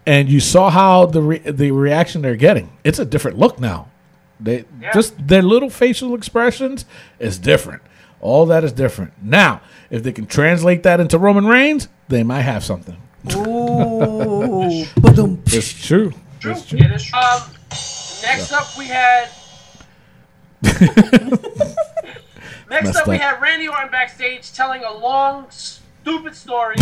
[0.05, 2.71] and you saw how the re- the reaction they're getting.
[2.85, 3.90] It's a different look now.
[4.41, 4.91] They Yeah.
[4.93, 6.85] just their little facial expressions
[7.19, 7.81] is different.
[8.19, 9.13] All that is different.
[9.21, 12.97] Now, if they can translate that into Roman Reigns, they might have something.
[13.35, 14.85] Ooh.
[14.97, 15.41] Ba-dum.
[15.47, 16.13] It's true.
[16.39, 16.51] True.
[16.51, 16.79] It's true.
[16.79, 17.19] It is true.
[17.19, 17.41] Um,
[18.23, 19.29] next up, we had.
[20.63, 20.81] next
[22.69, 26.75] Messed up, we had Randy Orton backstage telling a long, stupid story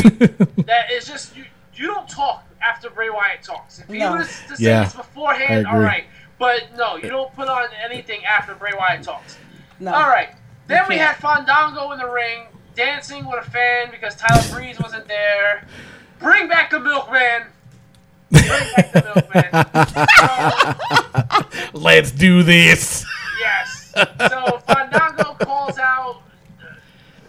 [0.66, 1.46] that is just you.
[1.76, 3.80] You don't talk after Bray Wyatt talks.
[3.80, 4.18] If you No.
[4.18, 6.04] was to say Yeah, this beforehand, all right.
[6.40, 9.38] But no, you don't put on anything after Bray Wyatt talks.
[9.80, 9.94] No.
[9.94, 10.30] All right.
[10.68, 11.46] Then we had can't.
[11.46, 12.46] Fandango in the ring,
[12.76, 15.68] dancing with a fan because Tyler Breeze wasn't there.
[16.20, 17.44] Bring back the milkman.
[18.32, 19.50] Bring back the milkman.
[21.72, 23.06] So, Let's do this.
[23.40, 23.92] yes.
[24.30, 26.22] So Fandango calls out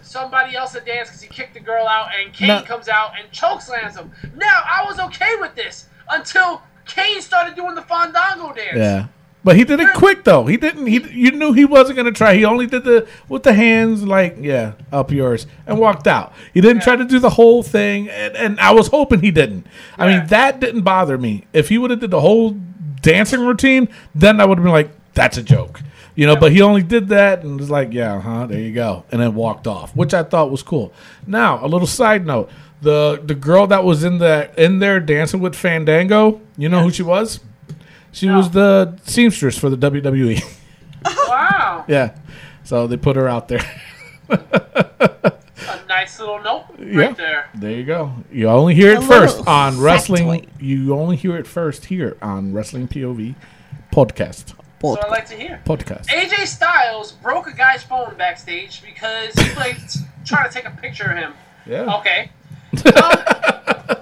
[0.02, 2.62] somebody else to dance because he kicked the girl out, and Kane No.
[2.62, 4.10] comes out and chokeslams him.
[4.36, 6.62] Now I was okay with this until
[6.94, 8.76] Kane started doing the Fandango dance.
[8.76, 9.06] Yeah.
[9.42, 10.44] But he did it quick though.
[10.44, 10.86] He didn't.
[10.86, 12.34] He you knew he wasn't gonna try.
[12.34, 16.34] He only did the with the hands like yeah up yours and walked out.
[16.52, 19.66] He didn't try to do the whole thing, and, and I was hoping he didn't.
[19.96, 21.46] I mean that didn't bother me.
[21.54, 22.50] If he would have did the whole
[23.00, 25.80] dancing routine, then I would have been like that's a joke,
[26.14, 26.36] you know.
[26.36, 29.34] But he only did that and was like yeah, huh, there you go, and then
[29.34, 30.92] walked off, which I thought was cool.
[31.26, 32.50] Now a little side note:
[32.82, 36.90] the the girl that was in the in there dancing with Fandango, you know who
[36.90, 37.40] she was?
[38.12, 40.42] She was the seamstress for the WWE.
[41.28, 41.84] Wow.
[41.88, 42.14] yeah.
[42.64, 43.62] So they put her out there.
[44.28, 45.32] A
[45.88, 47.12] nice little note right Yeah.
[47.12, 47.48] there.
[47.54, 48.12] There you go.
[48.32, 50.48] You only hear it first little on Wrestling.
[50.58, 53.34] You only hear it first here on Wrestling POV
[53.92, 54.54] podcast.
[54.82, 55.60] So I like to hear.
[55.64, 56.06] Podcast.
[56.08, 59.76] AJ Styles broke a guy's phone backstage because he like
[60.24, 61.32] trying to take a picture of him.
[61.66, 61.96] Yeah.
[61.98, 62.30] Okay.
[62.72, 63.96] Um,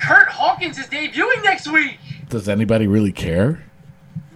[0.00, 1.98] Curt Hawkins is debuting next week.
[2.28, 3.64] Does anybody really care?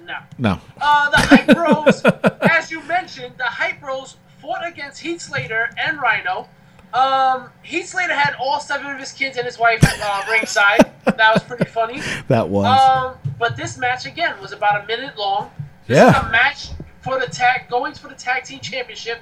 [0.05, 0.17] No.
[0.39, 0.59] No.
[0.81, 2.03] Uh, the Hype Bros,
[2.51, 6.49] as you mentioned, the Hype Bros fought against Heath Slater and Rhino.
[6.93, 10.91] Um, Heath Slater had all seven of his kids and his wife uh, ringside.
[11.05, 12.01] That was pretty funny.
[12.29, 12.67] That was.
[12.67, 15.51] Um, but this match again was about a minute long.
[15.87, 16.11] This Yeah.
[16.21, 16.69] is a match
[17.01, 19.19] for the tag, going for the tag team championship.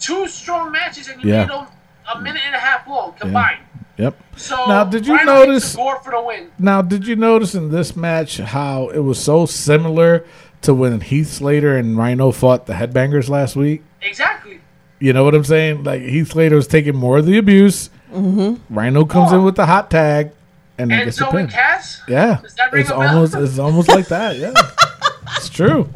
[0.00, 1.40] Two strong matches, and you Yeah.
[1.44, 1.66] made them
[2.14, 3.58] a minute and a half long combined.
[3.96, 4.16] yep.
[4.36, 6.50] So Now, did you Rhino notice- the for the win?
[6.58, 10.24] Now, did you notice in this match how it was so similar
[10.62, 13.82] to when Heath Slater and Rhino fought the Headbangers last week?
[14.00, 14.60] Exactly.
[15.00, 15.82] You know what I'm saying?
[15.84, 17.90] Like Heath Slater was taking more of the abuse.
[18.12, 18.74] Mm-hmm.
[18.74, 20.30] Rhino comes in with the hot tag,
[20.78, 21.48] and then And gets the Zoe pin.
[21.48, 22.00] Cass.
[22.08, 23.08] Yeah, Does that ring it's a bell?
[23.08, 24.36] almost it's almost like that.
[24.36, 24.52] Yeah,
[25.36, 25.88] it's true.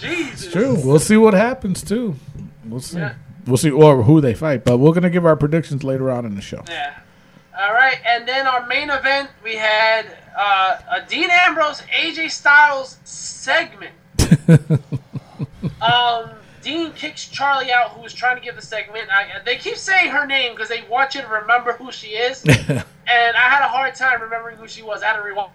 [0.00, 0.44] Jesus.
[0.44, 0.76] It's true.
[0.84, 2.16] We'll see what happens too.
[2.64, 2.98] We'll see.
[2.98, 3.14] Yeah.
[3.46, 6.34] We'll see or who they fight, but we're gonna give our predictions later on in
[6.34, 6.62] the show.
[6.68, 6.94] Yeah.
[7.58, 10.06] All right, and then our main event, we had
[10.36, 13.92] uh, a Dean Ambrose AJ Styles segment.
[15.80, 16.30] um,
[16.62, 19.08] Dean kicks Charlie out, who was trying to give the segment.
[19.12, 22.42] I, they keep saying her name because they want you to remember who she is,
[22.48, 22.56] and
[23.08, 25.02] I had a hard time remembering who she was.
[25.02, 25.50] I had to rewind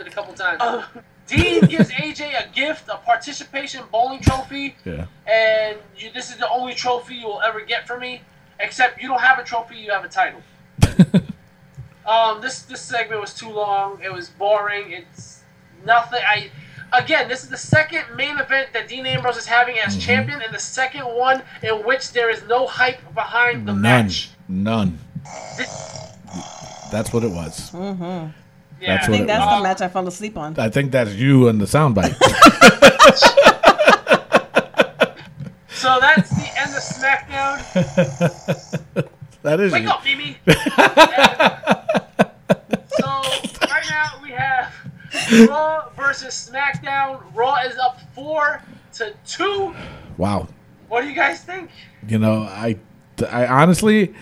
[0.00, 0.60] it a couple times.
[0.60, 0.84] Uh,
[1.26, 5.06] Dean gives AJ a gift, a participation bowling trophy Yeah.
[5.26, 8.22] and you, this is the only trophy you will ever get from me.
[8.60, 10.40] Except you don't have a trophy, you have a title.
[12.06, 14.00] um, this this segment was too long.
[14.02, 14.92] It was boring.
[14.92, 15.42] It's
[15.84, 16.20] nothing.
[16.26, 16.50] I
[16.92, 20.54] again, this is the second main event that Dean Ambrose is having as champion, and
[20.54, 23.82] the second one in which there is no hype behind the None.
[23.82, 24.30] match.
[24.48, 24.98] None.
[25.58, 25.92] This-
[26.92, 27.72] That's what it was.
[28.80, 29.58] Yeah, That's I think that's was.
[29.58, 30.58] the match I fell asleep on.
[30.58, 32.14] I think that's you and the soundbite.
[35.68, 39.08] so that's the end of SmackDown.
[39.42, 39.90] that is Wake you.
[39.90, 40.36] up, Mimi.
[40.46, 40.54] so
[43.66, 44.72] right now we have
[45.48, 47.22] Raw versus SmackDown.
[47.34, 48.62] Raw is up four
[48.94, 49.74] to two.
[50.16, 50.48] Wow.
[50.88, 51.70] What do you guys think?
[52.08, 52.78] You know, I,
[53.28, 54.14] I honestly,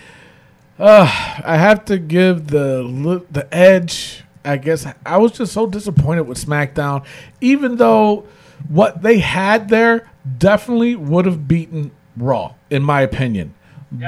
[0.79, 1.03] uh,
[1.43, 4.23] I have to give the the edge.
[4.45, 7.05] I guess I was just so disappointed with SmackDown,
[7.41, 8.25] even though
[8.69, 13.53] what they had there definitely would have beaten Raw, in my opinion.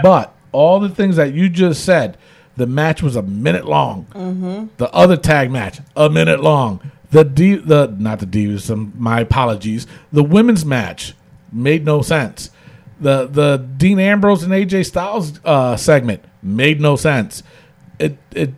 [0.02, 2.18] But all the things that you just said,
[2.56, 4.08] the match was a minute long.
[4.78, 6.92] The other tag match, a minute long.
[7.12, 8.70] The D, the not the Divas.
[8.72, 9.88] Um, my apologies.
[10.12, 11.14] The women's match
[11.52, 12.50] made no sense.
[13.00, 17.44] The the Dean Ambrose and AJ Styles uh, segment made no sense.
[18.00, 18.54] It it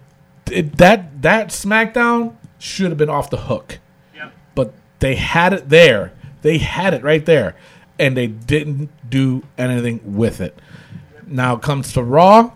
[0.51, 3.79] it that that SmackDown should have been off the hook,
[4.15, 4.33] Yep.
[4.55, 6.11] but they had it there.
[6.41, 7.55] They had it right there,
[7.97, 10.57] and they didn't do anything with it.
[11.27, 12.51] Now it comes to Raw.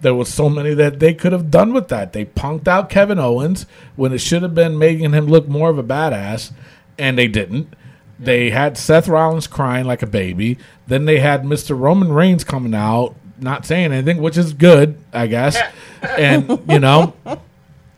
[0.00, 2.12] There was so many that they could have done with that.
[2.12, 3.66] They punked out Kevin Owens
[3.96, 6.52] when it should have been making him look more of a badass,
[6.98, 7.74] and they didn't.
[8.20, 10.58] They had Seth Rollins crying like a baby.
[10.86, 11.78] Then they had Mr.
[11.78, 15.56] Roman Reigns coming out, not saying anything, which is good, I guess.
[16.02, 17.14] and you know,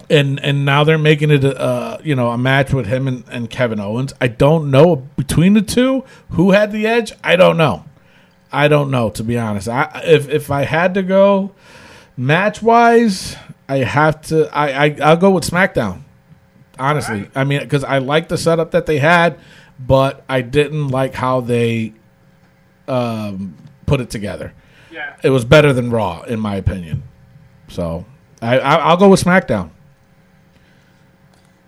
[0.08, 3.24] and and now they're making it a uh, you know a match with him and,
[3.30, 4.12] and Kevin Owens.
[4.20, 7.12] I don't know between the two who had the edge.
[7.22, 7.84] I don't know.
[8.52, 9.68] I don't know to be honest.
[9.68, 11.52] I if if I had to go
[12.16, 13.36] match wise,
[13.68, 14.54] I have to.
[14.54, 16.02] I, I I'll go with SmackDown.
[16.78, 19.38] Honestly, I mean because I like the setup that they had,
[19.78, 21.92] but I didn't like how they
[22.88, 23.56] um,
[23.86, 24.52] put it together.
[24.90, 25.16] Yeah.
[25.22, 27.02] It was better than Raw in my opinion.
[27.68, 28.04] So
[28.42, 29.70] I, I I'll go with SmackDown.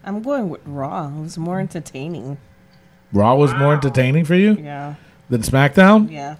[0.04, 1.08] I'm going with Raw.
[1.08, 2.38] It was more entertaining.
[3.12, 4.94] Raw was more entertaining for you Yeah.
[5.30, 6.10] than SmackDown.
[6.10, 6.36] Yeah.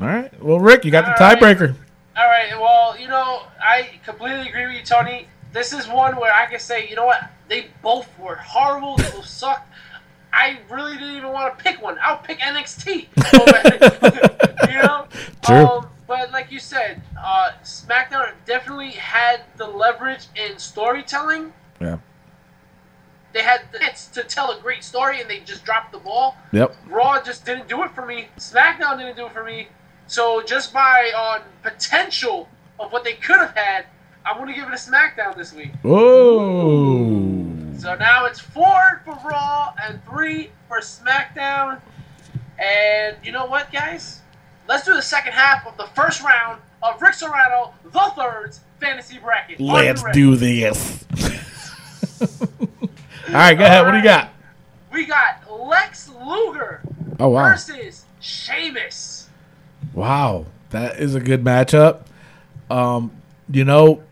[0.00, 0.42] All right.
[0.42, 1.38] Well, Rick, you got the All right.
[1.38, 1.74] tiebreaker.
[2.16, 2.50] All right.
[2.58, 5.26] Well, you know, I completely agree with you, Tony.
[5.52, 7.30] This is one where I can say, you know what?
[7.48, 8.96] They both were horrible.
[8.96, 9.68] They both sucked.
[10.32, 11.96] I really didn't even want to pick one.
[12.02, 13.06] I'll pick NXT.
[14.70, 15.06] you know.
[15.44, 15.56] True.
[15.56, 21.52] Um, but like you said, uh, SmackDown definitely had the leverage in storytelling.
[21.80, 21.98] Yeah.
[23.32, 26.36] They had the hits to tell a great story, and they just dropped the ball.
[26.52, 26.76] Yep.
[26.88, 28.28] Raw just didn't do it for me.
[28.38, 29.68] SmackDown didn't do it for me.
[30.06, 32.48] So just by on potential
[32.78, 33.86] of what they could have had,
[34.24, 35.72] I'm going to give it a SmackDown this week.
[35.82, 37.74] Whoa.
[37.78, 41.80] So now it's four for Raw and three for SmackDown.
[42.58, 44.20] And you know what, guys?
[44.68, 49.18] Let's do the second half of the first round of Rick Serrano, the third's fantasy
[49.18, 49.60] bracket.
[49.60, 51.04] Let's do this.
[53.28, 53.84] All right, go ahead.
[53.84, 54.30] What do you got?
[54.92, 56.82] We got Lex Luger
[57.18, 57.50] Oh wow.
[57.50, 59.28] versus Sheamus.
[59.92, 62.02] Wow, that is a good matchup.
[62.70, 63.12] Um,
[63.50, 64.02] you know,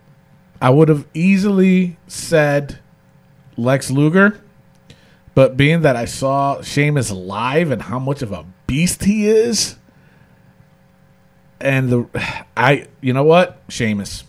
[0.60, 2.78] I would have easily said
[3.56, 4.40] Lex Luger,
[5.34, 9.76] but being that I saw Sheamus live and how much of a beast he is,
[11.62, 12.06] and the
[12.56, 14.24] I, you know what, Sheamus.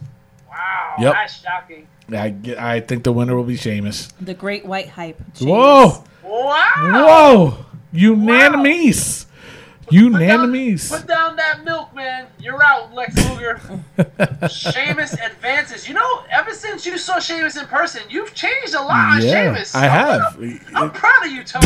[0.49, 1.13] Wow, Yep.
[1.13, 1.87] that's shocking.
[2.11, 4.09] I I think the winner will be Sheamus.
[4.21, 5.19] The Great White Hype.
[5.39, 6.63] Whoa, Wow.
[6.77, 9.25] whoa, unanimous,
[9.89, 10.89] unanimous.
[10.91, 12.27] Put down that milk, man.
[12.39, 13.59] You're out, Lex Luger.
[14.49, 15.87] Sheamus advances.
[15.87, 19.45] You know, ever since you saw Sheamus in person, you've changed a lot on Yeah,
[19.53, 19.73] Sheamus.
[19.75, 20.39] I have.
[20.75, 21.65] I'm proud of you, Tony.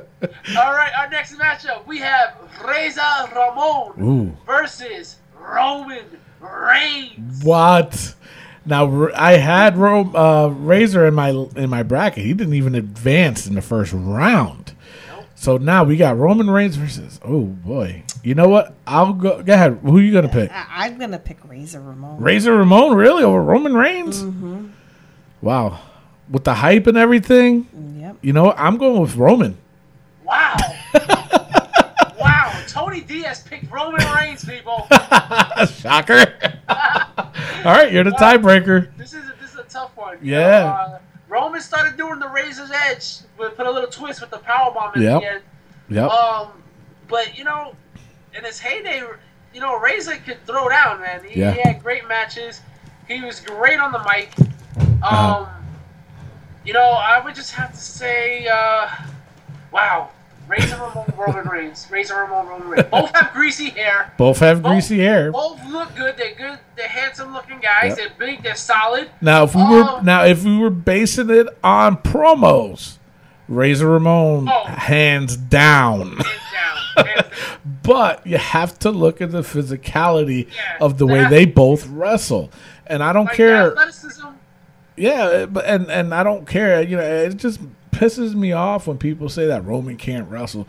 [0.56, 2.36] All right, our next matchup we have
[2.66, 3.00] Razor
[3.34, 4.36] Ramon Ooh.
[4.46, 6.04] versus Roman
[6.40, 7.42] Reigns.
[7.44, 8.14] What?
[8.66, 12.24] Now I had Ro- uh, Razor in my in my bracket.
[12.24, 14.74] He didn't even advance in the first round.
[15.36, 17.20] So now we got Roman Reigns versus.
[17.24, 18.02] Oh boy!
[18.24, 18.74] You know what?
[18.88, 19.40] I'll go.
[19.42, 19.78] Go ahead.
[19.82, 20.50] Who are you gonna pick?
[20.52, 22.20] I- I'm gonna pick Razor Ramon.
[22.20, 24.24] Razor Ramon really over Roman Reigns?
[25.40, 25.78] Wow!
[26.28, 27.66] With the hype and everything,
[28.00, 28.16] Yep.
[28.22, 28.58] you know what?
[28.58, 29.56] I'm going with Roman.
[30.28, 30.56] Wow.
[32.20, 32.62] wow.
[32.68, 34.86] Tony Diaz picked Roman Reigns, people.
[35.80, 36.26] Shocker!
[36.68, 38.94] All right, you're the tiebreaker.
[38.96, 40.18] This is a, this is a tough one.
[40.22, 40.38] Yeah.
[40.40, 40.98] know, uh,
[41.28, 44.92] Roman started doing the Razor's Edge, but put a little twist with the power bomb
[44.94, 45.20] at Yep.
[45.20, 45.42] the end.
[45.90, 46.10] Yep.
[46.10, 46.48] Um,
[47.08, 47.74] but you know,
[48.36, 49.02] in his heyday,
[49.54, 51.22] you know, Razor could throw down, man.
[51.24, 51.52] He, Yeah.
[51.52, 52.60] he had great matches.
[53.08, 54.30] He was great on the mic.
[54.38, 55.46] Um, Uh-huh.
[56.64, 58.88] you know, I would just have to say, uh,
[59.72, 60.10] wow,
[60.48, 62.88] Razor Ramon, Roman Reigns, Razor Ramon, Roman Reigns.
[62.90, 64.12] Both have greasy hair.
[64.16, 65.30] Both have greasy hair.
[65.30, 66.16] Both look good.
[66.16, 66.58] They're good.
[66.76, 67.96] They're handsome looking guys.
[67.96, 67.96] Yep.
[67.96, 68.42] They're big.
[68.42, 69.10] They're solid.
[69.20, 70.00] Now, if we were Oh.
[70.02, 72.96] now if we were basing it on promos,
[73.46, 74.64] Razor Ramon Oh.
[74.64, 76.00] hands down.
[76.00, 76.26] Hands down.
[77.06, 77.24] Hands down.
[77.82, 80.78] But you have to look at the physicality Yeah.
[80.80, 82.50] of the way they both wrestle,
[82.86, 83.70] and I don't Like care.
[83.70, 84.26] athleticism.
[84.96, 86.82] Yeah, but and and I don't care.
[86.82, 87.60] You know, it just
[87.98, 90.68] pisses me off when people say that Roman can't wrestle.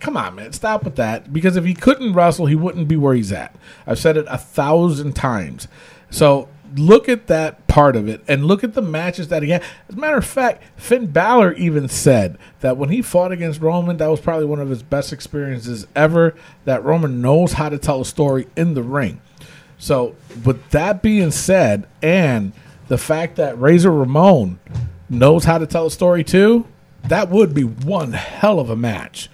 [0.00, 1.32] Come on, man, stop with that.
[1.32, 3.54] Because if he couldn't wrestle, he wouldn't be where he's at.
[3.86, 5.68] I've said it a thousand times.
[6.10, 9.62] So look at that part of it and look at the matches that he had.
[9.88, 13.96] As a matter of fact, Finn Balor even said that when he fought against Roman,
[13.98, 16.34] that was probably one of his best experiences ever.
[16.64, 19.20] That Roman knows how to tell a story in the ring.
[19.78, 22.52] So, with that being said, and
[22.88, 24.58] the fact that Razor Ramon
[25.14, 26.66] knows how to tell a story too,
[27.04, 29.28] that would be one hell of a match.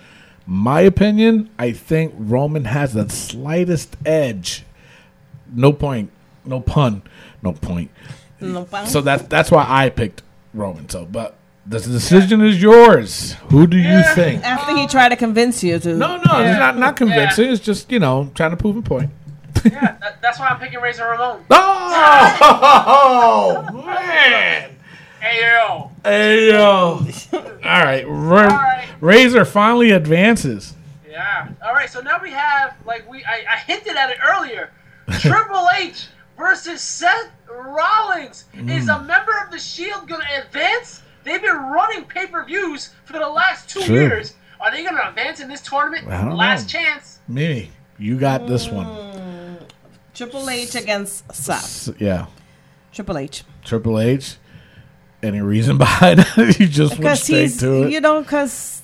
[0.46, 4.64] My opinion, I think Roman has the slightest edge.
[5.52, 6.10] No point,
[6.44, 7.02] no pun,
[7.42, 7.90] no point.
[8.40, 8.90] No problem.
[8.90, 10.22] So that that's why I picked
[10.54, 10.88] Roman.
[10.88, 11.36] So, but
[11.66, 13.34] the decision is yours.
[13.50, 14.14] Who do you Yeah.
[14.14, 14.42] think?
[14.44, 15.94] After he tried to convince you to.
[15.94, 17.50] No, no, it's not not convincing.
[17.50, 19.10] It's just you know trying to prove a point.
[19.64, 21.44] Yeah, that, that's why I'm picking Razor Ramon.
[22.82, 24.70] Oh man!
[25.20, 25.90] Hey yo.
[26.04, 27.06] Hey yo!
[27.32, 28.88] All right, Ra- right.
[29.00, 30.74] Razor finally advances.
[31.08, 31.48] Yeah.
[31.64, 31.90] All right.
[31.90, 34.70] So now we have like we I, I hinted at it earlier.
[35.20, 36.06] Triple H
[36.38, 38.44] versus Seth Rollins.
[38.54, 39.00] Is Mm.
[39.00, 41.02] a member of the Shield going to advance?
[41.24, 43.96] They've been running pay per views for the last two Sure.
[44.00, 44.34] years.
[44.60, 46.06] Are they going to advance in this tournament?
[46.08, 46.80] I don't Last know.
[46.80, 47.18] chance.
[47.28, 49.58] Mimi, you got this one.
[50.14, 51.88] Triple H against Seth.
[51.88, 52.26] S- Yeah,
[52.92, 53.44] Triple H.
[53.64, 54.36] Triple H.
[55.22, 56.58] Any reason behind it?
[56.60, 57.92] you just Because he's, to it.
[57.92, 58.82] you know, because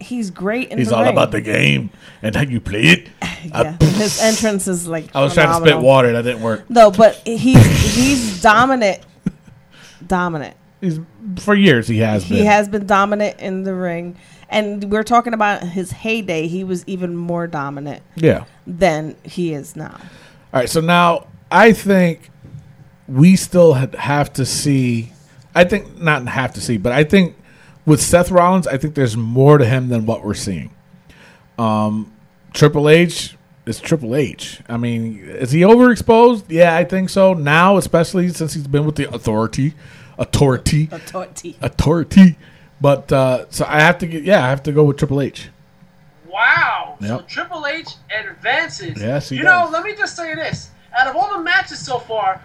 [0.00, 1.12] he's great in He's all ring.
[1.12, 1.90] about the game
[2.22, 3.08] and how you play it.
[3.44, 5.14] Yeah, his entrance is like.
[5.14, 6.12] I was trying to spit water.
[6.12, 6.64] That didn't work.
[6.70, 9.02] No, but he's he's dominant.
[10.06, 10.56] Dominant.
[10.80, 10.98] He's
[11.40, 11.86] for years.
[11.86, 12.46] He has He been.
[12.46, 14.16] has been dominant in the ring,
[14.48, 16.46] and we're talking about his heyday.
[16.46, 18.44] He was even more dominant yeah.
[18.66, 19.94] than he is now.
[20.54, 20.70] All right.
[20.70, 22.30] So now I think
[23.06, 25.12] we still have to see.
[25.54, 27.36] I think not have to see, but I think
[27.86, 30.70] with Seth Rollins, I think there's more to him than what we're seeing.
[31.58, 32.12] Um,
[32.52, 33.36] Triple H
[33.66, 34.60] is Triple H.
[34.68, 36.44] I mean, is he overexposed?
[36.48, 37.34] Yeah, I think so.
[37.34, 39.74] Now, especially since he's been with the authority,
[40.18, 41.56] authority, Authority.
[41.60, 42.36] authority.
[42.80, 44.24] But uh, so I have to get.
[44.24, 45.48] Yeah, I have to go with Triple H.
[46.28, 46.96] Wow.
[47.00, 49.00] So Triple H advances.
[49.00, 49.70] Yes, he You does.
[49.70, 50.70] know, let me just say this.
[50.98, 52.42] Out of all the matches so far,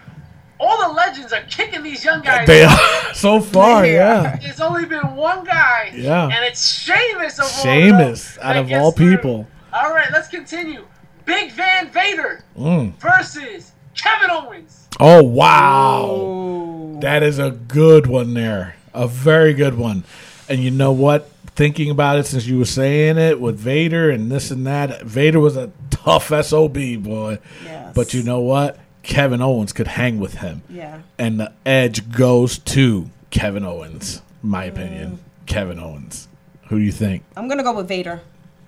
[0.60, 2.45] all the legends are kicking these young guys.
[2.48, 2.77] They are
[3.14, 3.86] so far.
[3.86, 4.36] Yeah.
[4.41, 5.91] There's only been one guy.
[5.95, 6.26] Yeah.
[6.26, 9.15] And it's Sheamus of all Sheamus, out of gets all through.
[9.18, 9.48] people.
[9.73, 10.86] All right, let's continue.
[11.26, 12.94] Big Van Vader Mm.
[12.99, 14.88] versus Kevin Owens.
[14.99, 18.76] Oh wow, that is a good one there.
[18.94, 20.03] A very good one.
[20.49, 21.30] And you know what?
[21.56, 25.40] Thinking about it since you were saying it with Vader and this and that, Vader
[25.40, 27.38] was a tough sob boy.
[27.64, 27.94] Yes.
[27.94, 28.80] But you know what?
[29.03, 30.61] Kevin Owens could hang with him.
[30.69, 31.01] Yeah.
[31.17, 34.21] And the edge goes to Kevin Owens.
[34.41, 36.27] My opinion, Kevin Owens.
[36.69, 37.23] Who do you think?
[37.35, 38.21] I'm gonna go with Vader,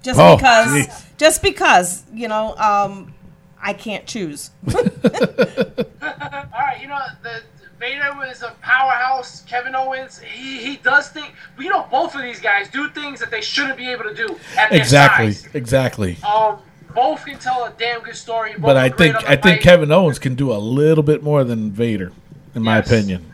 [0.04, 0.68] just Oh, because.
[0.88, 1.04] jeez.
[1.18, 3.14] Just because you know, um,
[3.62, 4.50] I can't choose.
[4.76, 4.82] All
[6.02, 7.42] right, you know the
[7.80, 9.42] Vader was a powerhouse.
[9.42, 11.34] Kevin Owens, he he does think.
[11.60, 14.38] You know, both of these guys do things that they shouldn't be able to do
[14.58, 15.32] at their Exactly.
[15.32, 15.56] size.
[15.56, 16.18] Exactly.
[16.24, 16.60] Um,
[16.94, 18.54] both can tell a damn good story.
[18.54, 21.04] Both But I think on the I think mic, Kevin Owens can do a little
[21.04, 22.12] bit more than Vader,
[22.56, 23.34] in my opinion.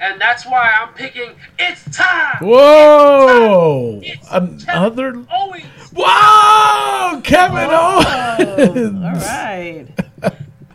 [0.00, 1.32] and that's why I'm picking.
[1.58, 2.36] It's time.
[2.40, 4.00] Whoa!
[4.02, 5.12] It's Another.
[5.12, 5.64] Kevin Owens.
[5.94, 7.20] Whoa!
[7.22, 9.04] Kevin Owens.
[9.04, 9.86] All right.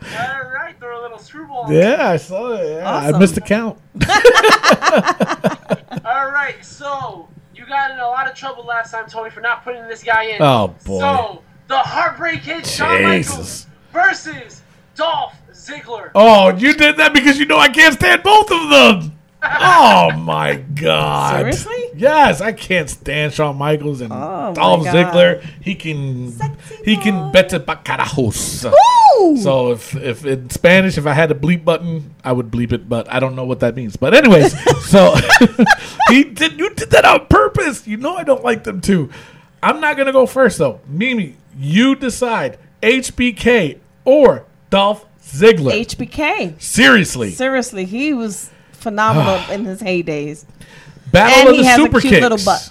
[0.08, 1.72] All right, throw a little screwball.
[1.72, 2.74] Yeah, I saw it.
[2.76, 3.76] Yeah, I missed the count.
[6.04, 9.64] All right, so you got in a lot of trouble last time, Tony, for not
[9.64, 10.40] putting this guy in.
[10.40, 11.00] Oh, boy.
[11.00, 14.62] So the Heartbreak Kid, Shawn Michaels versus
[14.94, 16.10] Dolph Ziggler.
[16.14, 19.12] Oh, you did that because you know I can't stand both of them.
[19.48, 21.38] Oh my god!
[21.38, 21.90] Seriously?
[21.94, 25.44] Yes, I can't stand Shawn Michaels and Oh, Dolph Ziggler.
[25.62, 26.32] He can
[26.84, 27.42] he can boy.
[27.42, 28.64] vete pa carajos.
[28.64, 29.36] Woo!
[29.36, 32.88] So if if in Spanish, if I had a bleep button, I would bleep it,
[32.88, 33.94] but I don't know what that means.
[33.96, 34.50] But anyways,
[34.90, 35.14] so
[36.08, 37.86] he did you did that on purpose.
[37.86, 39.10] You know I don't like them too.
[39.62, 40.80] I'm not gonna go first though.
[40.86, 45.72] Mimi, you decide HBK or Dolph Ziggler.
[45.84, 46.60] HBK.
[46.60, 50.44] Seriously, Seriously, he was phenomenal in his heydays.
[51.10, 52.20] battle And of he the super kicks.
[52.22, 52.70] little butt.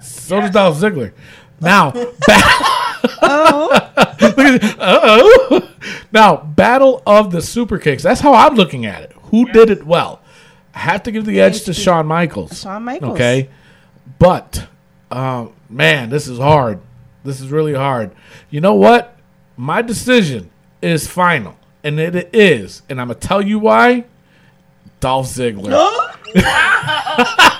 [0.00, 1.12] So does Dolph Ziggler.
[1.60, 1.90] Now,
[2.26, 2.66] battle.
[3.22, 3.80] Oh.
[6.12, 8.02] Now, battle of the super kicks.
[8.04, 9.12] That's how I'm looking at it.
[9.30, 10.20] Who did it well?
[10.72, 12.60] I have to give the edge to Shawn Michaels.
[12.60, 13.14] Shawn Michaels.
[13.14, 13.48] Okay,
[14.20, 14.68] but
[15.10, 16.80] um, man, this is hard.
[17.24, 18.10] This is really hard.
[18.50, 19.16] You know what?
[19.56, 20.50] My decision
[20.82, 24.04] is final, and it is, and I'm gonna tell you why.
[25.00, 25.70] Dolph Ziggler.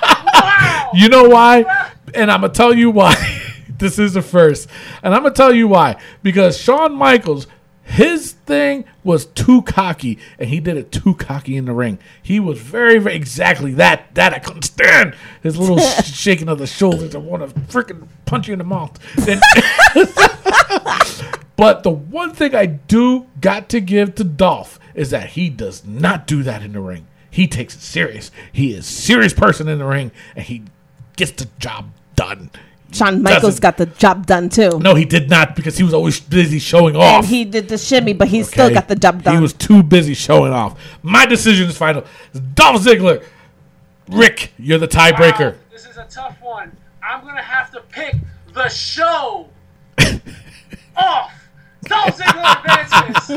[0.95, 1.65] You know why?
[2.13, 3.15] And I'm gonna tell you why.
[3.77, 4.69] this is the first,
[5.03, 5.97] and I'm gonna tell you why.
[6.23, 7.47] Because Shawn Michaels,
[7.85, 11.99] his thing was too cocky, and he did it too cocky in the ring.
[12.21, 14.13] He was very, very exactly that.
[14.15, 15.15] That I couldn't stand.
[15.43, 17.13] His little shaking of the shoulders.
[17.15, 18.99] I want to freaking punch you in the mouth.
[19.27, 19.39] And-
[21.55, 25.85] but the one thing I do got to give to Dolph is that he does
[25.85, 27.05] not do that in the ring.
[27.29, 28.31] He takes it serious.
[28.51, 30.63] He is a serious person in the ring, and he
[31.17, 32.49] gets the job done.
[32.95, 34.79] Shawn Michaels Doesn't- got the job done too.
[34.79, 37.19] No, he did not because he was always busy showing off.
[37.19, 39.35] And he did the shimmy, but he still got the job done.
[39.35, 40.79] He was too busy showing off.
[41.03, 42.03] My decision is final.
[42.53, 43.23] Dolph Ziggler.
[44.09, 45.53] Rick, you're the tiebreaker.
[45.53, 46.71] Wow, this is a tough one.
[47.03, 48.15] I'm gonna have to pick
[48.53, 49.49] the show
[49.99, 50.11] off.
[50.95, 51.31] Dolph
[51.87, 53.35] Dolph Ziggler advances.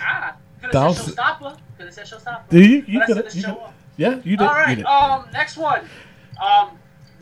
[0.00, 1.58] ah, could have Dolph said Z- showstopper.
[1.76, 2.48] Could have said showstopper.
[2.50, 2.84] Do you?
[2.86, 3.62] You But I could've- to You show could.
[3.62, 3.74] up.
[3.96, 4.40] Yeah, you did.
[4.40, 4.74] All you right.
[4.76, 4.84] did.
[4.86, 5.80] Um, next one.
[6.42, 6.70] Um,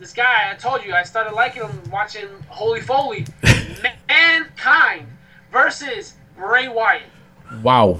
[0.03, 3.25] this guy I told you I started liking him watching Holy Foley.
[4.09, 5.07] Mankind
[5.49, 7.03] versus Bray Wyatt.
[7.61, 7.93] Wow.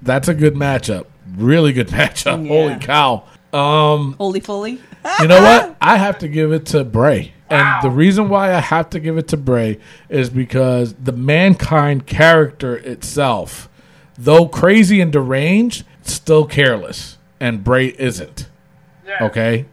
[0.00, 1.04] That's a good matchup.
[1.36, 2.48] Really good matchup.
[2.48, 3.24] Holy cow.
[3.52, 4.80] Um, Holy fully.
[5.20, 5.76] you know what?
[5.82, 7.34] I have to give it to Bray.
[7.50, 12.06] And the reason why I have to give it to Bray is because the mankind
[12.06, 13.68] character itself,
[14.16, 17.18] though crazy and deranged, still careless.
[17.38, 18.48] And Bray isn't.
[19.04, 19.26] Yeah.
[19.26, 19.66] Okay?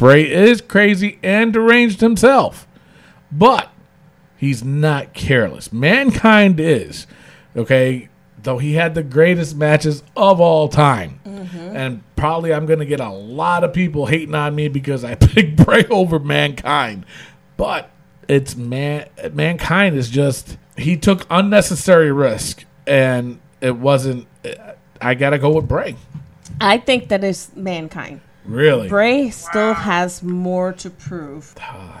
[0.00, 2.66] Bray is crazy and deranged himself.
[3.30, 3.70] But
[4.38, 5.74] he's not careless.
[5.74, 7.06] Mankind is.
[7.54, 8.08] Okay?
[8.42, 11.20] Though he had the greatest matches of all time.
[11.26, 11.76] Mm-hmm.
[11.76, 15.14] And probably I'm going to get a lot of people hating on me because I
[15.20, 17.04] picked Bray over Mankind.
[17.58, 17.90] But
[18.26, 24.26] it's man Mankind is just he took unnecessary risk and it wasn't
[24.98, 25.96] I got to go with Bray.
[26.58, 28.22] I think that is mankind.
[28.44, 28.88] Really?
[28.88, 31.54] Bray still has more to prove.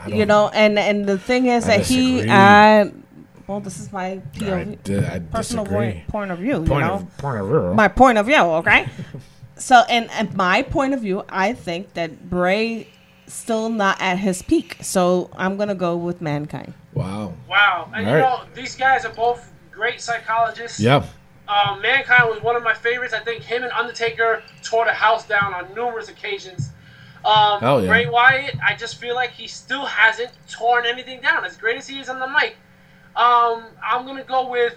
[0.06, 2.30] you know, and and the thing is I that he, disagree.
[2.30, 2.90] uh,
[3.46, 5.92] well, this is my I, POV, di- I personal disagree.
[5.92, 6.54] point, point of view.
[6.62, 7.74] Point you know, of, point of view.
[7.74, 8.36] my point of view.
[8.36, 8.86] Okay.
[9.56, 12.88] so, and and my point of view, I think that Bray
[13.26, 14.78] still not at his peak.
[14.82, 16.74] So I'm gonna go with mankind.
[16.94, 17.34] wow.
[17.48, 17.90] Wow.
[17.94, 18.44] And All you right.
[18.44, 20.80] know, these guys are both great psychologists.
[20.80, 21.04] Yeah.
[21.50, 23.12] Um, Mankind was one of my favorites.
[23.12, 26.70] I think him and Undertaker tore the house down on numerous occasions.
[27.24, 27.86] Um, yeah.
[27.86, 31.44] Bray Wyatt, I just feel like he still hasn't torn anything down.
[31.44, 32.56] As great as he is on the mic,
[33.16, 34.74] um, I'm gonna go with.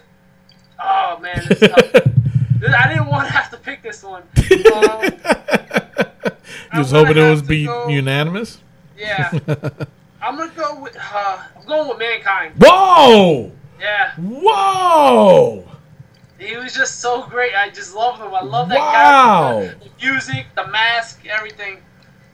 [0.82, 1.94] Oh man, this is tough.
[2.76, 4.22] I didn't want to have to pick this one.
[4.74, 5.12] Um,
[6.72, 8.58] You was hoping it was be go- unanimous?
[8.98, 9.30] yeah,
[10.20, 10.96] I'm gonna go with.
[10.98, 12.54] Uh, I'm going with Mankind.
[12.58, 13.52] Whoa!
[13.80, 14.12] Yeah.
[14.16, 15.64] Whoa!
[16.44, 17.54] He was just so great.
[17.54, 18.34] I just love him.
[18.34, 19.60] I love that Wow.
[19.60, 19.78] character.
[19.98, 21.78] The music, the mask, everything.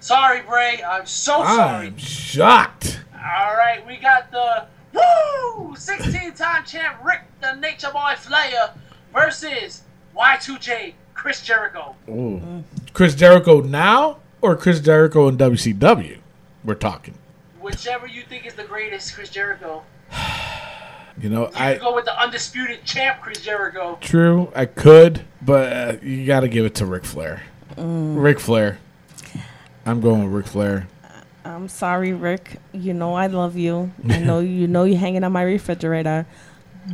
[0.00, 0.82] Sorry, Bray.
[0.82, 1.88] I'm so sorry.
[1.88, 3.00] I'm shocked.
[3.14, 8.70] All right, we got the woo 16-time champ Ric the Nature Boy Flair
[9.12, 9.82] versus
[10.16, 11.94] Y2J Chris Jericho.
[12.08, 12.64] Ooh.
[12.92, 16.18] Chris Jericho now or Chris Jericho in WCW?
[16.64, 17.14] We're talking.
[17.60, 19.82] Whichever you think is the greatest, Chris Jericho.
[21.20, 23.98] You know, You I can go with the undisputed champ, Chris Jericho.
[24.00, 27.42] true, I could, but uh, you got to give it to Ric Flair.
[27.76, 28.22] Mm.
[28.22, 28.78] Ric Flair.
[29.84, 30.88] I'm going with Ric Flair.
[31.44, 32.56] I'm sorry, Rick.
[32.72, 33.92] You know I love you.
[34.08, 36.26] I know you know you're hanging on my refrigerator,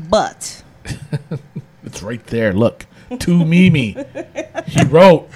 [0.09, 0.63] but
[1.85, 2.53] It's right there.
[2.53, 2.87] Look,
[3.21, 3.97] to Mimi.
[4.67, 5.29] He wrote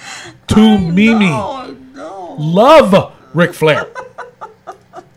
[0.47, 1.29] to Mimi.
[2.37, 3.87] Love Ric Flair.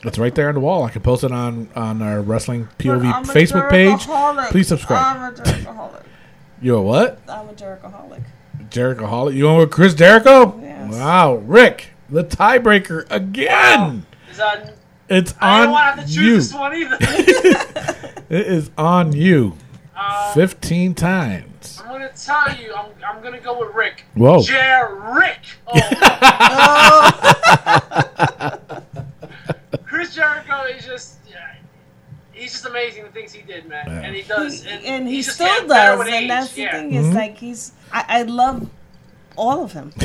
[0.05, 0.82] It's right there on the wall.
[0.85, 4.06] I can post it on on our wrestling POV Facebook page.
[4.51, 5.16] Please subscribe.
[5.16, 6.02] I'm a Jerichoholic.
[6.62, 7.18] You're a what?
[7.28, 8.22] I'm a Jerichoholic.
[8.70, 9.36] Jericho Holly.
[9.36, 10.59] You going with Chris Jericho?
[10.60, 10.93] Yes.
[10.94, 14.06] Wow, Rick, the tiebreaker again.
[14.31, 14.70] Is on,
[15.09, 16.35] It's I don't on want to have to choose you.
[16.36, 16.97] this one either.
[18.31, 19.56] It is on you.
[19.97, 21.81] Um, Fifteen times.
[21.85, 24.05] I'm gonna tell you, I'm, I'm gonna go with Rick.
[24.14, 24.43] Whoa.
[24.43, 25.39] Jer-Rick.
[25.76, 25.81] Oh.
[29.78, 31.55] Chris Jericho is just, yeah,
[32.32, 34.01] he's just amazing the things he did, man, Yeah.
[34.01, 36.01] and he does, and, and he he's just still does.
[36.01, 36.72] And age, that's the yeah.
[36.72, 37.14] thing is Mhm.
[37.14, 37.72] like he's.
[37.92, 38.68] I, I love
[39.36, 39.92] all of him.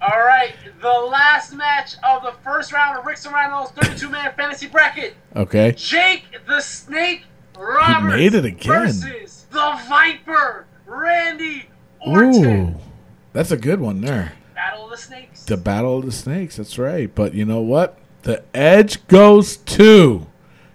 [0.00, 5.14] All right, the last match of the first round of Rick Serrano's 32-man fantasy bracket:
[5.36, 5.72] Okay.
[5.76, 7.24] Jake the Snake
[7.58, 8.86] Roberts made it again.
[8.86, 11.66] versus the Viper Randy
[12.00, 12.44] Orton.
[12.46, 12.74] Ooh,
[13.34, 14.32] that's a good one there.
[14.54, 15.44] Battle of the Snakes.
[15.44, 16.56] The Battle of the Snakes.
[16.56, 17.14] That's right.
[17.14, 17.98] But you know what?
[18.22, 20.26] The edge goes to,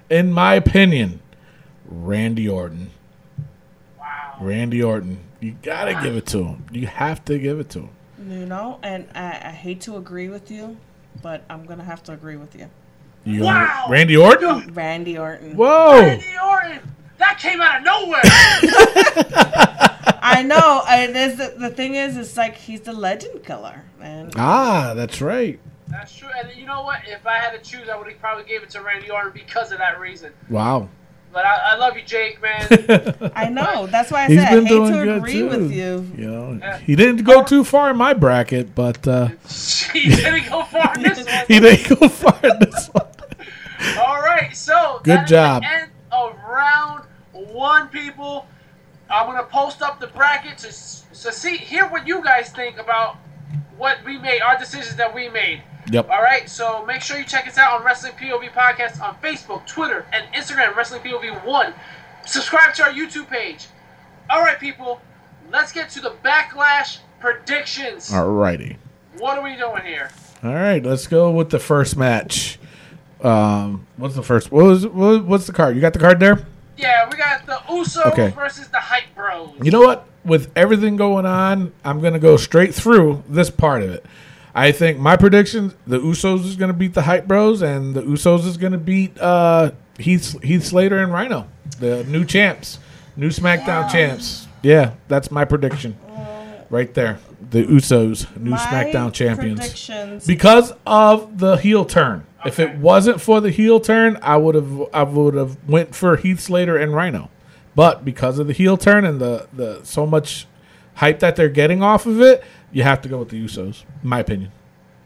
[0.10, 1.22] in my opinion,
[1.86, 2.90] Randy Orton.
[4.00, 4.38] Wow.
[4.42, 5.20] Randy Orton.
[5.40, 6.66] You gotta give it to him.
[6.72, 7.90] You have to give it to him.
[8.28, 10.78] You know, and I, I hate to agree with you,
[11.22, 12.70] but I'm gonna have to agree with you.
[13.26, 13.86] You gonna- Wow.
[13.90, 14.74] Randy Orton.
[14.74, 15.56] Randy Orton.
[15.56, 16.00] Whoa.
[16.02, 16.80] Randy Orton.
[17.18, 18.22] That came out of nowhere.
[20.22, 20.84] I know.
[20.90, 24.32] And the, the thing is, it's like he's the legend killer, man.
[24.36, 25.60] Ah, that's right.
[25.98, 26.30] That's true.
[26.38, 27.02] And you know what?
[27.08, 29.72] If I had to choose, I would have probably gave it to Randy Orton because
[29.72, 30.34] of that reason.
[30.50, 30.90] Wow.
[31.32, 33.32] But I, I love you, Jake, man.
[33.36, 33.88] I know.
[33.88, 35.48] That's why I He's said I been hate doing to good agree too.
[35.50, 36.12] with you.
[36.18, 36.78] You know, Yeah.
[36.80, 39.28] he didn't go too far in my bracket, but uh,
[39.94, 41.46] he didn't go far in this one.
[41.48, 43.08] he didn't go far in this one.
[44.00, 45.62] All right, so Good that is job.
[45.64, 47.04] The end of round
[47.34, 48.48] one, people.
[49.10, 53.18] I'm gonna post up the bracket to, to see hear what you guys think about
[53.78, 55.62] what we made, our decisions that we made.
[55.92, 56.10] Yep.
[56.10, 59.66] All right, so make sure you check us out on Wrestling POV Podcast on Facebook,
[59.68, 61.74] Twitter, and Instagram, Wrestling POV 1.
[62.26, 63.68] Subscribe to our YouTube page.
[64.30, 65.00] All right, people,
[65.52, 68.12] let's get to the backlash predictions.
[68.14, 68.78] All righty.
[69.20, 70.10] What are we doing here?
[70.44, 72.58] All right, let's go with the first match.
[73.22, 74.52] Um, what's the first?
[74.52, 75.76] What was what, what's the card?
[75.76, 76.46] You got the card there?
[76.78, 78.30] Yeah, we got the Usos Okay.
[78.32, 79.52] versus the Hype Bros.
[79.64, 80.08] You know what?
[80.26, 84.06] With everything going on, I'm gonna go straight through this part of it.
[84.56, 88.46] I think my prediction: the Usos is gonna beat the Hype Bros, and the Usos
[88.46, 91.48] is gonna beat uh, Heath Heath Slater and Rhino,
[91.80, 92.80] the new champs,
[93.18, 94.48] new SmackDown champs.
[94.64, 95.98] Yeah, that's my prediction,
[96.70, 97.20] right there.
[97.52, 100.26] The Usos, new My SmackDown champions.
[100.26, 102.26] because of the heel turn.
[102.46, 106.16] If it wasn't for the heel turn, I would have I would have went for
[106.16, 107.30] Heath Slater and Rhino.
[107.76, 110.48] But because of the heel turn and the, the so much
[110.96, 113.84] hype that they're getting off of it, you have to go with the Usos.
[114.04, 114.52] My opinion.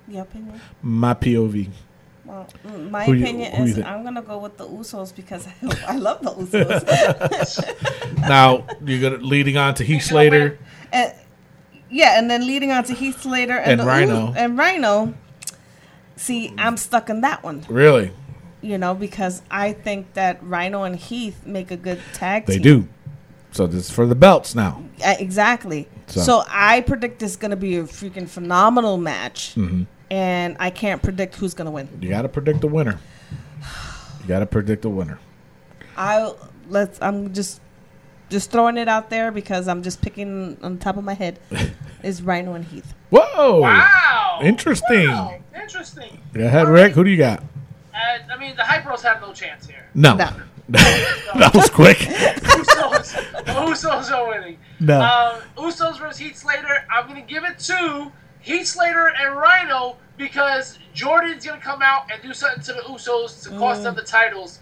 [0.08, 0.60] Your opinion?
[0.82, 1.70] My POV.
[2.26, 2.48] Well,
[2.90, 3.80] my Who opinion you is?
[3.80, 5.54] I'm gonna go with the Usos because I,
[5.94, 8.18] I love the Usos.
[8.30, 10.58] now you're gonna leading on to Heath Slater.
[10.94, 11.14] and,
[11.90, 14.28] yeah, and then leading on to Heath Slater and, And the Rhino.
[14.28, 15.14] U- and Rhino.
[16.16, 17.66] See, I'm stuck in that one.
[17.70, 18.12] Really,
[18.62, 22.62] You know, because I think that Rhino and Heath make a good tag they team.
[22.62, 22.88] do.
[23.52, 24.84] So this is for the belts now.
[25.06, 25.88] Uh, exactly.
[26.08, 26.44] So- So.
[26.50, 29.86] I predict this is going to be a freaking phenomenal match, Mhm.
[30.12, 31.88] and I can't predict who's going to win.
[32.02, 33.00] You got to predict the winner.
[34.22, 35.20] You got to predict the winner.
[35.98, 36.32] I
[36.70, 37.00] let's.
[37.02, 37.60] I'm just
[38.30, 41.40] just throwing it out there because I'm just picking on the top of my head.
[42.04, 42.94] is Rhino and Heath?
[43.10, 43.62] Whoa!
[43.62, 44.40] Wow.
[44.44, 45.08] Interesting.
[45.10, 46.20] Wow, Interesting.
[46.34, 46.94] Go ahead, Rick.
[46.94, 47.40] Who do you got?
[47.94, 49.86] Uh, I mean, the Hype Bros have no chance here.
[49.96, 50.16] No.
[50.16, 50.30] No.
[51.40, 51.98] that was quick.
[51.98, 53.14] Usos,
[53.46, 54.58] the Usos are winning.
[54.80, 55.02] No.
[55.02, 56.86] Um, Usos versus Heath Slater.
[56.92, 62.22] I'm gonna give it to Heath Slater and Rhino because Jordan's gonna come out and
[62.22, 64.60] do something to the Usos to cost them the titles.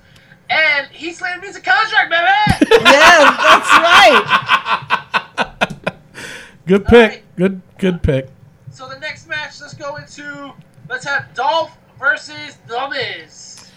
[0.49, 2.71] And Heath Slater needs a contract, baby.
[2.85, 5.53] yes, that's right.
[6.67, 7.23] Good pick.
[7.35, 8.29] Good good pick.
[8.71, 10.53] so the next match, let's go into.
[10.89, 13.69] Let's have Dolph versus The Miz.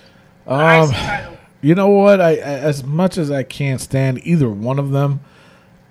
[0.46, 1.36] Um, title.
[1.62, 2.20] You know what?
[2.20, 5.20] I, I as much as I can't stand either one of them,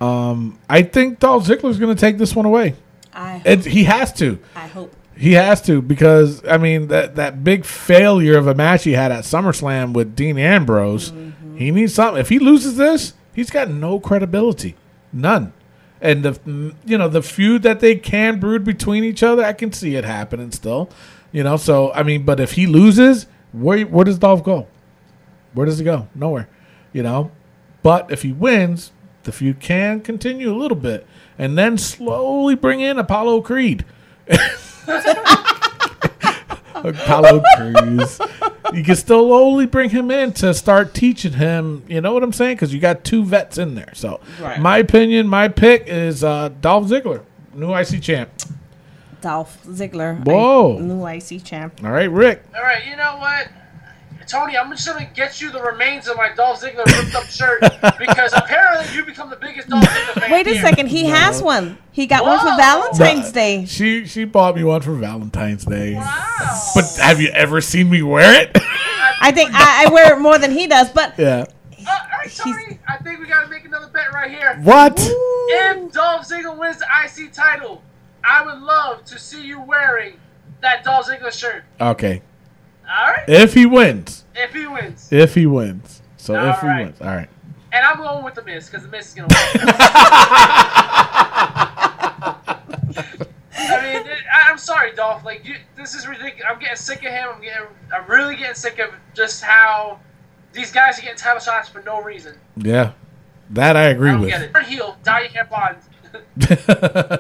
[0.02, 2.76] um, I think Dolph Ziggler's going to take this one away.
[3.14, 4.40] I It, he has to.
[4.56, 4.96] I hope.
[5.16, 9.12] He has to because I mean that that big failure of a match he had
[9.12, 11.12] at SummerSlam with Dean Ambrose.
[11.58, 12.22] He needs something.
[12.22, 14.76] If he loses this, he's got no credibility,
[15.12, 15.52] none.
[16.00, 19.74] And the you know the feud that they can brood between each other, I can
[19.74, 20.90] see it happening still.
[21.34, 24.68] You know, so I mean, but if he loses, where where does Dolph go?
[25.54, 26.08] Where does he go?
[26.16, 26.48] Nowhere.
[26.94, 27.32] You know,
[27.84, 28.92] but if he wins,
[29.24, 31.06] the feud can continue a little bit,
[31.38, 33.86] and then slowly bring in Apollo Creed.
[36.76, 38.20] Apollo Crews.
[38.74, 41.84] You can still only bring him in to start teaching him.
[41.88, 42.56] You know what I'm saying?
[42.56, 43.92] Because you got two vets in there.
[43.94, 44.60] So, Right.
[44.60, 47.24] my opinion, my pick is uh, Dolph Ziggler,
[47.54, 48.30] new IC champ.
[49.22, 50.24] Dolph Ziggler.
[50.26, 50.78] Whoa.
[50.78, 51.84] I- new IC champ.
[51.84, 52.44] All right, Rick.
[52.56, 53.50] All right, you know what?
[54.30, 57.62] Tony, I'm just gonna get you the remains of my Dolph Ziggler ripped up shirt
[57.98, 60.32] because apparently you become the biggest Dolph Ziggler fan.
[60.32, 60.88] Wait a second.
[60.88, 61.80] He has one.
[61.92, 62.58] He got one for Whoa.
[62.58, 63.66] Valentine's Day.
[63.66, 65.96] She she bought me one for Valentine's Day.
[65.96, 66.72] Wow.
[66.76, 68.52] But have you ever seen me wear it?
[69.22, 71.46] I think I, I wear it more than he does, but yeah.
[71.88, 74.60] Uh, all right, Tony, I think we gotta make another bet right here.
[74.62, 75.00] What?
[75.02, 77.82] If Dolph Ziggler wins the IC title,
[78.24, 80.20] I would love to see you wearing
[80.62, 81.64] that Dolph Ziggler shirt.
[81.82, 82.22] Okay.
[82.90, 84.24] All right, If he wins.
[84.36, 86.02] if he wins, If he wins.
[86.18, 87.00] So if All he wins.
[87.02, 87.30] All right.
[87.72, 89.70] and I'm going with the Miz because the Miz is gonna win.
[93.62, 95.24] I mean, I, I'm sorry, Dolph.
[95.26, 96.46] Like, you, this is ridiculous.
[96.50, 97.30] I'm getting sick of him.
[97.36, 100.00] I'm getting, I'm really getting sick of just how
[100.54, 102.36] these guys are getting title shots for no reason.
[102.58, 102.94] Yeah.
[103.52, 104.30] That I agree I don't with.
[104.30, 104.54] get it.
[104.54, 105.78] Turn heel, die can't bond.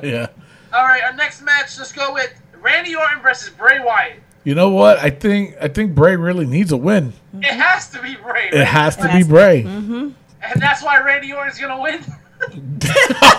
[0.03, 0.27] yeah.
[0.73, 1.77] All right, our next match.
[1.77, 2.31] Let's go with
[2.61, 4.19] Randy Orton versus Bray Wyatt.
[4.43, 4.97] You know what?
[4.99, 7.13] I think I think Bray really needs a win.
[7.33, 8.49] It has to be Bray.
[8.51, 9.29] It has to be Has to.
[9.31, 9.63] Bray.
[9.63, 10.09] Mm-hmm.
[10.41, 12.03] and that's why Randy Orton's gonna win.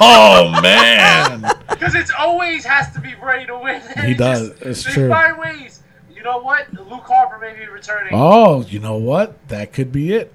[0.02, 1.43] Oh man.
[1.70, 3.81] Because it's always has to be Bray to win.
[3.97, 4.51] And He it does.
[4.51, 5.09] just- It's they true.
[5.09, 5.82] find ways.
[6.14, 6.72] You know what?
[6.74, 8.12] Luke Harper may be returning.
[8.14, 9.36] Oh, you know what?
[9.48, 10.32] That could be it.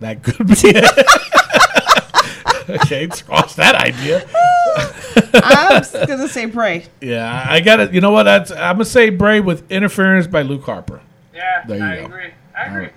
[0.00, 0.84] That could be it.
[2.68, 4.26] okay, let's cross that idea.
[5.34, 6.86] I'm gonna say Bray.
[7.00, 7.92] Yeah, I got it.
[7.92, 8.24] You know what?
[8.24, 11.00] That's I'm gonna say Bray with interference by Luke Harper.
[11.34, 12.04] Yeah, There you I go.
[12.06, 12.30] agree.
[12.56, 12.80] I agree.
[12.82, 12.92] right.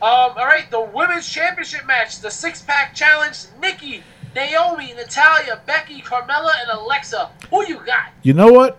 [0.00, 3.38] Um, all right, the women's championship match, the six pack challenge.
[3.60, 4.02] Nikki,
[4.34, 7.30] Naomi, Natalya, Becky, Carmella, and Alexa.
[7.50, 8.10] Who you got?
[8.22, 8.78] You know what?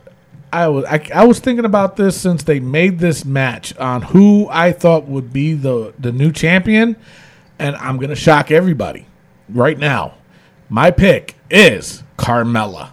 [0.52, 4.48] I was I, I was thinking about this since they made this match on who
[4.50, 6.96] I thought would be the the new champion,
[7.60, 9.06] and I'm gonna shock everybody
[9.50, 10.16] right now.
[10.70, 12.92] My pick is Carmella.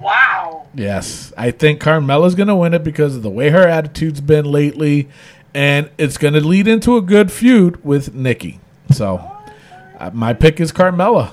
[0.00, 0.66] Wow.
[0.74, 4.44] Yes, I think Carmella's going to win it because of the way her attitude's been
[4.44, 5.08] lately,
[5.54, 8.60] and it's going to lead into a good feud with Nikki.
[8.90, 9.30] So,
[9.98, 11.30] uh, my pick is Carmella.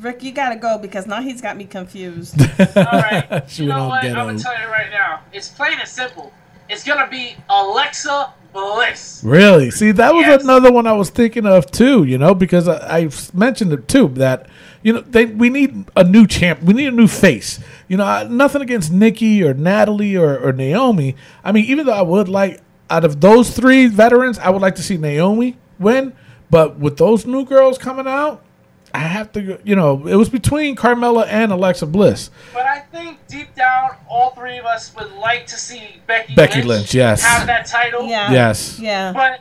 [0.00, 2.38] Rick, you gotta go because now he's got me confused.
[2.76, 3.44] All right.
[3.58, 4.02] You know what?
[4.02, 4.20] ghetto.
[4.20, 5.20] I'm gonna tell you right now.
[5.32, 6.30] It's plain and simple.
[6.68, 9.22] It's gonna be Alexa Bliss.
[9.24, 9.70] Really?
[9.70, 10.42] See, that was Yes.
[10.42, 12.04] another one I was thinking of too.
[12.04, 14.46] You know, because I, I mentioned it too that
[14.84, 16.62] you know they we need a new champ.
[16.62, 17.58] We need a new face.
[17.88, 21.16] You know, I- nothing against Nikki or Natalie or, or Naomi.
[21.42, 24.76] I mean, even though I would like out of those three veterans, I would like
[24.76, 26.12] to see Naomi win.
[26.50, 28.44] But with those new girls coming out,
[28.92, 29.58] I have to.
[29.64, 32.30] You know, it was between Carmella and Alexa Bliss.
[32.52, 36.56] But I think deep down, all three of us would like to see Becky, Becky
[36.62, 37.22] Lynch, Lynch, yes.
[37.22, 38.06] have that title.
[38.06, 38.30] Yeah.
[38.30, 38.78] Yes.
[38.78, 39.12] Yeah.
[39.12, 39.40] But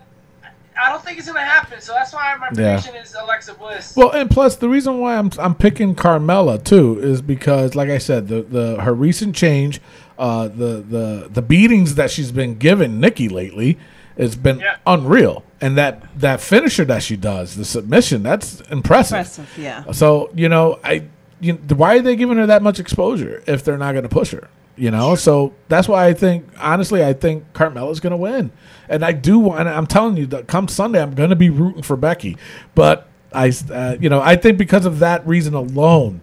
[0.82, 1.82] I don't think it's gonna happen.
[1.82, 2.76] So that's why my Yeah.
[2.78, 3.96] prediction is Alexa Bliss.
[3.96, 7.98] Well, and plus the reason why I'm I'm picking Carmella too is because, like I
[7.98, 9.82] said, the the her recent change,
[10.18, 13.78] uh, the the the beatings that she's been giving Nikki lately,
[14.18, 14.76] has been Yeah.
[14.88, 19.18] unreal, and that that finisher that she does, the submission, that's impressive.
[19.18, 19.84] Impressive, yeah.
[19.92, 21.04] So you know, I
[21.40, 24.32] you why are they giving her that much exposure if they're not going to push
[24.32, 24.48] her?
[24.76, 28.52] You know, so that's why I think honestly, I think Carmella's going to win,
[28.90, 29.68] and I do want.
[29.68, 32.38] I'm telling you, that come Sunday, I'm going to be rooting for Becky,
[32.74, 36.22] but I, uh, you know, I think because of that reason alone,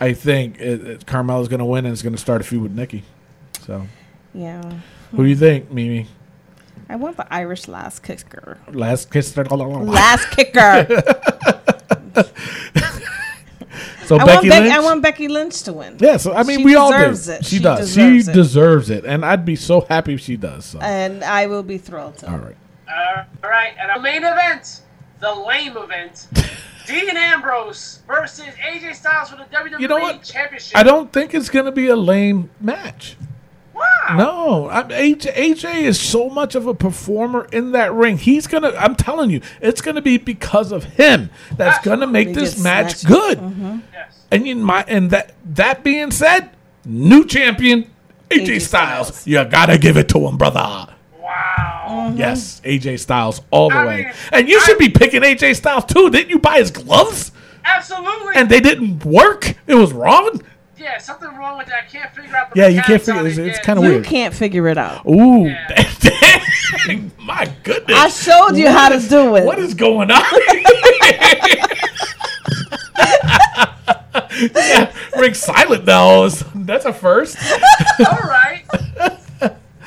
[0.00, 2.62] I think it, it, Carmella's going to win and is going to start a feud
[2.62, 3.02] with Nikki.
[3.66, 3.86] So,
[4.32, 4.62] Yeah.
[5.10, 6.06] who do you think, Mimi?
[6.88, 8.58] I want the Irish Lass Kicker.
[8.72, 9.36] Last kiss.
[9.36, 11.02] Lass Kicker.
[14.10, 14.74] So I, want Becky Becky, Lynch.
[14.74, 15.96] I want Becky Lynch to win.
[16.00, 16.96] yeah, so I mean, She we all do.
[16.98, 17.44] deserves it.
[17.44, 17.78] She, She does.
[17.78, 18.34] deserves she it.
[18.34, 20.64] deserves it, and I'd be so happy if she does.
[20.64, 20.80] So.
[20.80, 22.32] And I will be thrilled to.
[22.32, 22.56] all right.
[22.88, 24.80] Uh, all right, and our main event,
[25.20, 26.26] the lame event,
[26.88, 30.24] Dean Ambrose versus AJ Styles for the WWE You know what?
[30.24, 30.76] Championship.
[30.76, 33.16] I don't think it's going to be a lame match.
[33.80, 34.16] Wow.
[34.16, 38.18] No, I'm, AJ, AJ is so much of a performer in that ring.
[38.18, 38.72] He's gonna.
[38.76, 42.96] I'm telling you, it's gonna be because of him that's uh, gonna make this match
[42.96, 43.06] snatched.
[43.06, 43.38] good.
[43.38, 43.78] Mm-hmm.
[43.92, 44.26] Yes.
[44.30, 46.50] And you my and that that being said,
[46.84, 47.90] new champion
[48.30, 49.06] AJ, AJ Styles.
[49.08, 49.26] Styles.
[49.26, 50.94] You gotta give it to him, brother.
[51.18, 51.86] Wow.
[51.88, 52.18] Mm-hmm.
[52.18, 53.96] Yes, AJ Styles all the I way.
[54.04, 56.10] mean, and you I- should be picking AJ Styles too.
[56.10, 57.32] Didn't you buy his gloves?
[57.64, 58.34] Absolutely.
[58.36, 59.54] And they didn't work.
[59.66, 60.42] It was wrong.
[60.80, 61.84] Yeah, something wrong with that.
[61.84, 63.20] I can't figure out the Yeah, you can't figure.
[63.20, 64.04] on It's, it it's kind of weird.
[64.04, 65.04] You can't figure it out.
[65.06, 67.10] Ooh, Yeah.
[67.18, 67.98] my goodness!
[67.98, 69.44] I showed you how to do it.
[69.44, 70.22] What is going on?
[74.54, 76.28] yeah, Rick silent now.
[76.54, 77.36] That's a first.
[78.00, 78.64] All right.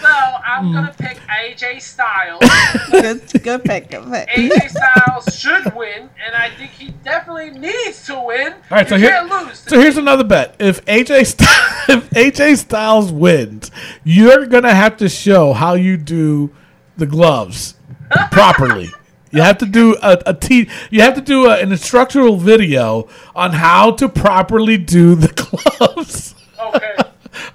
[0.03, 0.73] So I'm Hmm.
[0.73, 2.41] gonna pick AJ Styles.
[2.91, 3.89] good, good pick.
[3.89, 4.27] Good pick.
[4.29, 8.53] AJ Styles should win, and I think he definitely needs to win.
[8.53, 9.59] All right, so here, lose.
[9.59, 10.55] so here's another bet.
[10.59, 13.71] If AJ Styles, if AJ Styles wins,
[14.03, 16.51] you're gonna have to show how you do
[16.97, 17.75] the gloves
[18.31, 18.89] properly.
[19.31, 23.07] You have to do a, a te- You have to do a, an instructional video
[23.35, 26.35] on how to properly do the gloves.
[26.61, 26.95] Okay.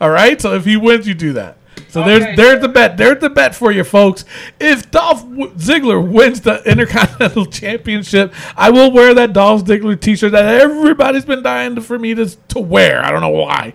[0.00, 0.40] All right.
[0.40, 1.56] So if he wins, you do that.
[1.90, 2.18] So Okay.
[2.18, 2.96] there's there's the bet.
[2.98, 4.24] There's the bet for you folks.
[4.60, 10.60] If Dolph Ziggler wins the Intercontinental Championship, I will wear that Dolph Ziggler T-shirt that
[10.60, 13.02] everybody's been dying to, for me to to wear.
[13.04, 13.72] I don't know why.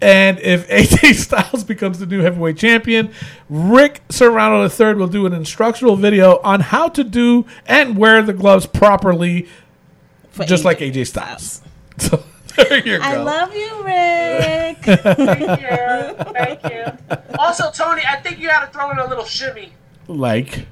[0.00, 3.10] And if AJ Styles becomes the new heavyweight champion,
[3.48, 8.32] Rick Serrano III will do an instructional video on how to do and wear the
[8.32, 9.48] gloves properly,
[10.30, 11.62] For just AJ like AJ Styles.
[11.98, 12.22] So
[12.56, 13.04] there you go.
[13.04, 14.78] I love you, Rick.
[15.16, 16.32] Thank you.
[16.32, 16.84] Thank you.
[17.38, 19.72] Also, Tony, I think you got to throw in a little shimmy,
[20.08, 20.66] like.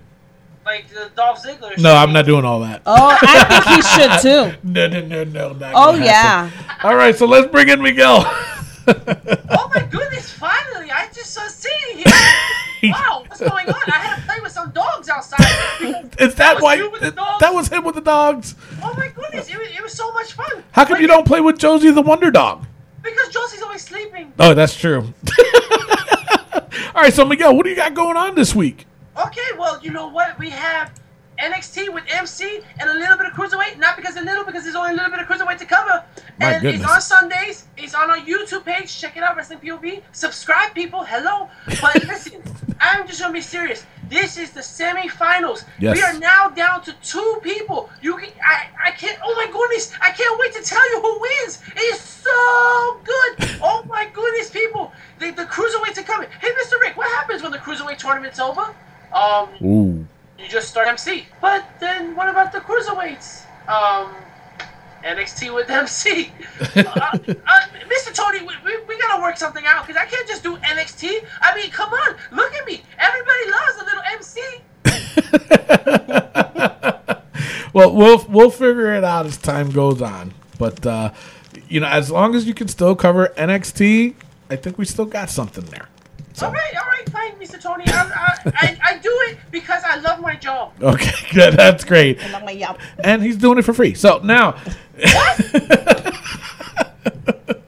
[0.65, 1.77] like the Dolph Ziggler.
[1.78, 2.82] No, I'm not doing all that.
[2.86, 4.69] oh, I think he should too.
[4.69, 5.52] No, no, no, no.
[5.52, 6.48] not Oh yeah.
[6.48, 6.89] happen.
[6.89, 8.24] All right, so let's bring in Miguel.
[8.86, 10.31] Oh my goodness!
[10.31, 12.12] Finally, I just saw seeing him.
[12.90, 13.74] Wow, what's going on?
[13.86, 15.40] I had to play with some dogs outside.
[16.19, 16.74] Is that why?
[16.74, 17.40] you with the dogs?
[17.40, 18.55] That was him with the dogs.
[18.82, 19.48] Oh my goodness!
[19.48, 20.65] It was, it was so much fun.
[20.73, 22.66] How come Like, you don't play with Josie the Wonder Dog?
[23.02, 24.32] Because Josie's always sleeping.
[24.39, 25.12] Oh, that's true.
[26.94, 28.86] All right, so Miguel, what do you got going on this week?
[29.16, 30.39] Okay, well, you know what?
[30.39, 30.93] We have
[31.39, 33.78] NXT with MC and a little bit of cruiserweight.
[33.78, 36.05] Not because a little, because there's only a little bit of cruiserweight to cover.
[36.40, 36.82] My and goodness.
[36.82, 37.66] it's on Sundays.
[37.77, 38.98] It's on our YouTube page.
[39.01, 40.02] Check it out, Wrestling POV.
[40.12, 41.05] Subscribe, people.
[41.05, 41.48] Hello.
[41.81, 42.43] But listen,
[42.81, 43.86] I'm just gonna be serious.
[44.09, 45.65] This is the semifinals.
[45.78, 45.97] Yes.
[45.97, 47.89] We are now down to two people.
[48.02, 51.20] You can I, I can't oh my goodness, I can't wait to tell you who
[51.20, 51.62] wins.
[51.77, 53.59] It's so good.
[53.62, 54.93] oh my goodness, people.
[55.19, 56.28] The the cruiserweights are coming.
[56.40, 56.81] Hey Mr.
[56.81, 58.74] Rick, what happens when the cruiserweight tournament's over?
[59.12, 60.06] Um Ooh.
[60.39, 61.27] You just start MC.
[61.40, 63.44] But then what about the cruiserweights?
[63.69, 64.15] Um,
[65.05, 66.31] NXT with MC.
[66.61, 68.12] uh, uh, Mr.
[68.12, 71.24] Tony, we, we, we gotta work something out because I can't just do NXT.
[71.40, 72.82] I mean, come on, look at me.
[72.98, 74.40] Everybody loves a little MC.
[77.74, 80.32] Well, we'll we'll figure it out as time goes on.
[80.59, 81.12] But uh,
[81.69, 84.15] you know, as long as you can still cover NXT,
[84.48, 85.89] I think we still got something there.
[86.35, 87.61] So All right, all right, fine, Mr.
[87.62, 87.85] Tony.
[87.86, 88.02] I,
[88.44, 90.73] I, I, I do it because I love my job.
[90.82, 91.55] okay, good.
[91.55, 92.20] That's great.
[92.24, 92.78] I love my job.
[92.98, 93.94] And he's doing it for free.
[93.94, 94.52] So now,
[95.01, 95.39] What?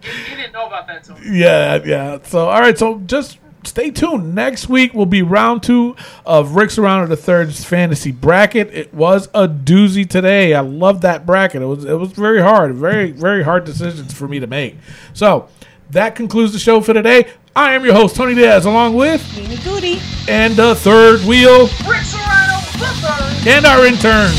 [0.02, 1.20] You didn't know about that, Tony.
[1.38, 2.18] yeah, yeah.
[2.24, 2.76] So all right.
[2.76, 4.34] So just stay tuned.
[4.34, 8.68] Next week will be round two of Rick's Around of the Third's fantasy bracket.
[8.72, 10.54] It was a doozy today.
[10.54, 11.62] I love that bracket.
[11.62, 14.76] It was it was very hard, very very hard decisions for me to make.
[15.12, 15.48] So
[15.90, 17.28] that concludes the show for today.
[17.54, 20.00] I am your host Tony Diaz, along with Mimi Goody.
[20.28, 23.46] and the third wheel Rick Serrano, the third.
[23.48, 24.30] and our intern.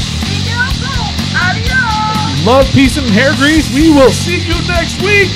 [1.34, 2.46] Adios.
[2.46, 3.74] Love, peace, and hair grease.
[3.74, 5.32] We will see you next week.